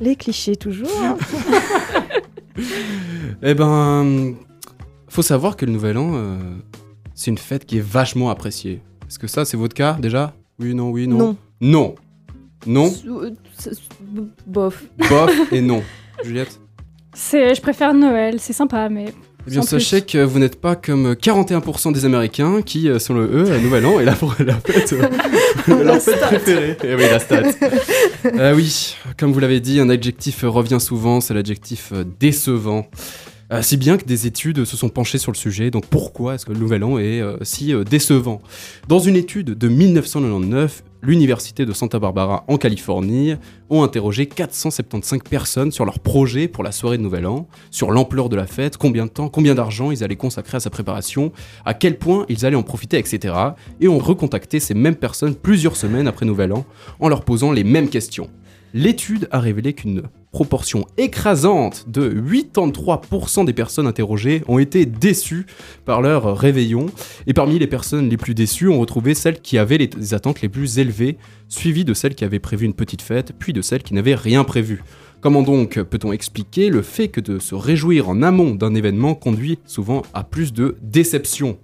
Les 0.00 0.14
clichés 0.14 0.56
toujours. 0.56 0.88
hein. 1.02 1.16
Eh 3.42 3.54
ben, 3.54 4.34
faut 5.08 5.22
savoir 5.22 5.56
que 5.56 5.64
le 5.64 5.70
Nouvel 5.72 5.96
An, 5.96 6.10
euh, 6.14 6.36
c'est 7.14 7.30
une 7.30 7.38
fête 7.38 7.64
qui 7.64 7.78
est 7.78 7.84
vachement 7.84 8.30
appréciée. 8.30 8.82
Est-ce 9.08 9.18
que 9.18 9.26
ça, 9.26 9.44
c'est 9.44 9.56
votre 9.56 9.74
cas 9.74 9.94
déjà 10.00 10.34
Oui, 10.58 10.74
non, 10.74 10.90
oui, 10.90 11.06
non. 11.08 11.18
Non. 11.18 11.36
Non. 11.60 11.94
Non, 12.66 12.92
Euh, 13.06 13.30
Bof. 14.46 14.84
bof 15.08 15.30
et 15.52 15.60
non. 15.60 15.82
Juliette 16.24 16.60
C'est, 17.14 17.54
je 17.54 17.60
préfère 17.62 17.94
Noël, 17.94 18.36
c'est 18.40 18.52
sympa, 18.52 18.88
mais. 18.88 19.06
Eh 19.46 19.50
bien, 19.50 19.60
plus. 19.60 19.68
sachez 19.68 20.02
que 20.02 20.18
vous 20.22 20.38
n'êtes 20.38 20.60
pas 20.60 20.76
comme 20.76 21.12
41% 21.14 21.92
des 21.92 22.04
Américains 22.04 22.60
qui, 22.62 22.88
euh, 22.88 22.98
eux, 23.10 23.44
le 23.48 23.60
Nouvel 23.60 23.86
An 23.86 23.98
est 24.00 24.04
la, 24.04 24.14
la 24.40 24.54
fête, 24.60 24.92
euh, 24.92 25.84
leur 25.84 26.02
fête 26.02 26.20
préférée. 26.20 26.76
Eh 26.84 26.94
oui, 26.94 27.02
la 27.10 27.18
stat. 27.18 27.42
Euh, 28.24 28.54
oui, 28.54 28.96
comme 29.16 29.32
vous 29.32 29.38
l'avez 29.40 29.60
dit, 29.60 29.78
un 29.80 29.88
adjectif 29.88 30.42
revient 30.42 30.80
souvent, 30.80 31.20
c'est 31.20 31.32
l'adjectif 31.34 31.92
euh, 31.92 32.04
décevant. 32.18 32.88
Euh, 33.50 33.62
si 33.62 33.78
bien 33.78 33.96
que 33.96 34.04
des 34.04 34.26
études 34.26 34.66
se 34.66 34.76
sont 34.76 34.90
penchées 34.90 35.16
sur 35.16 35.32
le 35.32 35.36
sujet, 35.36 35.70
donc 35.70 35.86
pourquoi 35.86 36.34
est-ce 36.34 36.44
que 36.44 36.52
le 36.52 36.58
Nouvel 36.58 36.84
An 36.84 36.98
est 36.98 37.22
euh, 37.22 37.38
si 37.42 37.72
euh, 37.72 37.82
décevant? 37.82 38.42
Dans 38.88 38.98
une 38.98 39.16
étude 39.16 39.56
de 39.56 39.68
1999, 39.68 40.84
l'Université 41.00 41.64
de 41.64 41.72
Santa 41.72 41.98
Barbara 41.98 42.44
en 42.46 42.58
Californie 42.58 43.36
ont 43.70 43.82
interrogé 43.84 44.26
475 44.26 45.20
personnes 45.30 45.72
sur 45.72 45.86
leur 45.86 45.98
projet 45.98 46.46
pour 46.46 46.62
la 46.62 46.72
soirée 46.72 46.98
de 46.98 47.02
Nouvel 47.02 47.26
An, 47.26 47.48
sur 47.70 47.90
l'ampleur 47.90 48.28
de 48.28 48.36
la 48.36 48.46
fête, 48.46 48.76
combien 48.76 49.06
de 49.06 49.10
temps, 49.10 49.30
combien 49.30 49.54
d'argent 49.54 49.90
ils 49.92 50.04
allaient 50.04 50.16
consacrer 50.16 50.58
à 50.58 50.60
sa 50.60 50.68
préparation, 50.68 51.32
à 51.64 51.72
quel 51.72 51.96
point 51.96 52.26
ils 52.28 52.44
allaient 52.44 52.54
en 52.54 52.62
profiter, 52.62 52.98
etc. 52.98 53.34
Et 53.80 53.88
ont 53.88 53.98
recontacté 53.98 54.60
ces 54.60 54.74
mêmes 54.74 54.96
personnes 54.96 55.34
plusieurs 55.34 55.76
semaines 55.76 56.06
après 56.06 56.26
Nouvel 56.26 56.52
An 56.52 56.66
en 57.00 57.08
leur 57.08 57.24
posant 57.24 57.52
les 57.52 57.64
mêmes 57.64 57.88
questions. 57.88 58.28
L'étude 58.74 59.26
a 59.30 59.40
révélé 59.40 59.72
qu'une 59.72 60.02
proportion 60.30 60.86
écrasante 60.96 61.86
de 61.88 62.10
83% 62.10 63.44
des 63.44 63.52
personnes 63.52 63.86
interrogées 63.86 64.42
ont 64.46 64.58
été 64.58 64.86
déçues 64.86 65.46
par 65.84 66.02
leur 66.02 66.36
réveillon. 66.36 66.86
Et 67.26 67.32
parmi 67.32 67.58
les 67.58 67.66
personnes 67.66 68.08
les 68.08 68.16
plus 68.16 68.34
déçues, 68.34 68.68
on 68.68 68.80
retrouvait 68.80 69.14
celles 69.14 69.40
qui 69.40 69.58
avaient 69.58 69.78
les 69.78 70.14
attentes 70.14 70.42
les 70.42 70.48
plus 70.48 70.78
élevées, 70.78 71.16
suivies 71.48 71.84
de 71.84 71.94
celles 71.94 72.14
qui 72.14 72.24
avaient 72.24 72.38
prévu 72.38 72.66
une 72.66 72.74
petite 72.74 73.02
fête, 73.02 73.32
puis 73.38 73.52
de 73.52 73.62
celles 73.62 73.82
qui 73.82 73.94
n'avaient 73.94 74.14
rien 74.14 74.44
prévu. 74.44 74.82
Comment 75.20 75.42
donc 75.42 75.82
peut-on 75.82 76.12
expliquer 76.12 76.70
le 76.70 76.82
fait 76.82 77.08
que 77.08 77.20
de 77.20 77.40
se 77.40 77.56
réjouir 77.56 78.08
en 78.08 78.22
amont 78.22 78.54
d'un 78.54 78.74
événement 78.74 79.14
conduit 79.14 79.58
souvent 79.66 80.02
à 80.14 80.22
plus 80.22 80.52
de 80.52 80.76
déception? 80.80 81.58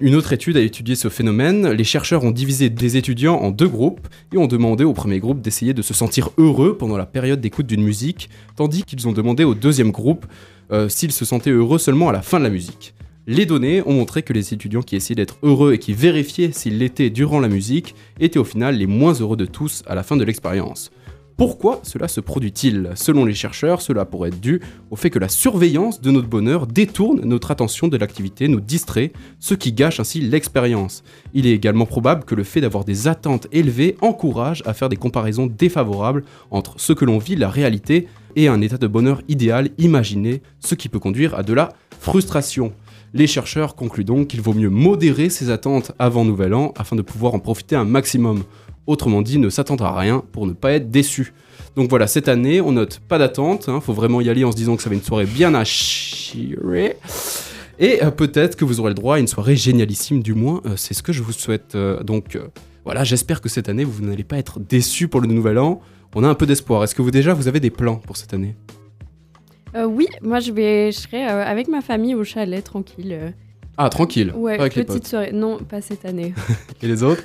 Une 0.00 0.14
autre 0.14 0.32
étude 0.32 0.56
a 0.56 0.62
étudié 0.62 0.94
ce 0.94 1.10
phénomène. 1.10 1.70
Les 1.72 1.84
chercheurs 1.84 2.24
ont 2.24 2.30
divisé 2.30 2.70
des 2.70 2.96
étudiants 2.96 3.36
en 3.36 3.50
deux 3.50 3.68
groupes 3.68 4.08
et 4.32 4.38
ont 4.38 4.46
demandé 4.46 4.82
au 4.82 4.94
premier 4.94 5.18
groupe 5.18 5.42
d'essayer 5.42 5.74
de 5.74 5.82
se 5.82 5.92
sentir 5.92 6.30
heureux 6.38 6.78
pendant 6.78 6.96
la 6.96 7.04
période 7.04 7.40
d'écoute 7.40 7.66
d'une 7.66 7.82
musique, 7.82 8.30
tandis 8.56 8.84
qu'ils 8.84 9.06
ont 9.08 9.12
demandé 9.12 9.44
au 9.44 9.54
deuxième 9.54 9.90
groupe 9.90 10.24
euh, 10.72 10.88
s'ils 10.88 11.12
se 11.12 11.26
sentaient 11.26 11.50
heureux 11.50 11.78
seulement 11.78 12.08
à 12.08 12.12
la 12.12 12.22
fin 12.22 12.38
de 12.38 12.44
la 12.44 12.50
musique. 12.50 12.94
Les 13.26 13.44
données 13.44 13.82
ont 13.84 13.92
montré 13.92 14.22
que 14.22 14.32
les 14.32 14.54
étudiants 14.54 14.80
qui 14.80 14.96
essayaient 14.96 15.14
d'être 15.14 15.38
heureux 15.42 15.74
et 15.74 15.78
qui 15.78 15.92
vérifiaient 15.92 16.52
s'ils 16.52 16.78
l'étaient 16.78 17.10
durant 17.10 17.38
la 17.38 17.48
musique 17.48 17.94
étaient 18.18 18.38
au 18.38 18.44
final 18.44 18.76
les 18.76 18.86
moins 18.86 19.12
heureux 19.12 19.36
de 19.36 19.44
tous 19.44 19.82
à 19.86 19.94
la 19.94 20.02
fin 20.02 20.16
de 20.16 20.24
l'expérience. 20.24 20.90
Pourquoi 21.40 21.80
cela 21.84 22.06
se 22.06 22.20
produit-il 22.20 22.90
Selon 22.96 23.24
les 23.24 23.32
chercheurs, 23.32 23.80
cela 23.80 24.04
pourrait 24.04 24.28
être 24.28 24.42
dû 24.42 24.60
au 24.90 24.96
fait 24.96 25.08
que 25.08 25.18
la 25.18 25.30
surveillance 25.30 26.02
de 26.02 26.10
notre 26.10 26.28
bonheur 26.28 26.66
détourne 26.66 27.22
notre 27.22 27.50
attention 27.50 27.88
de 27.88 27.96
l'activité, 27.96 28.46
nous 28.46 28.60
distrait, 28.60 29.10
ce 29.38 29.54
qui 29.54 29.72
gâche 29.72 30.00
ainsi 30.00 30.20
l'expérience. 30.20 31.02
Il 31.32 31.46
est 31.46 31.52
également 31.52 31.86
probable 31.86 32.24
que 32.24 32.34
le 32.34 32.44
fait 32.44 32.60
d'avoir 32.60 32.84
des 32.84 33.08
attentes 33.08 33.46
élevées 33.52 33.96
encourage 34.02 34.62
à 34.66 34.74
faire 34.74 34.90
des 34.90 34.96
comparaisons 34.96 35.46
défavorables 35.46 36.24
entre 36.50 36.74
ce 36.76 36.92
que 36.92 37.06
l'on 37.06 37.16
vit, 37.16 37.36
la 37.36 37.48
réalité, 37.48 38.06
et 38.36 38.46
un 38.46 38.60
état 38.60 38.76
de 38.76 38.86
bonheur 38.86 39.22
idéal 39.26 39.70
imaginé, 39.78 40.42
ce 40.58 40.74
qui 40.74 40.90
peut 40.90 40.98
conduire 40.98 41.34
à 41.34 41.42
de 41.42 41.54
la 41.54 41.70
frustration. 42.00 42.74
Les 43.14 43.26
chercheurs 43.26 43.74
concluent 43.74 44.04
donc 44.04 44.28
qu'il 44.28 44.42
vaut 44.42 44.52
mieux 44.52 44.68
modérer 44.68 45.30
ses 45.30 45.48
attentes 45.48 45.92
avant 45.98 46.24
Nouvel 46.26 46.52
An 46.52 46.74
afin 46.76 46.96
de 46.96 47.02
pouvoir 47.02 47.34
en 47.34 47.38
profiter 47.38 47.76
un 47.76 47.86
maximum. 47.86 48.44
Autrement 48.90 49.22
dit, 49.22 49.38
ne 49.38 49.50
s'attendre 49.50 49.84
à 49.84 49.96
rien 49.96 50.24
pour 50.32 50.48
ne 50.48 50.52
pas 50.52 50.72
être 50.72 50.90
déçu. 50.90 51.32
Donc 51.76 51.88
voilà, 51.88 52.08
cette 52.08 52.26
année, 52.26 52.60
on 52.60 52.72
note 52.72 52.98
pas 53.06 53.18
d'attente, 53.18 53.68
hein, 53.68 53.80
faut 53.80 53.92
vraiment 53.92 54.20
y 54.20 54.28
aller 54.28 54.42
en 54.42 54.50
se 54.50 54.56
disant 54.56 54.74
que 54.74 54.82
ça 54.82 54.88
va 54.90 54.96
être 54.96 55.02
une 55.02 55.06
soirée 55.06 55.26
bien 55.26 55.54
à 55.54 55.62
chier. 55.62 56.56
Et 57.78 58.02
euh, 58.02 58.10
peut-être 58.10 58.56
que 58.56 58.64
vous 58.64 58.80
aurez 58.80 58.90
le 58.90 58.96
droit 58.96 59.14
à 59.14 59.18
une 59.20 59.28
soirée 59.28 59.54
génialissime, 59.54 60.24
du 60.24 60.34
moins, 60.34 60.60
euh, 60.66 60.70
c'est 60.76 60.92
ce 60.92 61.04
que 61.04 61.12
je 61.12 61.22
vous 61.22 61.30
souhaite. 61.30 61.76
Euh, 61.76 62.02
donc 62.02 62.36
voilà, 62.84 63.04
j'espère 63.04 63.40
que 63.40 63.48
cette 63.48 63.68
année, 63.68 63.84
vous 63.84 64.04
n'allez 64.04 64.24
pas 64.24 64.38
être 64.38 64.58
déçus 64.58 65.06
pour 65.06 65.20
le 65.20 65.28
nouvel 65.28 65.56
an. 65.60 65.80
On 66.16 66.24
a 66.24 66.28
un 66.28 66.34
peu 66.34 66.46
d'espoir. 66.46 66.82
Est-ce 66.82 66.96
que 66.96 67.02
vous 67.02 67.12
déjà, 67.12 67.32
vous 67.32 67.46
avez 67.46 67.60
des 67.60 67.70
plans 67.70 67.94
pour 67.96 68.16
cette 68.16 68.34
année? 68.34 68.56
Oui, 69.86 70.08
moi 70.20 70.40
je 70.40 70.50
vais, 70.50 70.90
je 70.90 70.98
serai 70.98 71.22
avec 71.24 71.68
ma 71.68 71.80
famille 71.80 72.16
au 72.16 72.24
chalet 72.24 72.64
tranquille. 72.64 73.32
Ah, 73.76 73.88
tranquille, 73.88 74.32
Ouais, 74.34 74.58
avec 74.58 74.74
les 74.74 74.82
petite 74.82 75.02
potes. 75.02 75.06
soirée. 75.10 75.30
Non, 75.32 75.58
pas 75.58 75.80
cette 75.80 76.04
année. 76.04 76.34
Et 76.82 76.88
les 76.88 77.04
autres? 77.04 77.22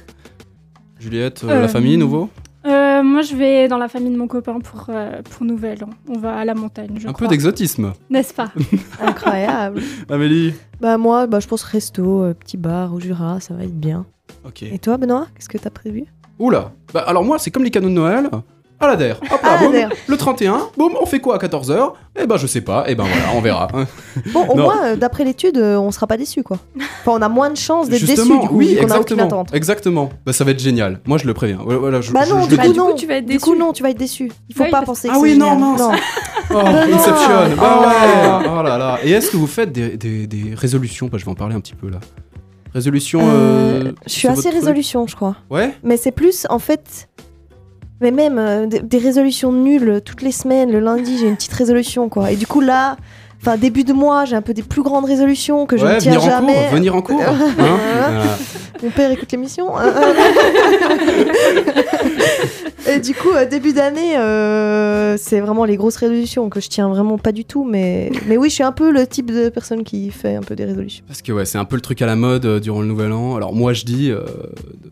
Juliette, 1.05 1.43
euh, 1.43 1.49
Euh, 1.51 1.61
la 1.61 1.67
famille, 1.67 1.97
nouveau 1.97 2.29
Euh, 2.65 3.03
moi, 3.03 3.21
je 3.21 3.35
vais 3.35 3.67
dans 3.67 3.77
la 3.77 3.87
famille 3.87 4.11
de 4.11 4.17
mon 4.17 4.25
copain 4.27 4.59
pour, 4.59 4.85
euh, 4.89 5.21
pour 5.21 5.45
Nouvel 5.45 5.83
An. 5.83 5.89
On 6.09 6.17
va 6.17 6.35
à 6.35 6.45
la 6.45 6.55
montagne, 6.55 6.95
je 6.97 7.07
Un 7.07 7.13
crois. 7.13 7.27
peu 7.27 7.31
d'exotisme. 7.31 7.93
N'est-ce 8.09 8.33
pas 8.33 8.51
Incroyable. 9.01 9.81
Amélie 10.09 10.53
bah 10.81 10.97
moi, 10.97 11.27
bah, 11.27 11.39
je 11.39 11.47
pense 11.47 11.61
resto, 11.63 12.23
euh, 12.23 12.33
petit 12.33 12.57
bar 12.57 12.91
au 12.93 12.99
Jura, 12.99 13.39
ça 13.39 13.53
va 13.53 13.63
être 13.65 13.79
bien. 13.79 14.05
Ok. 14.47 14.63
Et 14.63 14.79
toi, 14.79 14.97
Benoît, 14.97 15.27
qu'est-ce 15.35 15.47
que 15.47 15.59
t'as 15.59 15.69
prévu? 15.69 16.05
Oula 16.39 16.71
Bah 16.93 17.03
alors 17.07 17.23
moi, 17.23 17.37
c'est 17.39 17.51
comme 17.51 17.63
les 17.63 17.71
canaux 17.71 17.87
de 17.89 17.93
Noël. 17.93 18.29
À 18.85 18.89
la 18.89 18.95
DER. 18.97 19.13
Hop 19.31 19.41
là, 19.41 19.49
À 19.49 19.53
la 19.55 19.57
boum. 19.61 19.71
DER. 19.71 19.87
Le 20.07 20.17
31, 20.17 20.69
boum, 20.77 20.93
on 21.01 21.05
fait 21.05 21.19
quoi 21.19 21.35
à 21.35 21.37
14h 21.39 21.93
Eh 22.21 22.25
ben 22.27 22.37
je 22.37 22.47
sais 22.47 22.61
pas, 22.61 22.83
eh 22.87 22.95
ben 22.95 23.03
voilà, 23.03 23.27
on 23.35 23.41
verra. 23.41 23.67
Bon, 24.33 24.45
au 24.47 24.55
Non. 24.55 24.63
moins, 24.63 24.85
euh, 24.85 24.95
d'après 24.95 25.23
l'étude, 25.23 25.57
euh, 25.57 25.77
on 25.77 25.91
sera 25.91 26.07
pas 26.07 26.17
déçu, 26.17 26.43
quoi. 26.43 26.57
Enfin, 26.77 27.17
on 27.17 27.21
a 27.21 27.29
moins 27.29 27.49
de 27.49 27.57
chances 27.57 27.89
d'être 27.89 27.99
déçu, 28.01 28.15
Justement, 28.15 28.41
du 28.41 28.47
coup, 28.47 28.57
oui, 28.57 28.75
vu 28.75 28.75
qu'on 28.75 28.81
a 28.83 28.99
aucune 28.99 29.17
exactement. 29.19 29.23
attente. 29.25 29.53
Exactement. 29.53 30.09
Bah 30.25 30.33
ça 30.33 30.43
va 30.43 30.51
être 30.51 30.59
génial. 30.59 30.99
Moi 31.05 31.17
je 31.17 31.25
le 31.27 31.33
préviens. 31.33 31.59
Voilà, 31.63 31.79
voilà, 31.79 32.01
je, 32.01 32.11
Bah 32.11 32.21
je- 32.25 32.33
non, 32.33 32.41
je 32.43 32.49
du 32.49 32.57
coup, 32.57 32.71
du 32.71 32.77
non. 32.77 32.85
coup, 32.87 32.93
tu 32.97 33.05
vas 33.07 33.15
être 33.15 33.25
Du 33.25 33.33
déçu. 33.33 33.39
coup, 33.45 33.55
non, 33.55 33.73
tu 33.73 33.83
vas 33.83 33.89
être 33.89 33.97
déçu. 33.97 34.31
Il 34.49 34.55
faut 34.55 34.63
Oui, 34.63 34.69
pas 34.71 34.77
parce- 34.77 34.85
penser 34.87 35.07
que 35.07 35.13
Ah 35.13 35.17
c'est 35.17 35.21
oui, 35.21 35.37
non, 35.37 35.51
génial. 35.51 35.59
mince. 35.59 35.81
Oh, 36.51 36.53
non. 36.61 36.67
Inception. 36.67 37.55
Bah 37.57 37.79
Oh. 37.81 38.43
ouais. 38.43 38.49
Oh 38.59 38.61
là 38.63 38.77
là. 38.77 38.99
Et 39.03 39.11
est-ce 39.11 39.31
que 39.31 39.37
vous 39.37 39.47
faites 39.47 39.71
des, 39.71 39.97
des- 39.97 40.27
des 40.27 40.53
résolutions? 40.55 41.07
Bah 41.11 41.17
je 41.19 41.25
vais 41.25 41.31
en 41.31 41.35
parler 41.35 41.55
un 41.55 41.59
petit 41.59 41.73
peu 41.73 41.89
là. 41.89 41.97
Résolutions. 42.73 43.21
Euh, 43.23 43.25
euh, 43.85 43.91
je 44.05 44.11
suis 44.11 44.21
sur 44.21 44.29
assez 44.31 44.41
votre 44.41 44.49
truc 44.49 44.61
résolution, 44.61 45.07
je 45.07 45.15
crois. 45.15 45.37
Ouais? 45.49 45.73
Mais 45.83 45.97
c'est 45.97 46.11
plus, 46.11 46.45
en 46.49 46.59
fait. 46.59 47.07
Mais 48.01 48.11
même 48.11 48.37
euh, 48.37 48.65
des, 48.67 48.97
résolutions 48.97 49.51
nulles 49.51 50.01
toutes 50.03 50.21
les 50.21 50.31
semaines, 50.31 50.71
le 50.71 50.79
lundi, 50.79 51.17
j'ai 51.17 51.27
une 51.27 51.35
petite 51.35 51.53
résolution, 51.53 52.09
quoi. 52.09 52.31
Et 52.31 52.35
du 52.35 52.45
coup, 52.45 52.61
là, 52.61 52.97
enfin, 53.41 53.57
début 53.57 53.83
de 53.83 53.93
mois, 53.93 54.25
j'ai 54.25 54.35
un 54.35 54.41
peu 54.41 54.53
des 54.53 54.63
plus 54.63 54.81
grandes 54.83 55.05
résolutions 55.05 55.65
que 55.65 55.77
je 55.77 55.85
ouais, 55.85 55.95
ne 55.95 55.99
tiens 55.99 56.13
venir 56.13 56.25
en 56.25 56.29
jamais. 56.29 56.53
cours. 56.53 56.71
Venir 56.73 56.95
en 56.95 57.01
cours. 57.01 57.21
hein 57.21 57.35
Voilà. 57.57 58.23
Mon 58.83 58.89
père 58.89 59.09
écoute 59.11 59.31
l'émission. 59.31 59.69
Et 62.87 62.99
du 62.99 63.15
coup, 63.15 63.31
euh, 63.31 63.45
début 63.45 63.73
d'année, 63.73 64.15
euh, 64.17 65.17
c'est 65.17 65.39
vraiment 65.39 65.65
les 65.65 65.75
grosses 65.75 65.95
résolutions 65.95 66.49
que 66.49 66.59
je 66.61 66.67
tiens 66.69 66.87
vraiment 66.87 67.17
pas 67.17 67.31
du 67.31 67.43
tout. 67.43 67.63
Mais, 67.63 68.11
mais 68.27 68.37
oui, 68.37 68.49
je 68.49 68.55
suis 68.55 68.63
un 68.63 68.71
peu 68.71 68.91
le 68.91 69.07
type 69.07 69.31
de 69.31 69.49
personne 69.49 69.83
qui 69.83 70.11
fait 70.11 70.35
un 70.35 70.41
peu 70.41 70.55
des 70.55 70.65
résolutions. 70.65 71.03
Parce 71.07 71.23
que 71.23 71.31
ouais, 71.31 71.45
c'est 71.45 71.57
un 71.57 71.65
peu 71.65 71.75
le 71.77 71.81
truc 71.81 72.01
à 72.03 72.05
la 72.05 72.15
mode 72.15 72.45
euh, 72.45 72.59
durant 72.59 72.81
le 72.81 72.87
nouvel 72.87 73.11
an. 73.11 73.35
Alors 73.35 73.53
moi 73.53 73.73
je 73.73 73.85
dis, 73.85 74.11
euh, 74.11 74.21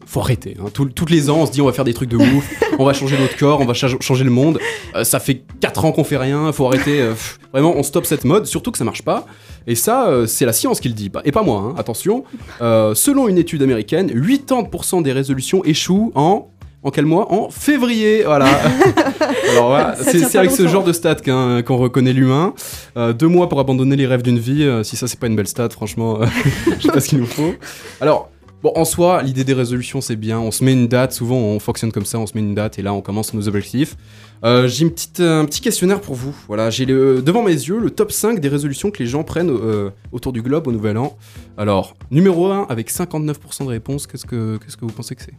faut 0.07 0.21
arrêter. 0.21 0.57
hein. 0.59 0.69
Tout- 0.73 0.85
toutes 0.89 1.11
les 1.11 1.29
ans 1.29 1.37
on 1.41 1.45
se 1.45 1.51
dit 1.51 1.61
on 1.61 1.65
va 1.67 1.73
faire 1.73 1.85
des 1.85 1.93
trucs 1.93 2.09
de 2.09 2.17
ouf, 2.17 2.49
on 2.79 2.85
va 2.85 2.93
changer 2.93 3.15
notre 3.19 3.37
corps, 3.37 3.61
on 3.61 3.65
va 3.65 3.75
cha- 3.75 3.87
changer 3.99 4.23
le 4.23 4.31
monde. 4.31 4.57
Euh, 4.95 5.03
ça 5.03 5.19
fait 5.19 5.43
4 5.61 5.85
ans 5.85 5.91
qu'on 5.91 6.03
fait 6.03 6.17
rien, 6.17 6.51
faut 6.51 6.65
arrêter. 6.65 6.99
euh, 6.99 7.09
pff, 7.11 7.37
vraiment 7.51 7.73
on 7.75 7.83
stoppe 7.83 8.07
cette 8.07 8.25
mode, 8.25 8.32
surtout 8.45 8.71
que 8.71 8.77
ça 8.77 8.83
marche 8.83 9.03
pas. 9.03 9.25
Et 9.67 9.75
ça 9.75 10.07
euh, 10.07 10.25
c'est 10.25 10.45
la 10.45 10.53
science 10.53 10.79
qui 10.79 10.89
le 10.89 10.93
dit, 10.93 11.11
et 11.23 11.31
pas 11.31 11.43
moi, 11.43 11.59
hein, 11.59 11.75
attention. 11.77 12.23
Euh, 12.61 12.93
selon 12.95 13.27
une 13.27 13.37
étude 13.37 13.61
américaine, 13.63 14.09
80% 14.09 15.03
des 15.03 15.11
résolutions 15.11 15.63
échouent 15.63 16.11
en... 16.15 16.49
En 16.85 16.91
quel 16.91 17.05
mois? 17.05 17.31
En 17.31 17.49
février, 17.49 18.23
voilà. 18.25 18.45
Alors 19.51 19.67
voilà, 19.67 19.95
Ça 19.95 20.11
c'est 20.11 20.37
avec 20.37 20.51
ce 20.51 20.67
genre 20.67 20.83
de 20.83 20.91
stats 20.91 21.15
qu'on 21.15 21.77
reconnaît 21.77 22.11
l'humain. 22.11 22.53
Euh, 22.97 23.13
deux 23.13 23.29
mois 23.29 23.47
pour 23.47 23.61
abandonner 23.61 23.95
les 23.95 24.05
rêves 24.05 24.21
d'une 24.21 24.37
vie, 24.37 24.69
si 24.83 24.97
ça 24.97 25.07
c'est 25.07 25.17
pas 25.17 25.27
une 25.27 25.37
belle 25.37 25.47
stat, 25.47 25.69
franchement, 25.69 26.19
je 26.77 26.81
sais 26.81 26.91
pas 26.91 26.99
ce 26.99 27.07
qu'il 27.07 27.19
nous 27.19 27.25
faut. 27.25 27.53
Alors, 28.01 28.29
bon, 28.63 28.71
en 28.75 28.85
soi, 28.85 29.21
l'idée 29.21 29.43
des 29.43 29.53
résolutions 29.53 30.01
c'est 30.01 30.15
bien, 30.15 30.39
on 30.39 30.49
se 30.51 30.63
met 30.63 30.73
une 30.73 30.87
date, 30.87 31.11
souvent 31.13 31.35
on 31.37 31.59
fonctionne 31.59 31.91
comme 31.91 32.05
ça, 32.05 32.17
on 32.17 32.25
se 32.25 32.33
met 32.35 32.41
une 32.41 32.55
date 32.55 32.79
et 32.79 32.81
là 32.81 32.93
on 32.93 33.01
commence 33.01 33.33
nos 33.33 33.47
objectifs. 33.47 33.95
Euh, 34.43 34.67
j'ai 34.67 34.83
une 34.83 34.91
petite, 34.91 35.19
un 35.21 35.45
petit 35.45 35.61
questionnaire 35.61 36.01
pour 36.01 36.15
vous. 36.15 36.35
Voilà, 36.47 36.69
j'ai 36.69 36.85
le- 36.85 37.21
devant 37.21 37.43
mes 37.43 37.51
yeux 37.53 37.79
le 37.79 37.89
top 37.91 38.11
5 38.11 38.39
des 38.39 38.49
résolutions 38.49 38.91
que 38.91 38.99
les 38.99 39.05
gens 39.07 39.23
prennent 39.23 39.49
euh, 39.51 39.89
autour 40.11 40.33
du 40.33 40.41
globe 40.41 40.67
au 40.67 40.71
nouvel 40.73 40.97
an. 40.97 41.15
Alors, 41.57 41.95
numéro 42.11 42.47
1 42.51 42.65
avec 42.69 42.91
59% 42.91 43.63
de 43.63 43.69
réponses, 43.69 44.05
qu'est-ce 44.07 44.25
que, 44.25 44.57
qu'est-ce 44.57 44.75
que 44.75 44.83
vous 44.85 44.91
pensez 44.91 45.15
que 45.15 45.21
c'est? 45.21 45.33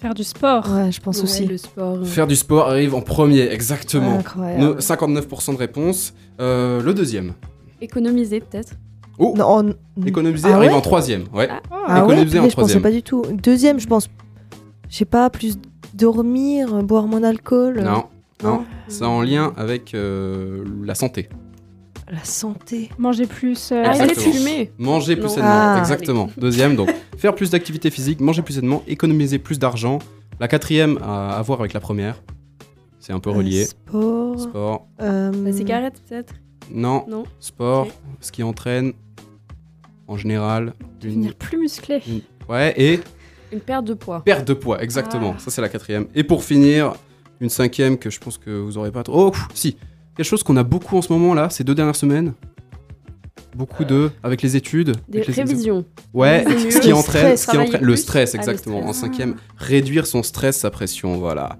Faire 0.00 0.14
du 0.14 0.24
sport. 0.24 0.68
Ouais, 0.72 0.90
je 0.92 1.00
pense 1.00 1.18
Ouais, 1.18 1.24
aussi. 1.24 1.44
le 1.46 1.56
sport. 1.56 1.98
euh. 1.98 2.04
Faire 2.04 2.26
du 2.26 2.34
sport 2.36 2.68
arrive 2.68 2.94
en 2.94 3.00
premier, 3.00 3.42
exactement. 3.48 4.18
Incroyable. 4.18 4.60
No- 4.62 4.80
59% 4.80 5.52
de 5.52 5.58
réponses. 5.58 6.14
Euh, 6.40 6.82
le 6.82 6.94
deuxième. 6.94 7.34
Économiser 7.80 8.40
peut-être. 8.40 8.72
Oh, 9.18 9.34
Non, 9.36 9.74
économiser 10.06 10.48
Ah 10.50 10.56
arrive 10.56 10.70
ouais 10.70 10.76
en 10.76 10.80
troisième. 10.80 11.24
Ouais. 11.34 11.48
Ah. 11.50 11.60
Ah 11.86 12.00
ouais, 12.06 12.12
économiser 12.14 12.38
en 12.38 12.42
purée, 12.42 12.50
je 12.50 12.56
pensais 12.56 12.74
troisième. 12.78 12.82
pas 12.82 12.90
du 12.90 13.02
tout. 13.02 13.22
Deuxième, 13.32 13.80
je 13.80 13.86
pense, 13.86 14.08
je 14.88 14.96
sais 14.96 15.04
pas, 15.04 15.28
plus 15.30 15.58
dormir, 15.94 16.82
boire 16.84 17.06
moins 17.06 17.20
d'alcool. 17.20 17.80
Non, 17.80 18.04
non, 18.42 18.50
non. 18.50 18.64
c'est 18.88 19.04
en 19.04 19.22
lien 19.22 19.52
avec 19.56 19.94
euh, 19.94 20.64
la 20.84 20.94
santé. 20.94 21.28
La 22.10 22.24
santé. 22.24 22.90
Manger 22.96 23.26
plus. 23.26 23.70
euh, 23.72 23.84
Arrêter 23.84 24.14
de 24.14 24.20
fumer. 24.20 24.72
Manger 24.78 25.14
plus 25.16 25.24
Non. 25.24 25.28
sainement, 25.28 25.50
Ah. 25.50 25.76
exactement. 25.78 26.30
Deuxième, 26.38 26.74
donc 26.76 26.88
faire 27.18 27.34
plus 27.34 27.50
d'activité 27.50 27.90
physique, 27.90 28.20
manger 28.20 28.42
plus 28.42 28.54
sainement, 28.54 28.82
économiser 28.86 29.38
plus 29.38 29.58
d'argent. 29.58 29.98
La 30.40 30.48
quatrième 30.48 30.98
à, 31.02 31.36
à 31.36 31.42
voir 31.42 31.60
avec 31.60 31.72
la 31.74 31.80
première. 31.80 32.22
C'est 33.00 33.12
un 33.12 33.20
peu 33.20 33.30
relié. 33.30 33.62
Euh, 33.94 34.36
sport. 34.36 34.40
Sport. 34.40 34.86
euh, 35.02 35.32
La 35.44 35.52
cigarette 35.52 36.00
peut-être? 36.08 36.34
Non, 36.72 37.04
Non. 37.08 37.24
sport, 37.40 37.88
ce 38.20 38.30
qui 38.32 38.42
entraîne 38.42 38.92
en 40.08 40.16
général 40.16 40.74
une... 40.80 41.08
Devenir 41.10 41.34
plus 41.36 41.58
musclé. 41.58 42.02
Ouais, 42.48 42.74
et 42.76 43.00
Une 43.52 43.60
perte 43.60 43.84
de 43.84 43.94
poids. 43.94 44.22
perte 44.24 44.46
de 44.48 44.54
poids, 44.54 44.82
exactement. 44.82 45.34
Ah. 45.36 45.40
Ça, 45.40 45.50
c'est 45.50 45.60
la 45.60 45.68
quatrième. 45.68 46.06
Et 46.14 46.24
pour 46.24 46.42
finir, 46.42 46.94
une 47.40 47.50
cinquième 47.50 47.98
que 47.98 48.10
je 48.10 48.18
pense 48.18 48.36
que 48.38 48.50
vous 48.50 48.78
aurez 48.78 48.90
pas 48.90 49.02
trop. 49.04 49.26
Oh, 49.26 49.30
pff, 49.30 49.46
si. 49.54 49.76
Quelque 50.16 50.26
chose 50.26 50.42
qu'on 50.42 50.56
a 50.56 50.64
beaucoup 50.64 50.96
en 50.96 51.02
ce 51.02 51.12
moment 51.12 51.32
là, 51.34 51.48
ces 51.50 51.62
deux 51.62 51.74
dernières 51.76 51.94
semaines. 51.94 52.32
Beaucoup 53.54 53.84
de. 53.84 54.10
Avec 54.22 54.42
les 54.42 54.56
études. 54.56 54.96
Des 55.08 55.20
avec 55.20 55.28
les 55.36 55.42
révisions. 55.42 55.84
Ouais, 56.12 56.42
Réviser 56.44 56.70
ce 56.72 56.80
qui 56.80 56.92
entraîne, 56.92 57.36
stress, 57.36 57.42
ce 57.46 57.50
qui 57.50 57.56
entraîne 57.58 57.82
le 57.84 57.96
stress, 57.96 58.30
Ah, 58.34 58.36
le 58.36 58.40
exactement. 58.40 58.78
stress. 58.80 58.90
En 58.90 58.92
cinquième, 59.00 59.36
réduire 59.56 60.06
son 60.06 60.22
stress, 60.22 60.58
sa 60.58 60.70
pression, 60.70 61.16
voilà. 61.18 61.56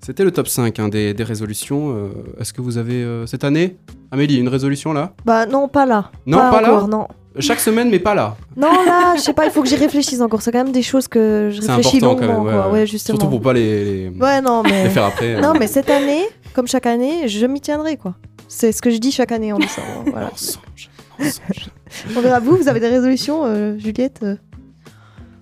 C'était 0.00 0.24
le 0.24 0.30
top 0.32 0.48
5 0.48 0.78
hein, 0.78 0.88
des, 0.88 1.12
des 1.14 1.24
résolutions. 1.24 1.94
Euh, 1.94 2.08
Est-ce 2.40 2.52
que 2.52 2.62
vous 2.62 2.78
avez 2.78 3.02
euh, 3.04 3.26
cette 3.26 3.44
année 3.44 3.76
Amélie, 4.10 4.36
une 4.38 4.48
résolution 4.48 4.92
là? 4.92 5.12
Bah 5.24 5.46
non, 5.46 5.68
pas 5.68 5.86
là. 5.86 6.10
Non, 6.26 6.38
pas 6.38 6.60
là 6.60 6.74
encore, 6.74 6.88
non. 6.88 7.06
Chaque 7.38 7.60
semaine, 7.60 7.88
mais 7.90 8.00
pas 8.00 8.14
là. 8.14 8.36
Non, 8.56 8.72
là, 8.84 9.14
je 9.16 9.20
sais 9.20 9.32
pas, 9.32 9.44
il 9.44 9.52
faut 9.52 9.62
que 9.62 9.68
j'y 9.68 9.76
réfléchisse 9.76 10.20
encore. 10.20 10.42
C'est 10.42 10.50
quand 10.50 10.64
même 10.64 10.72
des 10.72 10.82
choses 10.82 11.06
que 11.06 11.50
je 11.52 11.60
C'est 11.60 11.68
réfléchis 11.72 11.98
important 11.98 12.16
quand 12.16 12.26
longuement, 12.26 12.44
même. 12.44 12.56
ouais, 12.56 12.62
quoi. 12.62 12.72
ouais. 12.72 12.86
Justement. 12.86 13.18
Surtout 13.18 13.30
pour 13.30 13.40
pas 13.42 13.52
les, 13.52 14.08
les- 14.10 14.18
Ouais, 14.18 14.40
non, 14.40 14.62
mais. 14.64 14.84
les 14.84 14.90
faire 14.90 15.04
après. 15.04 15.34
euh. 15.36 15.40
Non, 15.40 15.52
mais 15.58 15.66
cette 15.68 15.90
année, 15.90 16.24
comme 16.54 16.66
chaque 16.66 16.86
année, 16.86 17.28
je 17.28 17.46
m'y 17.46 17.60
tiendrai, 17.60 17.96
quoi. 17.96 18.14
C'est 18.48 18.72
ce 18.72 18.82
que 18.82 18.90
je 18.90 18.98
dis 18.98 19.12
chaque 19.12 19.30
année 19.30 19.52
en 19.52 19.58
décembre. 19.58 19.86
voilà. 20.06 20.26
Mensonge, 20.30 20.90
mensonge. 21.18 21.68
On 22.16 22.20
verra. 22.20 22.40
Vous, 22.40 22.56
vous 22.56 22.68
avez 22.68 22.80
des 22.80 22.88
résolutions, 22.88 23.42
euh, 23.44 23.78
Juliette 23.78 24.20
euh 24.24 24.36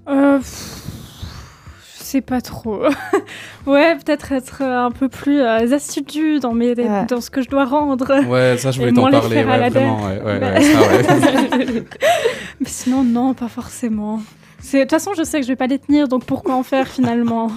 Euh, 0.08 0.38
pff, 0.38 0.82
sais 2.08 2.20
pas 2.20 2.40
trop. 2.40 2.82
ouais, 3.66 3.96
peut-être 3.96 4.32
être 4.32 4.62
un 4.62 4.90
peu 4.90 5.08
plus 5.08 5.40
euh, 5.40 5.72
assidu 5.74 6.40
dans, 6.40 6.52
mes, 6.54 6.74
Ouais. 6.74 7.06
dans 7.08 7.20
ce 7.20 7.30
que 7.30 7.42
je 7.42 7.48
dois 7.48 7.64
rendre. 7.64 8.06
Ouais, 8.28 8.56
ça 8.58 8.70
je 8.70 8.80
voulais 8.80 8.92
t'en 8.92 9.10
parler, 9.10 9.36
faire 9.36 9.48
à 9.48 9.52
ouais, 9.52 9.58
la 9.60 9.68
vraiment. 9.70 10.06
Ouais, 10.06 10.20
ouais, 10.22 10.38
Bah. 10.40 10.52
ouais, 10.54 10.62
ça, 10.62 11.56
ouais. 11.56 11.84
Mais 12.60 12.66
sinon, 12.66 13.04
non, 13.04 13.34
pas 13.34 13.48
forcément. 13.48 14.20
C'est- 14.60 14.78
De 14.78 14.82
toute 14.82 14.90
façon, 14.92 15.12
je 15.16 15.22
sais 15.22 15.38
que 15.40 15.44
je 15.46 15.52
vais 15.52 15.56
pas 15.56 15.66
les 15.68 15.78
tenir, 15.78 16.08
donc 16.08 16.24
pourquoi 16.24 16.54
en 16.54 16.62
faire 16.62 16.88
finalement? 16.88 17.50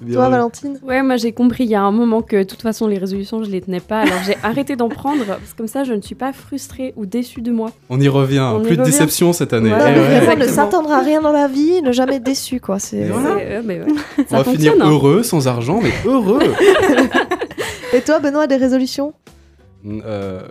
Bien 0.00 0.14
Toi, 0.14 0.28
vrai. 0.28 0.36
Valentine? 0.36 0.78
Ouais, 0.82 1.02
moi 1.02 1.16
j'ai 1.16 1.32
compris 1.32 1.64
il 1.64 1.70
y 1.70 1.74
a 1.74 1.82
un 1.82 1.90
moment 1.92 2.22
que 2.22 2.36
de 2.36 2.42
toute 2.44 2.62
façon 2.62 2.86
les 2.86 2.98
résolutions 2.98 3.42
je 3.44 3.50
les 3.50 3.60
tenais 3.60 3.80
pas, 3.80 4.00
alors 4.00 4.18
j'ai 4.26 4.36
arrêté 4.42 4.76
d'en 4.76 4.88
prendre 4.88 5.24
parce 5.24 5.52
que 5.52 5.56
comme 5.58 5.66
ça 5.68 5.84
je 5.84 5.92
ne 5.92 6.00
suis 6.00 6.14
pas 6.14 6.32
frustrée 6.32 6.92
ou 6.96 7.06
déçue 7.06 7.40
de 7.42 7.50
moi. 7.52 7.70
On 7.90 8.00
y 8.00 8.08
revient. 8.08 8.40
On 8.40 8.60
y 8.60 8.66
Plus 8.66 8.76
de 8.76 8.82
revient. 8.82 8.92
déception 8.92 9.32
cette 9.32 9.52
année. 9.52 9.70
Ouais, 9.72 9.78
Eh 9.80 9.84
ouais. 9.84 9.92
vraiment, 9.94 10.16
ne 10.16 10.20
Exactement. 10.44 10.54
s'attendre 10.54 10.92
à 10.92 11.00
rien 11.00 11.20
dans 11.20 11.32
la 11.32 11.48
vie, 11.48 11.82
ne 11.82 11.92
jamais 11.92 12.16
être 12.16 12.22
déçu, 12.24 12.60
quoi. 12.60 12.78
C'est... 12.78 13.04
Voilà. 13.06 13.36
Euh, 13.40 13.62
mais 13.64 13.80
ouais. 13.80 13.86
On 14.18 14.26
Ça 14.28 14.42
va 14.42 14.44
finir 14.44 14.74
hein. 14.80 14.88
heureux, 14.90 15.22
sans 15.22 15.46
argent, 15.48 15.80
mais 15.82 15.92
heureux. 16.04 16.40
Et 17.94 18.00
toi, 18.00 18.18
Benoît, 18.20 18.46
des 18.46 18.56
résolutions? 18.56 19.12
Euh, 19.86 20.42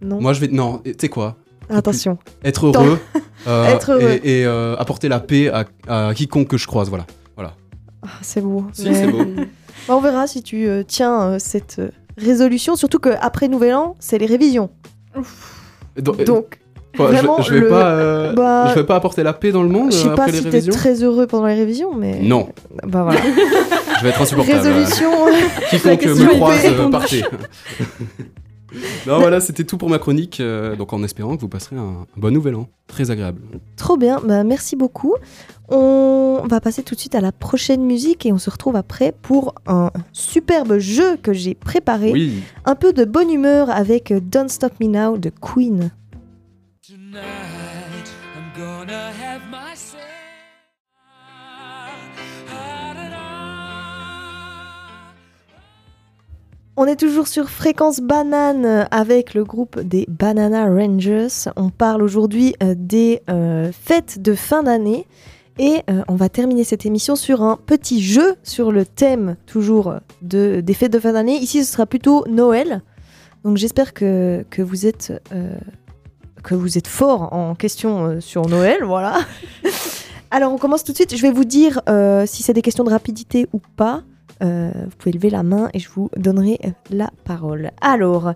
Non. 0.00 0.20
moi, 0.20 0.32
je 0.32 0.40
vais. 0.40 0.48
Non, 0.48 0.80
tu 0.84 0.94
sais 0.98 1.08
quoi? 1.08 1.36
Attention. 1.68 2.16
Être 2.44 2.66
heureux. 2.66 2.98
Euh, 3.46 3.66
Être 3.74 3.92
heureux. 3.92 4.18
Et, 4.22 4.40
et, 4.40 4.46
euh, 4.46 4.76
apporter 4.76 5.08
la 5.08 5.20
paix 5.20 5.50
à, 5.50 5.64
à 6.08 6.14
quiconque 6.14 6.48
que 6.48 6.56
je 6.56 6.66
croise. 6.66 6.88
Voilà. 6.88 7.06
Ah, 8.02 8.08
c'est 8.22 8.40
beau. 8.40 8.64
Si, 8.72 8.88
Mais- 8.88 8.94
c'est 8.94 9.06
beau. 9.08 9.24
Bah, 9.88 9.94
on 9.96 10.00
verra 10.00 10.26
si 10.26 10.42
tu 10.42 10.66
euh, 10.66 10.82
tiens 10.86 11.20
euh, 11.22 11.38
cette 11.38 11.78
euh, 11.78 11.90
résolution, 12.18 12.74
surtout 12.76 12.98
qu'après 12.98 13.46
Nouvel 13.46 13.74
An, 13.74 13.94
c'est 14.00 14.18
les 14.18 14.26
révisions. 14.26 14.68
Donc, 15.96 16.24
Donc, 16.24 16.58
quoi, 16.96 17.08
je- 17.08 17.12
vraiment, 17.12 17.40
je, 17.40 17.54
vais 17.54 17.60
le- 17.60 17.68
pas, 17.68 17.90
euh, 17.90 18.32
bah, 18.34 18.66
je 18.70 18.74
vais 18.80 18.84
pas 18.86 18.96
apporter 18.96 19.22
la 19.22 19.32
paix 19.32 19.52
dans 19.52 19.62
le 19.62 19.68
monde 19.68 19.92
je 19.92 19.98
sais 19.98 20.08
pas 20.14 20.26
les 20.26 20.32
si 20.38 20.44
t'es 20.50 20.60
très 20.62 21.02
heureux 21.04 21.26
pendant 21.28 21.46
les 21.46 21.54
révisions, 21.54 21.94
mais... 21.94 22.18
Non, 22.20 22.48
Bah 22.84 23.02
voilà. 23.04 23.20
je 23.98 24.02
vais 24.02 24.08
être 24.10 24.22
insupportable. 24.22 24.58
Résolution. 24.58 25.10
Quiconque 25.70 26.04
me 26.06 26.34
croise, 26.34 26.90
partez. 26.90 27.22
Non, 29.06 29.18
voilà, 29.18 29.40
c'était 29.40 29.64
tout 29.64 29.78
pour 29.78 29.88
ma 29.88 29.98
chronique. 29.98 30.40
euh, 30.40 30.76
donc, 30.76 30.92
en 30.92 31.02
espérant 31.02 31.36
que 31.36 31.40
vous 31.40 31.48
passerez 31.48 31.76
un, 31.76 31.80
un 31.82 32.06
bon 32.16 32.32
nouvel 32.32 32.54
an. 32.54 32.68
Très 32.86 33.10
agréable. 33.10 33.40
Trop 33.76 33.96
bien, 33.96 34.20
bah, 34.24 34.44
merci 34.44 34.76
beaucoup. 34.76 35.14
On 35.68 36.42
va 36.48 36.60
passer 36.60 36.82
tout 36.84 36.94
de 36.94 37.00
suite 37.00 37.14
à 37.16 37.20
la 37.20 37.32
prochaine 37.32 37.84
musique 37.84 38.24
et 38.26 38.32
on 38.32 38.38
se 38.38 38.48
retrouve 38.50 38.76
après 38.76 39.12
pour 39.22 39.54
un 39.66 39.90
superbe 40.12 40.78
jeu 40.78 41.16
que 41.16 41.32
j'ai 41.32 41.54
préparé. 41.54 42.12
Oui. 42.12 42.42
Un 42.64 42.74
peu 42.76 42.92
de 42.92 43.04
bonne 43.04 43.30
humeur 43.30 43.70
avec 43.70 44.12
Don't 44.28 44.48
Stop 44.48 44.74
Me 44.80 44.86
Now 44.86 45.18
de 45.18 45.30
Queen. 45.30 45.90
Tonight, 46.86 48.06
I'm 48.36 48.52
gonna 48.56 49.08
have 49.08 49.25
On 56.78 56.84
est 56.84 56.96
toujours 56.96 57.26
sur 57.26 57.48
Fréquence 57.48 58.00
Banane 58.00 58.86
avec 58.90 59.32
le 59.32 59.44
groupe 59.44 59.80
des 59.80 60.04
Banana 60.08 60.66
Rangers. 60.66 61.48
On 61.56 61.70
parle 61.70 62.02
aujourd'hui 62.02 62.54
euh, 62.62 62.74
des 62.76 63.22
euh, 63.30 63.72
fêtes 63.72 64.20
de 64.20 64.34
fin 64.34 64.62
d'année 64.62 65.06
et 65.58 65.80
euh, 65.88 66.02
on 66.06 66.16
va 66.16 66.28
terminer 66.28 66.64
cette 66.64 66.84
émission 66.84 67.16
sur 67.16 67.42
un 67.42 67.56
petit 67.56 68.02
jeu 68.02 68.34
sur 68.42 68.72
le 68.72 68.84
thème 68.84 69.36
toujours 69.46 69.94
de, 70.20 70.60
des 70.60 70.74
fêtes 70.74 70.92
de 70.92 70.98
fin 70.98 71.14
d'année. 71.14 71.38
Ici, 71.38 71.64
ce 71.64 71.72
sera 71.72 71.86
plutôt 71.86 72.26
Noël. 72.28 72.82
Donc 73.42 73.56
j'espère 73.56 73.94
que, 73.94 74.44
vous 74.58 74.84
êtes 74.84 75.14
êtes 76.50 76.88
fort 76.88 77.32
en 77.32 77.54
question 77.54 78.20
sur 78.20 78.48
Noël, 78.48 78.84
voilà. 78.84 79.20
Alors 80.30 80.52
on 80.52 80.58
commence 80.58 80.84
tout 80.84 80.92
de 80.92 80.96
suite. 80.96 81.16
Je 81.16 81.22
vais 81.22 81.30
vous 81.30 81.46
dire 81.46 81.80
si 82.26 82.42
c'est 82.42 82.52
des 82.52 82.60
questions 82.60 82.84
de 82.84 82.90
rapidité 82.90 83.48
ou 83.54 83.60
pas. 83.76 84.02
Euh, 84.42 84.70
vous 84.84 84.96
pouvez 84.98 85.12
lever 85.12 85.30
la 85.30 85.42
main 85.42 85.70
et 85.72 85.78
je 85.78 85.88
vous 85.88 86.10
donnerai 86.16 86.58
euh, 86.64 86.68
la 86.90 87.10
parole. 87.24 87.70
Alors, 87.80 88.32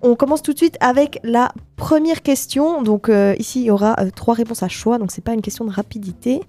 on 0.00 0.14
commence 0.16 0.42
tout 0.42 0.52
de 0.52 0.58
suite 0.58 0.78
avec 0.80 1.20
la 1.24 1.52
première 1.76 2.22
question. 2.22 2.82
Donc 2.82 3.08
euh, 3.08 3.34
ici, 3.38 3.60
il 3.60 3.66
y 3.66 3.70
aura 3.70 3.94
euh, 4.00 4.08
trois 4.14 4.34
réponses 4.34 4.62
à 4.62 4.68
choix, 4.68 4.96
donc 4.98 5.10
c'est 5.12 5.22
pas 5.24 5.34
une 5.34 5.42
question 5.42 5.64
de 5.66 5.70
rapidité. 5.72 6.40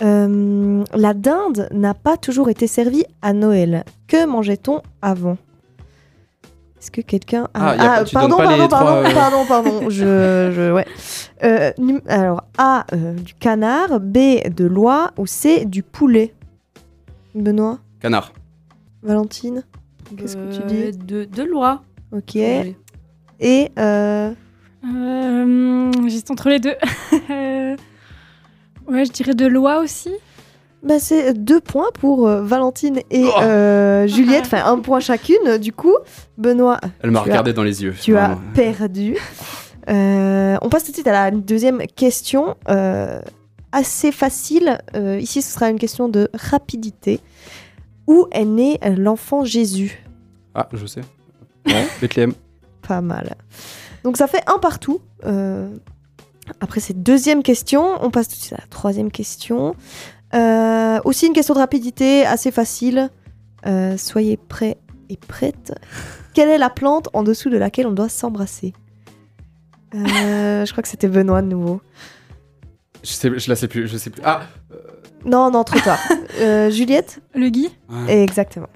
La 0.00 1.14
dinde 1.14 1.68
n'a 1.72 1.94
pas 1.94 2.16
toujours 2.18 2.50
été 2.50 2.66
servie 2.66 3.04
à 3.22 3.32
Noël. 3.32 3.84
Que 4.06 4.26
mangeait-on 4.26 4.82
avant? 5.02 5.38
Est-ce 6.78 6.90
que 6.90 7.00
quelqu'un 7.00 7.48
a... 7.54 7.70
Ah, 7.70 7.76
y 7.76 7.80
a 7.80 7.88
pas- 7.98 8.04
tu 8.04 8.14
pardon, 8.14 8.36
pardon, 8.36 8.68
pardon, 8.68 9.02
trois, 9.02 9.14
pardon, 9.14 9.44
pardon, 9.48 9.90
je, 9.90 10.50
je- 10.54 10.72
ouais. 10.72 12.04
Alors 12.08 12.44
A 12.58 12.84
du 12.92 13.34
canard, 13.34 13.98
B 14.00 14.18
de 14.54 14.64
l'oie 14.66 15.12
ou 15.16 15.26
C 15.26 15.64
du 15.64 15.82
poulet? 15.82 16.34
Benoît, 17.34 17.78
Canard. 18.00 18.32
Valentine, 19.06 19.62
qu'est-ce 20.16 20.36
que 20.36 20.52
tu 20.54 20.62
Euh, 20.62 20.90
dis 20.90 20.98
de, 20.98 21.24
de 21.24 21.42
loi. 21.42 21.82
Ok. 22.12 22.36
Et 22.36 23.70
euh, 23.78 24.32
Euh, 24.84 25.92
J'hésite 26.04 26.30
entre 26.30 26.48
les 26.48 26.58
deux. 26.58 26.74
Euh, 27.30 27.76
ouais, 28.88 29.04
je 29.04 29.12
dirais 29.12 29.34
de 29.34 29.46
loi 29.46 29.78
aussi. 29.80 30.10
bah, 30.82 30.98
c'est 31.00 31.32
deux 31.34 31.60
points 31.60 31.90
pour 31.98 32.28
euh, 32.28 32.42
Valentine 32.42 33.00
et 33.10 33.24
Oh. 33.26 33.40
euh, 33.42 34.06
Juliette, 34.06 34.44
enfin 34.46 34.64
un 34.64 34.78
point 34.78 35.00
chacune. 35.00 35.58
Du 35.58 35.72
coup, 35.72 35.94
Benoît, 36.38 36.78
Elle 37.02 37.10
m'a 37.10 37.20
regardé 37.20 37.52
dans 37.52 37.62
les 37.64 37.82
yeux. 37.82 37.94
tu 38.00 38.16
as 38.16 38.38
perdu. 38.54 39.16
Euh, 39.88 40.56
on 40.62 40.68
passe 40.68 40.84
tout 40.84 40.90
de 40.90 40.96
suite 40.96 41.06
à 41.08 41.12
la 41.12 41.30
deuxième 41.30 41.78
question. 41.94 42.56
euh, 42.68 43.20
assez 43.72 44.10
facile. 44.10 44.78
Euh, 44.94 45.18
ici, 45.20 45.42
ce 45.42 45.52
sera 45.52 45.68
une 45.68 45.78
question 45.78 46.08
de 46.08 46.28
rapidité. 46.32 47.20
Où 48.06 48.26
est 48.30 48.44
né 48.44 48.78
euh, 48.84 48.94
l'enfant 48.96 49.44
Jésus? 49.44 50.02
Ah, 50.54 50.68
je 50.72 50.86
sais. 50.86 51.02
Ouais, 51.66 51.86
Bethléem. 52.00 52.32
Pas 52.82 53.00
mal. 53.00 53.36
Donc 54.04 54.16
ça 54.16 54.28
fait 54.28 54.42
un 54.46 54.58
partout. 54.58 55.00
Euh, 55.24 55.68
après 56.60 56.80
cette 56.80 57.02
deuxième 57.02 57.42
question, 57.42 58.02
on 58.02 58.10
passe 58.10 58.28
tout 58.28 58.36
de 58.36 58.40
suite 58.40 58.52
à 58.52 58.60
la 58.60 58.68
troisième 58.68 59.10
question. 59.10 59.74
Euh, 60.32 61.00
aussi 61.04 61.26
une 61.26 61.32
question 61.32 61.54
de 61.54 61.58
rapidité 61.58 62.24
assez 62.24 62.52
facile. 62.52 63.10
Euh, 63.66 63.96
soyez 63.96 64.36
prêts 64.36 64.78
et 65.08 65.16
prêtes. 65.16 65.74
Quelle 66.34 66.48
est 66.48 66.58
la 66.58 66.70
plante 66.70 67.08
en 67.14 67.24
dessous 67.24 67.50
de 67.50 67.56
laquelle 67.56 67.86
on 67.88 67.92
doit 67.92 68.08
s'embrasser? 68.08 68.74
Je 69.92 70.70
crois 70.70 70.82
que 70.82 70.88
c'était 70.88 71.08
Benoît 71.08 71.42
de 71.42 71.48
nouveau. 71.48 71.80
Je, 73.02 73.10
sais, 73.10 73.38
je 73.38 73.48
la 73.48 73.56
sais 73.56 73.66
plus. 73.66 73.88
Je 73.88 73.96
sais 73.96 74.10
plus. 74.10 74.22
Ah 74.24 74.42
Non, 75.26 75.50
non, 75.50 75.64
trop 75.64 75.80
tard. 75.80 75.98
Euh, 76.38 76.70
Juliette 76.70 77.20
Le 77.34 77.48
Guy 77.48 77.70
ouais. 77.88 78.22
Exactement. 78.22 78.66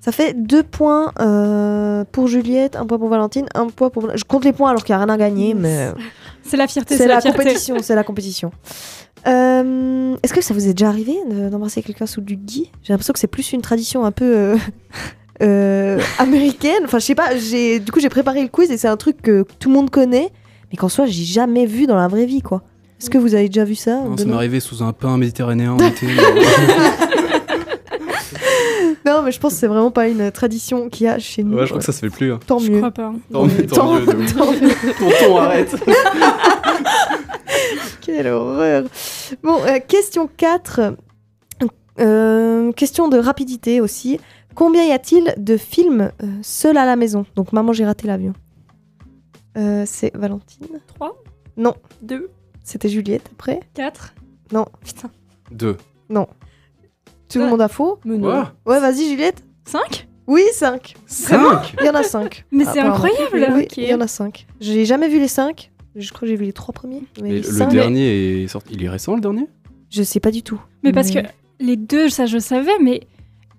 Ça 0.00 0.12
fait 0.12 0.32
deux 0.32 0.62
points 0.62 1.10
euh, 1.18 2.04
pour 2.12 2.28
Juliette, 2.28 2.76
un 2.76 2.86
point 2.86 2.98
pour 3.00 3.08
Valentine, 3.08 3.46
un 3.56 3.66
point 3.66 3.90
pour... 3.90 4.16
Je 4.16 4.22
compte 4.22 4.44
les 4.44 4.52
points 4.52 4.70
alors 4.70 4.84
qu'il 4.84 4.94
n'y 4.94 5.02
a 5.02 5.04
rien 5.04 5.12
à 5.12 5.16
gagner, 5.16 5.54
mais... 5.54 5.88
C'est 6.44 6.56
la 6.56 6.68
fierté, 6.68 6.96
C'est 6.96 7.08
la, 7.08 7.20
fierté. 7.20 7.36
compétition, 7.38 7.76
c'est 7.82 7.94
la 7.96 8.04
compétition. 8.04 8.52
Euh, 9.26 10.16
Est-ce 10.22 10.32
que 10.32 10.40
ça 10.40 10.54
vous 10.54 10.68
est 10.68 10.72
déjà 10.72 10.88
arrivé 10.88 11.16
de- 11.28 11.48
d'embrasser 11.48 11.82
quelqu'un 11.82 12.06
sous 12.06 12.20
du 12.20 12.36
gui 12.36 12.70
J'ai 12.82 12.92
l'impression 12.92 13.12
que 13.12 13.18
c'est 13.18 13.26
plus 13.26 13.52
une 13.52 13.60
tradition 13.62 14.04
un 14.04 14.12
peu 14.12 14.24
euh, 14.36 14.56
euh, 15.42 16.00
américaine. 16.18 16.82
Enfin, 16.84 16.98
je 16.98 17.04
sais 17.06 17.14
pas. 17.14 17.36
J'ai 17.36 17.80
du 17.80 17.92
coup 17.92 18.00
j'ai 18.00 18.08
préparé 18.08 18.42
le 18.42 18.48
quiz 18.48 18.70
et 18.70 18.78
c'est 18.78 18.88
un 18.88 18.96
truc 18.96 19.20
que 19.20 19.44
tout 19.58 19.68
le 19.68 19.74
monde 19.74 19.90
connaît, 19.90 20.30
mais 20.70 20.76
qu'en 20.76 20.88
soi 20.88 21.06
j'ai 21.06 21.24
jamais 21.24 21.66
vu 21.66 21.86
dans 21.86 21.96
la 21.96 22.08
vraie 22.08 22.26
vie, 22.26 22.40
quoi. 22.42 22.62
Est-ce 23.00 23.08
que 23.10 23.18
vous 23.18 23.34
avez 23.34 23.46
déjà 23.48 23.64
vu 23.64 23.74
ça 23.74 23.96
Non, 24.02 24.16
ça 24.16 24.24
m'est 24.26 24.34
arrivé 24.34 24.60
sous 24.60 24.82
un 24.82 24.92
pain 24.92 25.16
méditerranéen 25.16 25.72
en 25.72 25.78
été. 25.78 26.06
Non, 29.06 29.22
mais 29.22 29.32
je 29.32 29.40
pense 29.40 29.54
que 29.54 29.58
c'est 29.60 29.66
vraiment 29.66 29.90
pas 29.90 30.08
une 30.08 30.30
tradition 30.30 30.88
qu'il 30.90 31.06
y 31.06 31.08
a 31.08 31.18
chez 31.18 31.42
nous. 31.42 31.56
ouais, 31.56 31.62
je 31.62 31.68
crois 31.70 31.78
que 31.78 31.84
ça 31.84 31.92
se 31.92 31.98
fait 32.00 32.10
plus. 32.10 32.32
hein. 32.32 32.38
Tant 32.46 32.58
Je 32.58 32.70
mieux. 32.70 32.78
crois 32.78 32.90
pas. 32.90 33.12
Tant 33.32 33.46
mieux, 33.46 33.66
tant 33.66 33.94
mieux. 33.94 34.04
Tonton, 34.98 35.36
arrête. 35.38 35.74
Quelle 38.02 38.26
horreur 38.28 38.84
Bon, 39.42 39.58
euh, 39.64 39.78
question 39.86 40.28
4. 40.36 40.94
Euh, 41.98 42.72
question 42.72 43.08
de 43.08 43.18
rapidité 43.18 43.80
aussi. 43.80 44.20
Combien 44.54 44.84
y 44.84 44.92
a-t-il 44.92 45.34
de 45.38 45.56
films 45.56 46.12
euh, 46.22 46.26
seuls 46.42 46.76
à 46.76 46.84
la 46.84 46.96
maison? 46.96 47.24
Donc, 47.36 47.52
Maman, 47.52 47.72
j'ai 47.72 47.84
raté 47.86 48.06
l'avion. 48.06 48.34
Euh, 49.56 49.84
c'est 49.86 50.14
Valentine 50.14 50.66
3 50.94 51.16
Non. 51.56 51.74
2 52.02 52.30
C'était 52.70 52.88
Juliette 52.88 53.28
après 53.32 53.58
4 53.74 54.14
Non. 54.52 54.64
Putain. 54.84 55.10
Deux. 55.50 55.76
Tout 57.28 57.38
le 57.38 57.44
Ouais. 57.44 57.50
monde 57.50 57.60
a 57.62 57.68
faux 57.68 57.98
Mais 58.04 58.16
non. 58.16 58.28
Quoi 58.30 58.52
Ouais, 58.64 58.78
vas-y, 58.80 59.08
Juliette 59.08 59.42
5 59.64 60.06
Oui, 60.28 60.42
5. 60.52 60.94
Cinq 61.06 61.74
Il 61.80 61.86
y 61.86 61.90
en 61.90 61.94
a 61.94 62.04
5. 62.04 62.44
Mais 62.52 62.64
c'est 62.64 62.78
incroyable 62.78 63.48
Oui, 63.54 63.62
Ok. 63.64 63.76
il 63.76 63.88
y 63.88 63.94
en 63.94 64.00
a 64.00 64.06
5. 64.06 64.46
J'ai 64.60 64.84
jamais 64.84 65.08
vu 65.08 65.18
les 65.18 65.26
5. 65.26 65.72
Je 65.96 66.08
crois 66.10 66.20
que 66.20 66.26
j'ai 66.28 66.36
vu 66.36 66.44
les 66.44 66.52
3 66.52 66.72
premiers. 66.72 67.02
Mais, 67.16 67.22
Mais 67.22 67.28
les 67.30 67.36
le 67.38 67.42
cinq- 67.42 67.70
dernier 67.72 68.42
est 68.44 68.46
sorti. 68.48 68.74
Il 68.74 68.84
est 68.84 68.88
récent, 68.88 69.16
le 69.16 69.20
dernier? 69.20 69.46
Je 69.90 70.04
sais 70.04 70.20
pas 70.20 70.30
du 70.30 70.42
tout. 70.44 70.60
Mais 70.84 70.92
parce 70.92 71.10
que 71.10 71.18
les 71.58 71.74
deux, 71.76 72.08
ça 72.08 72.26
je 72.26 72.38
savais, 72.38 72.78
mais 72.80 73.00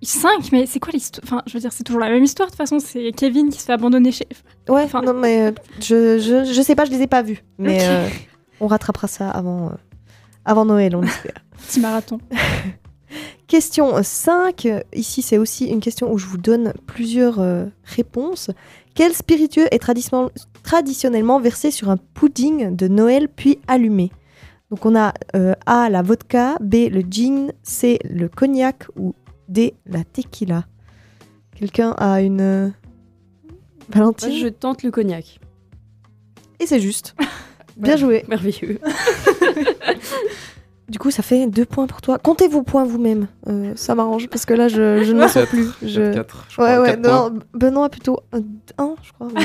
5, 0.01 0.51
mais 0.53 0.65
c'est 0.65 0.79
quoi 0.79 0.91
l'histoire? 0.93 1.23
Enfin, 1.25 1.41
je 1.47 1.53
veux 1.53 1.59
dire, 1.59 1.73
c'est 1.73 1.83
toujours 1.83 1.99
la 1.99 2.09
même 2.09 2.23
histoire 2.23 2.47
de 2.47 2.51
toute 2.51 2.57
façon. 2.57 2.79
C'est 2.79 3.11
Kevin 3.11 3.49
qui 3.49 3.59
se 3.59 3.65
fait 3.65 3.73
abandonner 3.73 4.11
chez. 4.13 4.25
Ouais, 4.69 4.83
Enfin- 4.83 5.01
non, 5.01 5.13
mais 5.13 5.41
euh, 5.47 5.51
je, 5.81 6.17
je, 6.19 6.45
je 6.51 6.61
sais 6.61 6.75
pas, 6.75 6.85
je 6.85 6.91
les 6.91 7.01
ai 7.01 7.07
pas 7.07 7.21
vus. 7.21 7.43
Mais 7.57 7.75
Ok. 7.75 7.81
euh, 7.83 8.07
on 8.61 8.67
rattrapera 8.67 9.07
ça 9.07 9.29
avant, 9.29 9.67
euh, 9.67 9.75
avant 10.45 10.63
Noël, 10.63 10.95
on 10.95 11.03
espère. 11.03 11.43
Petit 11.67 11.79
marathon. 11.81 12.19
question 13.47 14.01
5. 14.01 14.67
Ici, 14.93 15.21
c'est 15.21 15.37
aussi 15.37 15.65
une 15.65 15.81
question 15.81 16.13
où 16.13 16.17
je 16.17 16.27
vous 16.27 16.37
donne 16.37 16.73
plusieurs 16.85 17.39
euh, 17.39 17.65
réponses. 17.83 18.51
Quel 18.93 19.13
spiritueux 19.13 19.67
est 19.71 19.79
traditionnellement, 19.79 20.31
traditionnellement 20.63 21.39
versé 21.39 21.71
sur 21.71 21.89
un 21.89 21.97
pudding 21.97 22.75
de 22.75 22.87
Noël 22.87 23.27
puis 23.27 23.59
allumé? 23.67 24.11
Donc 24.69 24.85
on 24.85 24.95
a 24.95 25.13
euh, 25.35 25.53
A, 25.65 25.89
la 25.89 26.01
vodka, 26.01 26.57
B, 26.61 26.87
le 26.89 27.01
gin, 27.01 27.51
C, 27.63 27.99
le 28.09 28.29
cognac 28.29 28.85
ou 28.95 29.13
D, 29.49 29.73
la 29.85 30.03
tequila. 30.03 30.65
Quelqu'un 31.55 31.91
a 31.97 32.21
une... 32.21 32.73
Valentine? 33.89 34.29
Moi, 34.29 34.37
je 34.37 34.47
tente 34.47 34.83
le 34.83 34.91
cognac. 34.91 35.39
Et 36.59 36.67
c'est 36.67 36.79
juste. 36.79 37.15
Bien 37.77 37.93
Ouais. 37.93 37.97
joué. 37.99 38.25
Merveilleux. 38.27 38.79
Du 40.89 40.99
coup, 40.99 41.09
ça 41.09 41.23
fait 41.23 41.47
deux 41.47 41.63
points 41.63 41.87
pour 41.87 42.01
toi. 42.01 42.17
Comptez 42.19 42.49
vos 42.49 42.63
points 42.63 42.83
vous-même. 42.83 43.27
Euh, 43.47 43.71
ça 43.77 43.95
m'arrange 43.95 44.27
parce 44.27 44.45
que 44.45 44.53
là, 44.53 44.67
je, 44.67 45.05
je 45.05 45.13
ne 45.13 45.21
Quatre. 45.25 45.47
plus. 45.47 45.69
Je... 45.81 46.13
4, 46.13 46.47
je 46.49 46.61
Ouais, 46.61 46.67
crois, 46.67 46.81
ouais, 46.81 46.87
quatre 46.89 47.01
points. 47.01 47.29
non, 47.29 47.39
Benoît 47.53 47.87
plutôt 47.89 48.19
1, 48.77 48.95
je 49.01 49.11
crois. 49.13 49.29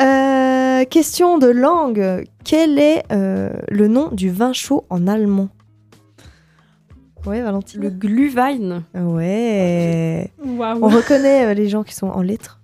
Euh, 0.00 0.84
question 0.86 1.36
de 1.36 1.48
langue. 1.48 2.24
Quel 2.44 2.78
est 2.78 3.02
euh, 3.12 3.50
le 3.68 3.88
nom 3.88 4.08
du 4.10 4.30
vin 4.30 4.54
chaud 4.54 4.86
en 4.88 5.06
allemand? 5.06 5.48
Ouais, 7.26 7.42
Valentine. 7.42 7.82
Le 7.82 7.90
Glühwein. 7.90 8.84
Ouais. 8.94 10.32
On 10.42 10.56
Waouh. 10.56 10.88
reconnaît 10.88 11.44
euh, 11.46 11.54
les 11.54 11.68
gens 11.68 11.82
qui 11.82 11.94
sont 11.94 12.06
en 12.08 12.22
lettres. 12.22 12.61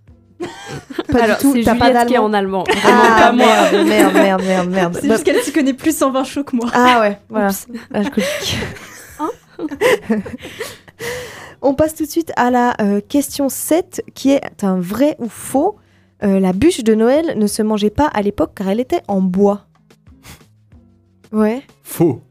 Pas 1.13 1.23
Alors, 1.25 1.37
du 1.39 1.43
tout. 1.43 1.53
c'est 1.55 1.63
T'as 1.63 1.75
pas 1.75 1.87
Juliette 1.89 2.07
qui 2.09 2.15
est 2.15 2.19
en 2.19 2.33
allemand. 2.33 2.65
Vraiment 2.65 3.03
Ah, 3.05 3.19
pas 3.21 3.33
moi. 3.33 3.47
merde, 3.47 3.87
merde, 3.87 4.15
merde, 4.15 4.43
merde, 4.45 4.69
merde. 4.71 4.99
C'est 5.01 5.09
Bah, 5.09 5.15
juste 5.15 5.25
qu'elle 5.25 5.43
s'y 5.43 5.53
connaît 5.53 5.73
plus 5.75 6.01
en 6.03 6.11
vin 6.11 6.25
chaud 6.25 6.45
que 6.45 6.55
moi. 6.57 6.69
Ah 6.73 7.01
ouais, 7.01 7.19
voilà. 7.29 7.51
Ah, 7.95 8.03
je. 8.03 8.09
On 11.63 11.75
passe 11.75 11.95
tout 11.95 12.05
de 12.05 12.11
suite 12.11 12.33
à 12.37 12.51
la 12.51 12.75
euh, 12.81 13.01
question 13.01 13.49
7 13.49 14.03
qui 14.15 14.31
est 14.31 14.63
un 14.63 14.79
vrai 14.79 15.17
ou 15.19 15.29
faux. 15.29 15.77
Euh, 16.23 16.39
la 16.41 16.53
bûche 16.53 16.85
de 16.85 16.95
Noël 16.95 17.37
ne 17.37 17.47
se 17.47 17.63
mangeait 17.63 17.91
pas 17.91 18.07
à 18.07 18.23
l'époque 18.23 18.53
car 18.55 18.69
elle 18.69 18.81
était 18.81 19.03
en 19.09 19.21
bois. 19.21 19.65
Ouais, 21.33 21.63
Faux. 21.83 22.23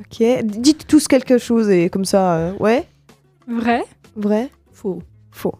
ok. 0.00 0.24
Dites 0.44 0.86
tous 0.86 1.06
quelque 1.06 1.38
chose 1.38 1.68
et 1.70 1.90
comme 1.90 2.04
ça, 2.04 2.34
euh, 2.36 2.52
ouais, 2.60 2.86
Vrai 3.46 3.84
vrai, 4.16 4.50
Faux. 4.72 5.02
faux. 5.30 5.54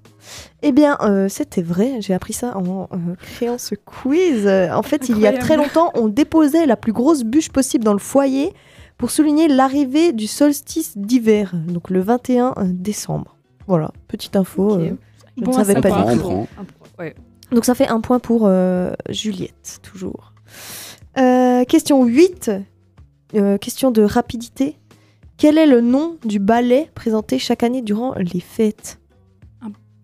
Eh 0.63 0.73
bien, 0.73 0.97
euh, 1.01 1.29
c'était 1.29 1.63
vrai, 1.63 2.01
j'ai 2.01 2.15
appris 2.15 2.33
ça 2.33 2.57
en 2.57 2.89
euh, 2.93 3.15
créant 3.35 3.59
ce 3.59 3.75
quiz. 3.75 4.47
Euh, 4.47 4.73
en 4.73 4.83
fait, 4.83 5.09
il 5.09 5.19
y 5.19 5.27
a 5.27 5.33
très 5.37 5.57
longtemps, 5.57 5.91
on 5.95 6.09
déposait 6.09 6.67
la 6.67 6.77
plus 6.77 6.93
grosse 6.93 7.25
bûche 7.25 7.51
possible 7.51 7.85
dans 7.85 7.93
le 7.93 7.99
foyer 7.99 8.53
pour 8.97 9.11
souligner 9.11 9.49
l'arrivée 9.49 10.13
du 10.13 10.27
solstice 10.27 10.97
d'hiver, 10.97 11.53
donc 11.55 11.91
le 11.91 12.01
21 12.01 12.55
décembre. 12.67 13.37
Voilà, 13.67 13.91
petite 14.07 14.37
info. 14.37 14.79
Euh, 14.79 14.91
je 15.37 15.45
Bon 15.45 15.53
savais 15.53 15.81
pas 15.81 16.13
du 16.13 16.19
tout. 16.21 16.47
ouais. 16.99 17.15
Donc 17.51 17.65
ça 17.65 17.75
fait 17.75 17.89
un 17.89 18.01
point 18.01 18.19
pour 18.19 18.51
Juliette, 19.09 19.81
toujours. 19.83 20.33
Question 21.15 22.05
8, 22.05 22.51
euh, 23.35 23.57
question 23.57 23.91
de 23.91 24.03
rapidité. 24.03 24.77
Quel 25.39 25.57
est 25.57 25.67
le 25.67 25.81
nom 25.81 26.19
du 26.25 26.39
ballet 26.39 26.91
présenté 26.95 27.39
chaque 27.39 27.63
année 27.63 27.83
durant 27.83 28.15
les 28.15 28.41
fêtes? 28.41 28.99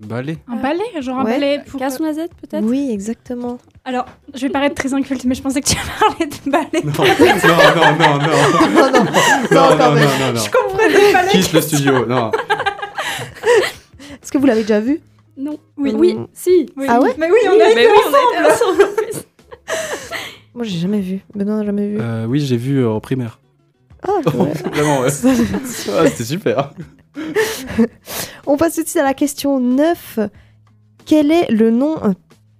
Balai. 0.01 0.38
Un 0.46 0.57
balai 0.57 0.84
Genre 1.01 1.18
un 1.18 1.24
Ouais. 1.24 1.32
balai 1.32 1.61
pour... 1.66 1.80
Casse-noisette, 1.80 2.30
peut-être? 2.40 2.64
Oui, 2.64 2.88
exactement. 2.92 3.59
Alors, 3.84 4.05
je 4.32 4.42
vais 4.42 4.49
paraître 4.49 4.76
très 4.76 4.94
inculte, 4.94 5.24
mais 5.24 5.34
je 5.34 5.42
pensais 5.42 5.61
que 5.61 5.66
tu 5.68 5.76
parlais 5.99 6.26
de 6.26 6.51
balai. 6.51 6.84
Non, 6.84 6.92
non, 7.74 7.96
non, 7.99 7.99
non, 7.99 8.18
non. 8.18 8.30
non, 8.68 8.90
non, 8.90 8.90
Non, 8.90 8.90
non, 8.90 9.05
non, 9.05 9.76
quand 9.76 9.88
non, 9.88 9.94
même. 9.94 10.05
non, 10.20 10.32
non. 10.34 10.40
Je 10.40 10.51
comprenais 10.51 11.12
pas 11.12 11.24
Quitte 11.26 11.53
le 11.53 11.61
studio. 11.61 12.07
Non. 12.07 12.30
Est-ce 14.22 14.30
que 14.30 14.38
vous 14.38 14.46
l'avez 14.46 14.62
déjà 14.62 14.80
vu? 14.80 15.01
Non. 15.36 15.57
Oui. 15.76 15.92
Oui, 15.96 16.16
si. 16.32 16.66
Oui. 16.76 16.86
Ah 16.88 17.01
ouais? 17.01 17.14
Mais 17.18 17.30
oui, 17.30 17.38
on 17.46 17.53
a 17.55 17.57
mais 17.57 17.72
été 17.72 17.86
oui, 17.86 17.99
a 18.38 18.53
ensemble. 18.53 18.84
Moi, 20.55 20.64
j'ai 20.64 20.78
jamais 20.78 21.01
vu. 21.01 21.20
Benoît 21.34 21.57
n'a 21.57 21.64
jamais 21.64 21.88
vu. 21.88 21.99
Euh, 22.01 22.26
oui, 22.26 22.40
j'ai 22.40 22.57
vu 22.57 22.78
euh, 22.80 22.90
en 22.90 23.01
primaire. 23.01 23.38
Ah, 24.07 24.11
ouais. 24.34 24.53
Vraiment, 24.72 25.01
ouais. 25.01 25.09
Ah, 25.09 26.07
C'était 26.07 26.24
super. 26.24 26.72
On 28.47 28.57
passe 28.57 28.75
tout 28.77 28.83
de 28.83 28.89
suite 28.89 29.01
à 29.01 29.05
la 29.05 29.14
question 29.14 29.61
9. 29.61 30.19
Quel 31.07 31.31
est 31.31 31.51
le 31.51 31.71
nom... 31.71 31.97
euh, 32.05 32.12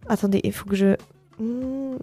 Attendez, 0.09 0.41
il 0.45 0.53
faut 0.53 0.69
que 0.69 0.77
je... 0.77 0.97
Hmm. 1.39 1.97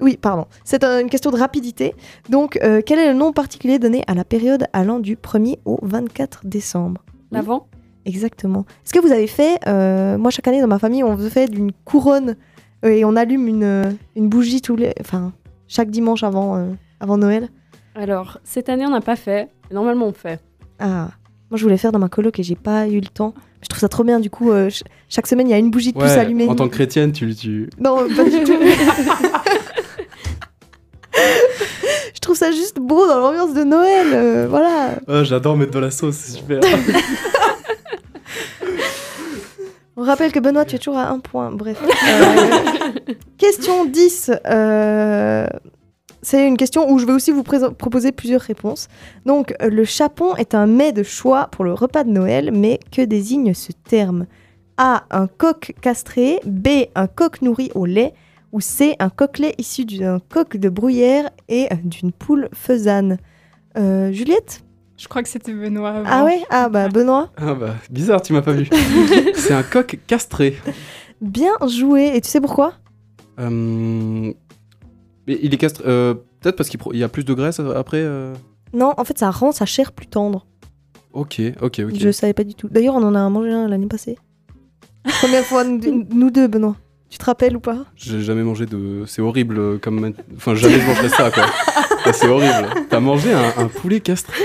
Oui, 0.00 0.18
pardon. 0.20 0.46
C'est 0.64 0.84
une 0.84 1.08
question 1.08 1.30
de 1.30 1.38
rapidité. 1.38 1.94
Donc, 2.28 2.58
euh, 2.62 2.82
quel 2.84 2.98
est 2.98 3.08
le 3.08 3.14
nom 3.18 3.32
particulier 3.32 3.78
donné 3.78 4.02
à 4.06 4.14
la 4.14 4.24
période 4.24 4.66
allant 4.72 4.98
du 4.98 5.16
1er 5.16 5.58
au 5.64 5.78
24 5.82 6.46
décembre? 6.46 7.02
L'avant? 7.30 7.68
Exactement. 8.04 8.66
Est-ce 8.84 8.92
que 8.92 8.98
vous 9.00 9.12
avez 9.12 9.26
fait... 9.26 9.58
euh, 9.66 10.18
moi, 10.18 10.30
chaque 10.30 10.46
année, 10.48 10.60
dans 10.60 10.66
ma 10.66 10.78
famille, 10.78 11.02
on 11.02 11.16
fait 11.16 11.48
d'une 11.48 11.72
couronne 11.84 12.36
et 12.82 13.04
on 13.04 13.16
allume 13.16 13.48
une, 13.48 13.96
une 14.14 14.28
bougie 14.28 14.60
tous 14.60 14.76
les... 14.76 14.92
Enfin, 15.00 15.32
chaque 15.66 15.90
dimanche 15.90 16.22
avant, 16.22 16.76
avant 17.00 17.16
Noël? 17.16 17.48
Alors, 17.94 18.38
cette 18.44 18.68
année, 18.68 18.84
on 18.86 18.90
n'a 18.90 19.00
pas 19.00 19.16
fait. 19.16 19.48
Normalement, 19.72 20.06
on 20.06 20.12
fait. 20.12 20.40
Ah, 20.78 21.08
moi 21.50 21.56
je 21.58 21.62
voulais 21.62 21.76
faire 21.78 21.92
dans 21.92 21.98
ma 21.98 22.08
coloc 22.08 22.38
et 22.38 22.42
j'ai 22.42 22.56
pas 22.56 22.86
eu 22.88 23.00
le 23.00 23.06
temps. 23.08 23.34
Je 23.62 23.68
trouve 23.68 23.80
ça 23.80 23.88
trop 23.88 24.04
bien, 24.04 24.20
du 24.20 24.30
coup, 24.30 24.50
euh, 24.52 24.64
ch- 24.70 24.84
chaque 25.08 25.26
semaine 25.26 25.48
il 25.48 25.50
y 25.50 25.54
a 25.54 25.58
une 25.58 25.70
bougie 25.70 25.92
de 25.92 25.98
plus 25.98 26.08
allumée. 26.10 26.46
en 26.48 26.54
tant 26.54 26.68
que 26.68 26.74
chrétienne, 26.74 27.12
tu, 27.12 27.34
tu... 27.34 27.68
Non, 27.80 28.06
pas 28.14 28.24
du 28.24 28.44
tout. 28.44 28.52
je 32.14 32.20
trouve 32.20 32.36
ça 32.36 32.50
juste 32.52 32.78
beau 32.78 33.06
dans 33.08 33.18
l'ambiance 33.18 33.54
de 33.54 33.64
Noël, 33.64 34.06
euh, 34.12 34.46
voilà. 34.48 34.96
Ah, 35.08 35.24
j'adore 35.24 35.56
mettre 35.56 35.72
de 35.72 35.78
la 35.78 35.90
sauce, 35.90 36.16
c'est 36.16 36.32
super. 36.38 36.60
On 39.98 40.02
rappelle 40.02 40.30
que 40.30 40.40
Benoît, 40.40 40.66
tu 40.66 40.76
es 40.76 40.78
toujours 40.78 40.98
à 40.98 41.08
un 41.08 41.18
point, 41.20 41.50
bref. 41.50 41.78
Euh, 43.08 43.14
question 43.38 43.84
10. 43.86 44.30
euh, 44.46 45.46
C'est 46.28 46.48
une 46.48 46.56
question 46.56 46.90
où 46.90 46.98
je 46.98 47.06
vais 47.06 47.12
aussi 47.12 47.30
vous 47.30 47.44
proposer 47.44 48.10
plusieurs 48.10 48.40
réponses. 48.40 48.88
Donc, 49.26 49.54
euh, 49.62 49.70
le 49.70 49.84
chapon 49.84 50.34
est 50.34 50.56
un 50.56 50.66
mets 50.66 50.90
de 50.90 51.04
choix 51.04 51.46
pour 51.52 51.64
le 51.64 51.72
repas 51.72 52.02
de 52.02 52.10
Noël, 52.10 52.50
mais 52.52 52.80
que 52.90 53.00
désigne 53.02 53.54
ce 53.54 53.70
terme? 53.70 54.26
A. 54.76 55.04
Un 55.12 55.28
coq 55.28 55.72
castré. 55.80 56.40
B. 56.44 56.66
Un 56.96 57.06
coq 57.06 57.42
nourri 57.42 57.70
au 57.76 57.86
lait. 57.86 58.12
Ou 58.50 58.60
C. 58.60 58.96
Un 58.98 59.08
coq-lait 59.08 59.54
issu 59.58 59.84
d'un 59.84 60.18
coq 60.18 60.56
de 60.56 60.68
bruyère 60.68 61.30
et 61.48 61.68
euh, 61.72 61.76
d'une 61.84 62.10
poule 62.10 62.48
faisane. 62.52 63.18
Euh, 63.78 64.10
Juliette? 64.10 64.62
Je 64.96 65.06
crois 65.06 65.22
que 65.22 65.28
c'était 65.28 65.52
Benoît. 65.52 65.90
avant. 65.90 66.08
Ah 66.10 66.24
ouais? 66.24 66.40
Ah 66.50 66.68
bah 66.68 66.88
Benoît, 66.88 67.30
Ah 67.36 67.54
bah, 67.54 67.76
bizarre, 67.88 68.20
tu 68.20 68.32
m'as 68.32 68.42
pas 68.42 68.50
vu. 68.52 68.68
c'est 69.36 69.54
un 69.54 69.62
coq 69.62 70.00
castré. 70.08 70.56
bien 71.20 71.52
joué. 71.68 72.16
Et 72.16 72.20
tu 72.20 72.28
sais 72.28 72.40
pourquoi? 72.40 72.72
Euh, 73.38 74.32
mais 75.26 75.38
il 75.42 75.52
est 75.52 75.56
castré. 75.58 75.84
euh, 75.86 76.14
Peut-être 76.40 76.56
parce 76.56 76.68
qu'il 76.68 76.80
y 76.94 77.02
a 77.02 77.08
plus 77.08 77.24
de 77.24 77.34
graisse 77.34 77.60
après. 77.60 77.98
euh. 78.00 78.34
Non, 78.72 78.94
en 78.96 79.04
fait, 79.04 79.18
ça 79.18 79.30
rend 79.30 79.52
sa 79.52 79.64
chair 79.66 79.92
plus 79.92 80.06
tendre. 80.06 80.46
Ok, 81.12 81.40
ok, 81.62 81.80
ok. 81.88 81.94
Je 81.98 82.10
savais 82.10 82.34
pas 82.34 82.44
du 82.44 82.54
tout. 82.54 82.68
D'ailleurs, 82.68 82.94
on 82.96 83.02
en 83.02 83.14
a 83.14 83.28
mangé 83.28 83.50
un 83.50 83.68
l'année 83.68 83.86
passée. 83.86 84.18
Première 85.20 85.44
fois, 85.44 85.64
nous, 85.64 85.80
nous 86.10 86.30
deux, 86.30 86.46
Benoît. 86.46 86.76
Tu 87.08 87.18
te 87.18 87.24
rappelles 87.24 87.56
ou 87.56 87.60
pas? 87.60 87.78
J'ai 87.94 88.20
jamais 88.20 88.42
mangé 88.42 88.66
de. 88.66 89.04
C'est 89.06 89.22
horrible 89.22 89.58
euh, 89.58 89.78
comme. 89.78 90.12
Enfin, 90.36 90.54
jamais 90.56 90.80
je 90.80 90.86
mangerais 90.86 91.08
ça, 91.08 91.30
quoi. 91.30 91.44
C'est 92.12 92.28
horrible. 92.28 92.68
T'as 92.90 93.00
mangé 93.00 93.32
un, 93.32 93.52
un 93.56 93.68
poulet 93.68 94.00
castré 94.00 94.42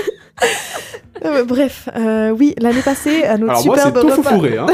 Euh, 1.24 1.44
Bref, 1.44 1.88
euh, 1.96 2.30
oui, 2.30 2.54
l'année 2.58 2.82
passée, 2.82 3.24
à 3.24 3.36
notre 3.38 3.52
Alors, 3.52 3.66
moi, 3.66 3.76
c'est 3.78 3.84
superbe 3.86 4.00
tout 4.08 4.16
repas. 4.16 4.30
fourré, 4.30 4.56
hein. 4.58 4.66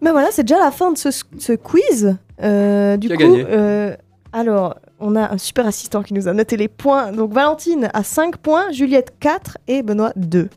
Mais 0.00 0.10
voilà, 0.10 0.28
c'est 0.30 0.42
déjà 0.42 0.58
la 0.58 0.70
fin 0.70 0.92
de 0.92 0.98
ce, 0.98 1.08
ce 1.38 1.52
quiz. 1.52 2.16
Euh, 2.42 2.96
du 2.96 3.08
Qui 3.08 3.12
a 3.14 3.16
coup, 3.16 3.22
gagné 3.22 3.44
euh, 3.48 3.96
alors, 4.32 4.76
on 5.00 5.16
a 5.16 5.32
un 5.32 5.38
super 5.38 5.66
assistant 5.66 6.02
qui 6.02 6.12
nous 6.14 6.28
a 6.28 6.32
noté 6.34 6.56
les 6.56 6.68
points. 6.68 7.12
Donc, 7.12 7.32
Valentine 7.32 7.88
a 7.94 8.02
5 8.02 8.36
points, 8.36 8.70
Juliette 8.72 9.14
4 9.20 9.58
et 9.68 9.82
Benoît 9.82 10.12
2. 10.16 10.48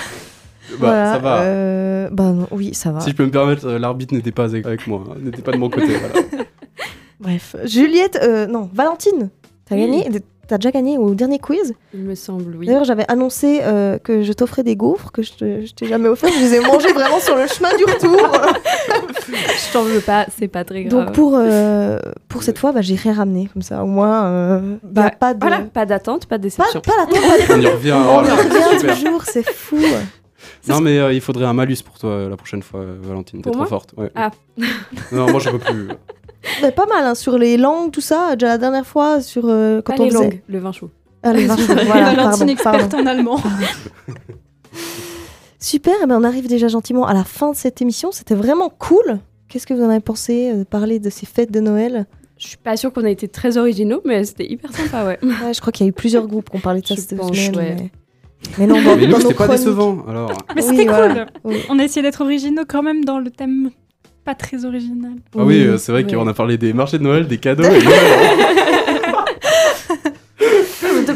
Bah, 0.70 0.76
Voilà, 0.80 1.14
ça 1.14 1.20
va. 1.20 1.42
euh, 1.44 2.10
bah 2.12 2.26
non, 2.34 2.46
oui, 2.52 2.74
ça 2.74 2.92
va. 2.92 3.00
Si 3.00 3.12
je 3.12 3.16
peux 3.16 3.24
me 3.26 3.32
permettre, 3.32 3.66
euh, 3.66 3.80
l'arbitre 3.80 4.14
n'était 4.14 4.34
pas 4.34 4.54
avec, 4.54 4.86
moi, 4.86 5.02
hein, 5.10 5.16
n'était 5.24 5.42
pas 5.42 5.54
de 5.54 5.58
mon 5.58 5.70
côté. 5.70 5.96
Voilà. 5.96 6.16
Bref, 7.22 7.56
Juliette, 7.64 8.20
euh, 8.22 8.48
non, 8.48 8.70
Valentine, 8.74 9.30
t'as 9.64 9.76
Oui. 9.76 9.82
gagné? 9.82 10.10
T'as 10.48 10.58
déjà 10.58 10.72
gagné 10.72 10.98
au 10.98 11.14
dernier 11.14 11.40
quiz 11.40 11.74
Il 11.94 12.02
me 12.02 12.16
semble, 12.16 12.56
oui. 12.56 12.68
D'ailleurs, 12.68 12.86
j'avais 12.86 13.06
annoncé 13.10 13.60
euh, 13.64 13.98
que 13.98 14.22
je 14.24 14.32
t'offrais 14.34 14.64
des 14.64 14.76
gaufres 14.76 15.12
que 15.12 15.22
je 15.22 15.34
te- 15.34 15.66
je 15.66 15.74
t'ai 15.74 15.88
jamais 15.88 16.08
offert. 16.08 16.30
Je 16.32 16.40
les 16.40 16.56
ai 16.56 16.60
mangés 16.62 16.94
vraiment 16.94 17.20
sur 17.20 17.36
le 17.36 17.48
chemin 17.48 17.76
du 17.78 17.84
retour. 17.86 18.18
Je 19.28 19.74
t'en 19.74 19.84
veux 19.84 20.00
pas, 20.00 20.26
c'est 20.38 20.48
pas 20.48 20.64
très 20.64 20.84
grave. 20.86 21.06
Donc 21.06 21.14
pour, 21.14 21.34
euh, 21.36 22.00
pour 22.30 22.44
cette 22.44 22.58
fois, 22.58 22.72
bah, 22.72 22.82
j'ai 22.82 22.96
rien 22.96 23.14
ramené. 23.14 23.50
Comme 23.52 23.62
ça, 23.62 23.84
au 23.84 23.88
moins, 23.88 24.26
euh, 24.26 24.78
Bah, 24.84 25.10
pas 25.10 25.34
de... 25.34 25.40
Voilà, 25.42 25.60
pas 25.62 25.86
d'attente, 25.86 26.28
pas 26.28 26.38
de 26.38 26.44
Pas, 26.44 26.64
déception. 26.64 26.80
pas 26.82 27.06
tête, 27.12 27.48
pas 27.48 27.54
On 27.56 27.60
y 27.62 27.68
revient. 27.68 27.92
On 27.94 28.20
oh 28.22 28.26
y 28.26 28.32
revient 28.32 28.94
toujours, 28.94 29.24
c'est 29.26 29.44
fou. 29.46 29.78
Non, 30.70 30.82
mais 30.82 30.98
euh, 30.98 31.14
il 31.14 31.22
faudrait 31.22 31.46
un 31.46 31.54
malus 31.54 31.78
pour 31.84 31.98
toi 31.98 32.10
euh, 32.10 32.30
la 32.30 32.38
prochaine 32.38 32.62
fois, 32.62 32.82
euh, 32.82 32.98
Valentine. 33.02 33.42
T'es 33.42 33.50
Pour 33.50 33.58
trop 33.62 33.66
forte. 33.66 33.94
Ouais. 33.98 34.12
Ah. 34.16 34.32
non, 35.12 35.30
moi, 35.30 35.40
je 35.40 35.50
peux 35.50 35.60
plus. 35.60 35.88
Mais 36.62 36.72
pas 36.72 36.86
mal, 36.86 37.04
hein, 37.06 37.16
sur 37.16 37.38
les 37.38 37.58
langues, 37.58 37.92
tout 37.92 38.02
ça. 38.02 38.36
Déjà 38.36 38.48
la 38.48 38.58
dernière 38.58 38.86
fois, 38.86 39.22
sur 39.22 39.44
euh, 39.46 39.82
quand 39.82 39.96
Pas 39.96 40.02
on 40.02 40.06
les 40.06 40.12
faisait... 40.12 40.24
langues, 40.24 40.42
le 40.48 40.60
vin 40.60 40.72
chaud. 40.72 40.90
Ah, 41.24 41.34
les 41.34 41.46
vins 41.46 41.58
chauds, 41.58 41.74
voilà, 41.86 42.14
Valentine 42.14 42.50
experte 42.50 42.80
pardon. 42.92 42.98
en 43.00 43.06
allemand. 43.08 43.42
Super, 45.60 45.94
eh 46.04 46.06
ben, 46.06 46.18
on 46.20 46.24
arrive 46.24 46.48
déjà 46.48 46.68
gentiment 46.68 47.06
à 47.08 47.14
la 47.14 47.24
fin 47.24 47.52
de 47.52 47.56
cette 47.56 47.82
émission. 47.82 48.12
C'était 48.12 48.36
vraiment 48.36 48.70
cool. 48.70 49.20
Qu'est-ce 49.50 49.66
que 49.66 49.74
vous 49.74 49.82
en 49.84 49.90
avez 49.90 50.00
pensé 50.00 50.52
euh, 50.52 50.58
de 50.60 50.64
parler 50.64 51.00
de 51.00 51.10
ces 51.10 51.26
fêtes 51.26 51.52
de 51.52 51.60
Noël? 51.60 52.06
Je 52.38 52.48
suis 52.50 52.58
pas 52.58 52.78
sûre 52.78 52.94
qu'on 52.94 53.04
a 53.06 53.10
été 53.10 53.28
très 53.28 53.58
originaux, 53.58 54.02
mais 54.06 54.24
c'était 54.24 54.46
hyper 54.50 54.72
sympa, 54.72 55.06
ouais. 55.06 55.18
Ouais, 55.24 55.54
je 55.54 55.60
crois 55.60 55.74
qu'il 55.74 55.86
y 55.86 55.88
a 55.88 55.90
eu 55.90 55.94
plusieurs 55.94 56.28
groupes 56.28 56.50
qui 56.52 56.58
ont 56.58 56.60
parlé 56.62 56.82
de 56.82 56.88
ça 56.88 56.96
Je 56.96 57.02
cette 57.02 57.18
pense, 57.18 57.36
semaine. 57.36 57.56
ouais. 57.56 57.76
Mais... 57.80 57.90
mais 58.60 58.68
non, 58.68 58.76
dans, 58.84 58.96
Mais 58.96 59.08
nous, 59.08 59.12
dans 59.14 59.18
nos 59.18 59.22
c'était 59.24 59.34
pas 59.34 59.46
chroniques- 59.46 59.64
décevant. 59.64 60.06
Alors, 60.08 60.32
Mais 60.56 60.62
Oui, 60.64 60.70
c'était 60.70 60.86
voilà. 60.86 61.26
cool. 61.26 61.26
Oui. 61.46 61.58
On 61.70 61.80
a 61.80 61.84
essayé 61.84 62.04
d'être 62.04 62.22
originaux 62.22 62.64
quand 62.68 62.84
même 62.84 63.04
dans 63.04 63.18
le 63.18 63.32
thème 63.32 63.72
pas 64.28 64.36
très 64.36 64.66
original. 64.66 65.14
ah 65.38 65.44
oui, 65.46 65.62
euh, 65.66 65.78
c'est 65.78 65.94
vrai 65.94 66.04
oui. 66.06 66.14
qu'on 66.14 66.28
a 66.28 66.34
parlé 66.34 66.58
des 66.58 66.74
marchés 66.74 66.98
de 66.98 67.04
Noël, 67.04 67.28
des 67.28 67.38
cadeaux. 67.38 67.64
et 67.64 67.70
Noël. 67.84 67.98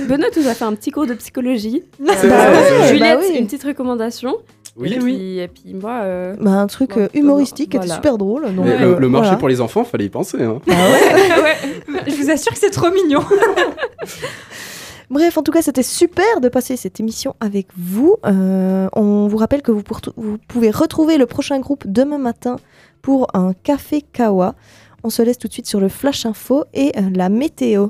Benoît 0.07 0.27
nous 0.35 0.47
a 0.47 0.53
fait 0.53 0.63
un 0.65 0.73
petit 0.73 0.91
cours 0.91 1.05
de 1.05 1.13
psychologie. 1.13 1.83
Bah 1.99 2.13
ouais, 2.21 2.27
vrai. 2.29 2.87
Juliette, 2.87 3.19
bah 3.19 3.23
oui. 3.29 3.37
une 3.37 3.45
petite 3.45 3.63
recommandation. 3.63 4.35
Oui. 4.77 4.93
Et 4.93 4.99
puis, 4.99 5.39
et 5.39 5.47
puis 5.49 5.73
moi. 5.73 6.01
euh, 6.03 6.35
Bah, 6.39 6.51
un 6.51 6.67
truc 6.67 6.95
euh, 6.97 7.07
humoristique 7.13 7.71
qui 7.71 7.77
voilà. 7.77 7.87
était 7.93 7.95
super 7.95 8.17
drôle. 8.17 8.43
donc, 8.55 8.65
Mais 8.65 8.71
euh, 8.81 8.93
le, 8.95 8.99
le 8.99 9.09
marché 9.09 9.25
voilà. 9.27 9.37
pour 9.37 9.49
les 9.49 9.59
enfants, 9.61 9.83
fallait 9.83 10.05
y 10.05 10.09
penser. 10.09 10.41
Hein. 10.43 10.59
Bah 10.65 10.73
ouais. 10.73 12.01
Je 12.07 12.15
vous 12.15 12.29
assure 12.29 12.51
que 12.53 12.57
c'est 12.59 12.71
trop 12.71 12.89
mignon. 12.91 13.21
Bref, 15.09 15.37
en 15.37 15.43
tout 15.43 15.51
cas, 15.51 15.61
c'était 15.61 15.83
super 15.83 16.39
de 16.39 16.47
passer 16.47 16.77
cette 16.77 17.01
émission 17.01 17.35
avec 17.41 17.67
vous. 17.77 18.15
Euh, 18.25 18.87
on 18.93 19.27
vous 19.27 19.35
rappelle 19.37 19.61
que 19.61 19.71
vous, 19.73 19.83
pour- 19.83 19.99
vous 20.15 20.37
pouvez 20.47 20.71
retrouver 20.71 21.17
le 21.17 21.25
prochain 21.25 21.59
groupe 21.59 21.83
demain 21.85 22.17
matin 22.17 22.55
pour 23.01 23.27
un 23.33 23.53
café 23.53 24.01
Kawa. 24.01 24.55
On 25.03 25.09
se 25.09 25.21
laisse 25.21 25.37
tout 25.37 25.47
de 25.47 25.53
suite 25.53 25.67
sur 25.67 25.79
le 25.79 25.89
flash 25.89 26.25
info 26.25 26.65
et 26.73 26.91
euh, 26.97 27.09
la 27.13 27.29
météo. 27.29 27.87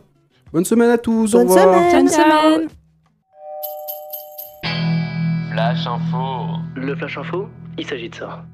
Bonne 0.54 0.66
semaine 0.66 0.90
à 0.90 0.98
tous. 0.98 1.34
au 1.36 1.40
Bonne 1.40 1.48
revoir. 1.50 1.66
semaine. 1.92 2.06
Bonne 2.06 2.08
semaine. 2.10 2.70
Flash 5.52 5.86
info. 5.88 6.60
Le 6.76 6.96
flash 6.96 7.18
info, 7.18 7.48
il 7.78 7.86
s'agit 7.86 8.10
de 8.10 8.16
ça. 8.16 8.46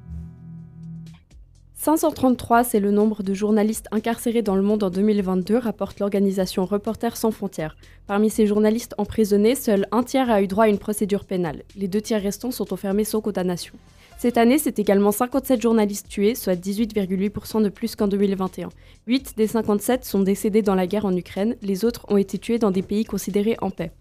533, 1.80 2.64
c'est 2.64 2.80
le 2.80 2.90
nombre 2.90 3.22
de 3.22 3.32
journalistes 3.34 3.86
incarcérés 3.92 4.42
dans 4.42 4.56
le 4.56 4.62
monde 4.62 4.82
en 4.82 4.90
2022, 4.90 5.56
rapporte 5.58 6.00
l'organisation 6.00 6.64
Reporters 6.66 7.16
sans 7.16 7.30
frontières. 7.30 7.76
Parmi 8.08 8.30
ces 8.30 8.48
journalistes 8.48 8.96
emprisonnés, 8.98 9.54
seul 9.54 9.86
un 9.92 10.02
tiers 10.02 10.28
a 10.28 10.42
eu 10.42 10.48
droit 10.48 10.64
à 10.64 10.68
une 10.68 10.78
procédure 10.78 11.24
pénale. 11.24 11.62
Les 11.76 11.86
deux 11.86 12.00
tiers 12.00 12.20
restants 12.20 12.50
sont 12.50 12.72
enfermés 12.72 13.04
sans 13.04 13.20
condamnation. 13.20 13.74
Cette 14.18 14.36
année, 14.36 14.58
c'est 14.58 14.80
également 14.80 15.12
57 15.12 15.62
journalistes 15.62 16.08
tués, 16.08 16.34
soit 16.34 16.56
18,8% 16.56 17.62
de 17.62 17.68
plus 17.68 17.94
qu'en 17.94 18.08
2021. 18.08 18.68
8 19.06 19.34
des 19.36 19.46
57 19.46 20.04
sont 20.04 20.22
décédés 20.22 20.60
dans 20.60 20.74
la 20.74 20.88
guerre 20.88 21.06
en 21.06 21.16
Ukraine, 21.16 21.54
les 21.62 21.84
autres 21.84 22.04
ont 22.08 22.16
été 22.16 22.36
tués 22.36 22.58
dans 22.58 22.72
des 22.72 22.82
pays 22.82 23.04
considérés 23.04 23.56
en 23.60 23.70
paix. 23.70 23.92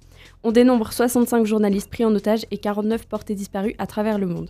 On 0.44 0.52
dénombre 0.52 0.92
65 0.92 1.46
journalistes 1.46 1.92
pris 1.92 2.04
en 2.04 2.16
otage 2.16 2.48
et 2.50 2.58
49 2.58 3.06
portés 3.06 3.36
disparus 3.36 3.76
à 3.78 3.86
travers 3.86 4.18
le 4.18 4.26
monde. 4.26 4.50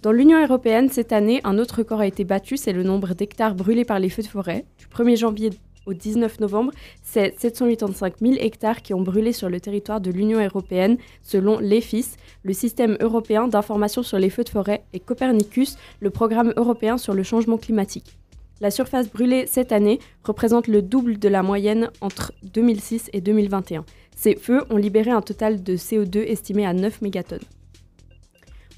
Dans 0.00 0.12
l'Union 0.12 0.42
européenne, 0.42 0.88
cette 0.88 1.12
année, 1.12 1.42
un 1.44 1.58
autre 1.58 1.76
record 1.76 2.00
a 2.00 2.06
été 2.06 2.24
battu, 2.24 2.56
c'est 2.56 2.72
le 2.72 2.82
nombre 2.82 3.12
d'hectares 3.12 3.54
brûlés 3.54 3.84
par 3.84 3.98
les 3.98 4.08
feux 4.08 4.22
de 4.22 4.28
forêt. 4.28 4.64
Du 4.78 4.86
1er 4.86 5.18
janvier 5.18 5.50
au 5.86 5.94
19 5.94 6.40
novembre, 6.40 6.72
c'est 7.02 7.38
785 7.38 8.14
000 8.20 8.34
hectares 8.38 8.82
qui 8.82 8.94
ont 8.94 9.00
brûlé 9.00 9.32
sur 9.32 9.48
le 9.48 9.60
territoire 9.60 10.00
de 10.00 10.10
l'Union 10.10 10.44
européenne, 10.44 10.98
selon 11.22 11.58
l'EFIS, 11.58 12.16
le 12.42 12.52
système 12.52 12.96
européen 13.00 13.48
d'information 13.48 14.02
sur 14.02 14.18
les 14.18 14.30
feux 14.30 14.44
de 14.44 14.48
forêt, 14.48 14.84
et 14.92 15.00
Copernicus, 15.00 15.76
le 16.00 16.10
programme 16.10 16.52
européen 16.56 16.98
sur 16.98 17.14
le 17.14 17.22
changement 17.22 17.58
climatique. 17.58 18.16
La 18.60 18.70
surface 18.70 19.10
brûlée 19.10 19.46
cette 19.46 19.72
année 19.72 20.00
représente 20.22 20.68
le 20.68 20.82
double 20.82 21.18
de 21.18 21.28
la 21.28 21.42
moyenne 21.42 21.90
entre 22.02 22.32
2006 22.42 23.08
et 23.14 23.22
2021. 23.22 23.86
Ces 24.14 24.36
feux 24.36 24.62
ont 24.68 24.76
libéré 24.76 25.10
un 25.10 25.22
total 25.22 25.62
de 25.62 25.76
CO2 25.76 26.18
estimé 26.18 26.66
à 26.66 26.74
9 26.74 27.00
mégatonnes. 27.00 27.38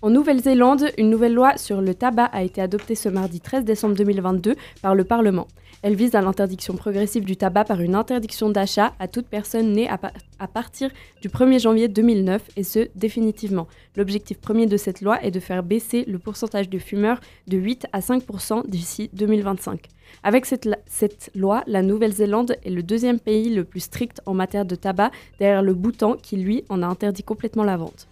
En 0.01 0.11
Nouvelle-Zélande, 0.11 0.91
une 0.99 1.11
nouvelle 1.11 1.35
loi 1.35 1.57
sur 1.57 1.81
le 1.81 1.95
tabac 1.95 2.25
a 2.27 2.43
été 2.43 2.61
adoptée 2.61 2.97
ce 2.97 3.09
mardi 3.09 3.41
13 3.41 3.65
décembre 3.65 3.95
2022 3.95 4.57
par 4.83 4.95
le 4.95 5.05
Parlement. 5.05 5.47
Elle 5.83 5.97
vise 5.97 6.15
à 6.15 6.21
l'interdiction 6.23 6.77
progressive 6.77 7.25
du 7.25 7.37
tabac 7.37 7.65
par 7.65 7.81
une 7.81 7.97
interdiction 7.97 8.49
d'achat 8.51 8.93
à 9.01 9.09
toute 9.09 9.27
personne 9.27 9.73
née 9.73 9.89
à, 9.89 9.99
pa- 9.99 10.13
à 10.39 10.47
partir 10.47 10.91
du 11.21 11.29
1er 11.29 11.61
janvier 11.61 11.89
2009, 11.89 12.51
et 12.57 12.63
ce, 12.63 12.89
définitivement. 12.95 13.67
L'objectif 13.97 14.39
premier 14.39 14.67
de 14.67 14.77
cette 14.77 15.01
loi 15.01 15.21
est 15.25 15.33
de 15.33 15.41
faire 15.41 15.65
baisser 15.65 16.05
le 16.07 16.21
pourcentage 16.21 16.69
de 16.71 16.79
fumeurs 16.79 17.21
de 17.49 17.59
8 17.59 17.87
à 17.93 17.99
5% 17.99 18.69
d'ici 18.69 19.11
2025. 19.13 19.87
Avec 20.23 20.47
cette 20.47 21.31
loi, 21.35 21.65
la 21.67 21.83
Nouvelle-Zélande 21.83 22.55
est 22.65 22.71
le 22.71 22.85
deuxième 22.85 23.19
pays 23.19 23.53
le 23.53 23.65
plus 23.65 23.81
strict 23.81 24.21
en 24.25 24.35
matière 24.35 24.65
de 24.65 24.77
tabac, 24.77 25.11
derrière 25.41 25.63
le 25.63 25.75
Bhoutan 25.75 26.15
qui, 26.15 26.37
lui, 26.37 26.63
en 26.69 26.83
a 26.83 26.87
interdit 26.87 27.25
complètement 27.25 27.65
la 27.65 27.77
vente. 27.77 28.07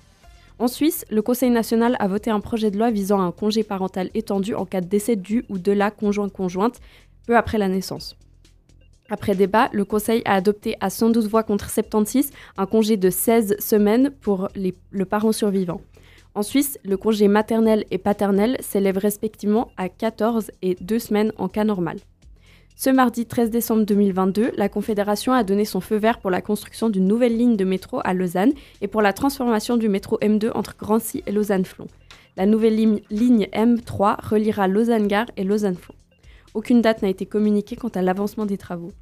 En 0.58 0.68
Suisse, 0.68 1.06
le 1.08 1.22
Conseil 1.22 1.48
national 1.50 1.96
a 2.00 2.08
voté 2.08 2.30
un 2.30 2.40
projet 2.40 2.70
de 2.70 2.76
loi 2.78 2.90
visant 2.90 3.18
à 3.20 3.24
un 3.24 3.32
congé 3.32 3.62
parental 3.62 4.10
étendu 4.12 4.54
en 4.54 4.66
cas 4.66 4.82
de 4.82 4.88
décès 4.88 5.16
du 5.16 5.44
ou 5.48 5.56
de 5.56 5.72
la 5.72 5.90
conjoint-conjointe 5.90 6.80
peu 7.26 7.36
après 7.36 7.58
la 7.58 7.68
naissance. 7.68 8.16
Après 9.10 9.34
débat, 9.34 9.68
le 9.72 9.84
Conseil 9.84 10.22
a 10.24 10.34
adopté 10.34 10.76
à 10.80 10.88
112 10.88 11.28
voix 11.28 11.42
contre 11.42 11.68
76 11.68 12.30
un 12.56 12.66
congé 12.66 12.96
de 12.96 13.10
16 13.10 13.56
semaines 13.58 14.10
pour 14.20 14.48
le 14.54 15.04
parent 15.04 15.32
survivant. 15.32 15.80
En 16.36 16.42
Suisse, 16.42 16.78
le 16.84 16.96
congé 16.96 17.26
maternel 17.26 17.84
et 17.90 17.98
paternel 17.98 18.56
s'élève 18.60 18.98
respectivement 18.98 19.72
à 19.76 19.88
14 19.88 20.52
et 20.62 20.76
2 20.80 20.98
semaines 21.00 21.32
en 21.38 21.48
cas 21.48 21.64
normal. 21.64 21.98
Ce 22.76 22.88
mardi 22.88 23.26
13 23.26 23.50
décembre 23.50 23.84
2022, 23.84 24.52
la 24.56 24.68
Confédération 24.68 25.32
a 25.32 25.42
donné 25.42 25.64
son 25.64 25.80
feu 25.80 25.96
vert 25.96 26.18
pour 26.20 26.30
la 26.30 26.40
construction 26.40 26.88
d'une 26.88 27.06
nouvelle 27.06 27.36
ligne 27.36 27.56
de 27.56 27.64
métro 27.64 28.00
à 28.04 28.14
Lausanne 28.14 28.52
et 28.80 28.86
pour 28.86 29.02
la 29.02 29.12
transformation 29.12 29.76
du 29.76 29.88
métro 29.88 30.18
M2 30.22 30.52
entre 30.54 30.76
Drancy 30.78 31.22
et 31.26 31.32
Lausanne-Flon. 31.32 31.88
La 32.36 32.46
nouvelle 32.46 33.02
ligne 33.10 33.48
M3 33.52 34.24
reliera 34.24 34.68
Lausanne-Gare 34.68 35.26
et 35.36 35.44
Lausanne-Flon. 35.44 35.94
Aucune 36.54 36.82
date 36.82 37.02
n'a 37.02 37.08
été 37.08 37.26
communiquée 37.26 37.76
quant 37.76 37.88
à 37.88 38.02
l'avancement 38.02 38.46
des 38.46 38.58
travaux. 38.58 38.92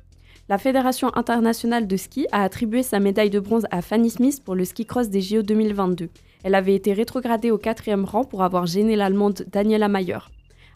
La 0.51 0.59
Fédération 0.59 1.11
internationale 1.15 1.87
de 1.87 1.97
ski 1.97 2.27
a 2.33 2.43
attribué 2.43 2.83
sa 2.83 3.01
médaille 3.01 3.31
de 3.31 3.41
bronze 3.41 3.67
à 3.71 3.83
Fanny 3.83 4.11
Smith 4.11 4.43
pour 4.45 4.55
le 4.55 4.65
ski 4.65 4.85
cross 4.87 5.09
des 5.09 5.21
JO 5.21 5.43
2022. 5.43 6.11
Elle 6.43 6.55
avait 6.55 6.75
été 6.75 6.93
rétrogradée 6.93 7.51
au 7.51 7.59
quatrième 7.59 8.05
rang 8.05 8.25
pour 8.25 8.43
avoir 8.43 8.67
gêné 8.67 8.97
l'Allemande 8.97 9.45
Daniela 9.51 9.89
Mayer. 9.89 10.19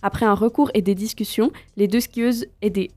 Après 0.03 0.27
un 0.27 0.35
recours 0.35 0.71
et 0.75 0.83
des 0.83 0.95
discussions, 0.95 1.53
les 1.77 1.89
deux 1.89 2.01
skieuses 2.01 2.47
et 2.61 2.71
des 2.71 2.91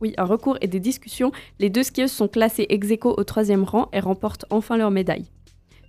oui, 0.00 0.12
un 0.18 0.24
recours 0.24 0.58
et 0.60 0.66
des 0.66 0.80
discussions, 0.80 1.32
les 1.58 1.70
deux 1.70 1.82
skieuses 1.82 2.12
sont 2.12 2.28
classées 2.28 2.66
ex 2.68 2.90
aequo 2.90 3.14
au 3.16 3.24
troisième 3.24 3.64
rang 3.64 3.88
et 3.94 4.00
remportent 4.00 4.44
enfin 4.50 4.76
leur 4.76 4.90
médaille. 4.90 5.30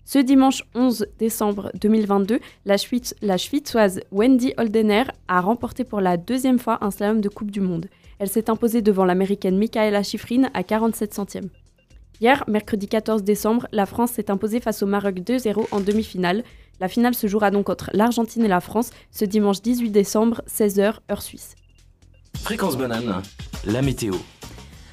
Ce 0.10 0.20
dimanche 0.20 0.64
11 0.74 1.06
décembre 1.20 1.70
2022, 1.82 2.40
la, 2.64 2.78
Schwitzoise 2.78 4.00
Wendy 4.14 4.54
Holdener 4.58 5.04
a 5.28 5.42
remporté 5.42 5.84
pour 5.84 6.00
la 6.00 6.16
deuxième 6.16 6.60
fois 6.60 6.78
un 6.80 6.92
slalom 6.92 7.20
de 7.20 7.28
Coupe 7.28 7.52
du 7.52 7.60
Monde. 7.60 7.88
Elle 8.18 8.30
s'est 8.30 8.50
imposée 8.50 8.82
devant 8.82 9.04
l'américaine 9.04 9.58
Michaela 9.58 10.04
Schifrin 10.04 10.44
à 10.54 10.64
47 10.64 11.14
centièmes. 11.14 11.50
Hier, 12.22 12.46
mercredi 12.48 12.88
14 12.88 13.22
décembre, 13.24 13.68
la 13.74 13.86
France 13.86 14.12
s'est 14.12 14.32
imposée 14.32 14.62
face 14.62 14.82
au 14.82 14.86
Maroc 14.86 15.16
2-0 15.16 15.66
en 15.72 15.82
demi-finale. 15.82 16.46
La 16.80 16.88
finale 16.88 17.14
se 17.14 17.28
jouera 17.28 17.52
donc 17.52 17.70
entre 17.70 17.90
l'Argentine 17.92 18.46
et 18.46 18.48
la 18.48 18.62
France 18.62 18.92
ce 19.12 19.26
dimanche 19.26 19.62
18 19.62 19.90
décembre, 19.90 20.42
16h, 20.50 21.00
heure 21.12 21.22
suisse. 21.22 21.56
Fréquence 22.38 22.78
banane, 22.78 23.22
la 23.66 23.82
météo. 23.82 24.14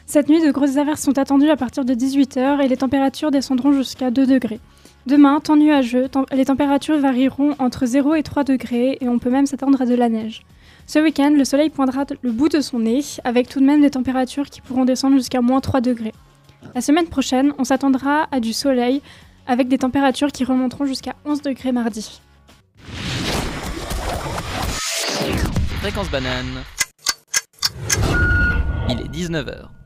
Cette 0.06 0.28
nuit, 0.28 0.44
de 0.44 0.50
grosses 0.50 0.76
averses 0.76 1.02
sont 1.02 1.18
attendues 1.18 1.50
à 1.50 1.56
partir 1.56 1.84
de 1.84 1.94
18h 1.94 2.60
et 2.64 2.66
les 2.66 2.76
températures 2.76 3.30
descendront 3.30 3.70
jusqu'à 3.70 4.10
2 4.10 4.26
degrés. 4.26 4.58
Demain, 5.06 5.38
temps 5.40 5.56
nuageux, 5.56 6.08
les 6.32 6.46
températures 6.46 6.98
varieront 6.98 7.54
entre 7.58 7.84
0 7.84 8.14
et 8.14 8.22
3 8.22 8.42
degrés 8.42 8.96
et 9.02 9.08
on 9.08 9.18
peut 9.18 9.28
même 9.28 9.44
s'attendre 9.44 9.82
à 9.82 9.84
de 9.84 9.94
la 9.94 10.08
neige. 10.08 10.42
Ce 10.86 10.98
week-end, 10.98 11.30
le 11.36 11.44
soleil 11.44 11.68
poindra 11.68 12.06
le 12.22 12.32
bout 12.32 12.48
de 12.48 12.62
son 12.62 12.78
nez, 12.78 13.02
avec 13.22 13.48
tout 13.48 13.60
de 13.60 13.66
même 13.66 13.82
des 13.82 13.90
températures 13.90 14.46
qui 14.46 14.62
pourront 14.62 14.86
descendre 14.86 15.16
jusqu'à 15.16 15.42
moins 15.42 15.60
3 15.60 15.82
degrés. 15.82 16.14
La 16.74 16.80
semaine 16.80 17.06
prochaine, 17.06 17.52
on 17.58 17.64
s'attendra 17.64 18.28
à 18.30 18.40
du 18.40 18.54
soleil, 18.54 19.02
avec 19.46 19.68
des 19.68 19.76
températures 19.76 20.32
qui 20.32 20.44
remonteront 20.44 20.86
jusqu'à 20.86 21.14
11 21.26 21.42
degrés 21.42 21.72
mardi. 21.72 22.22
Fréquence 25.80 26.10
banane. 26.10 26.62
Il 28.88 29.00
est 29.00 29.12
19h. 29.12 29.83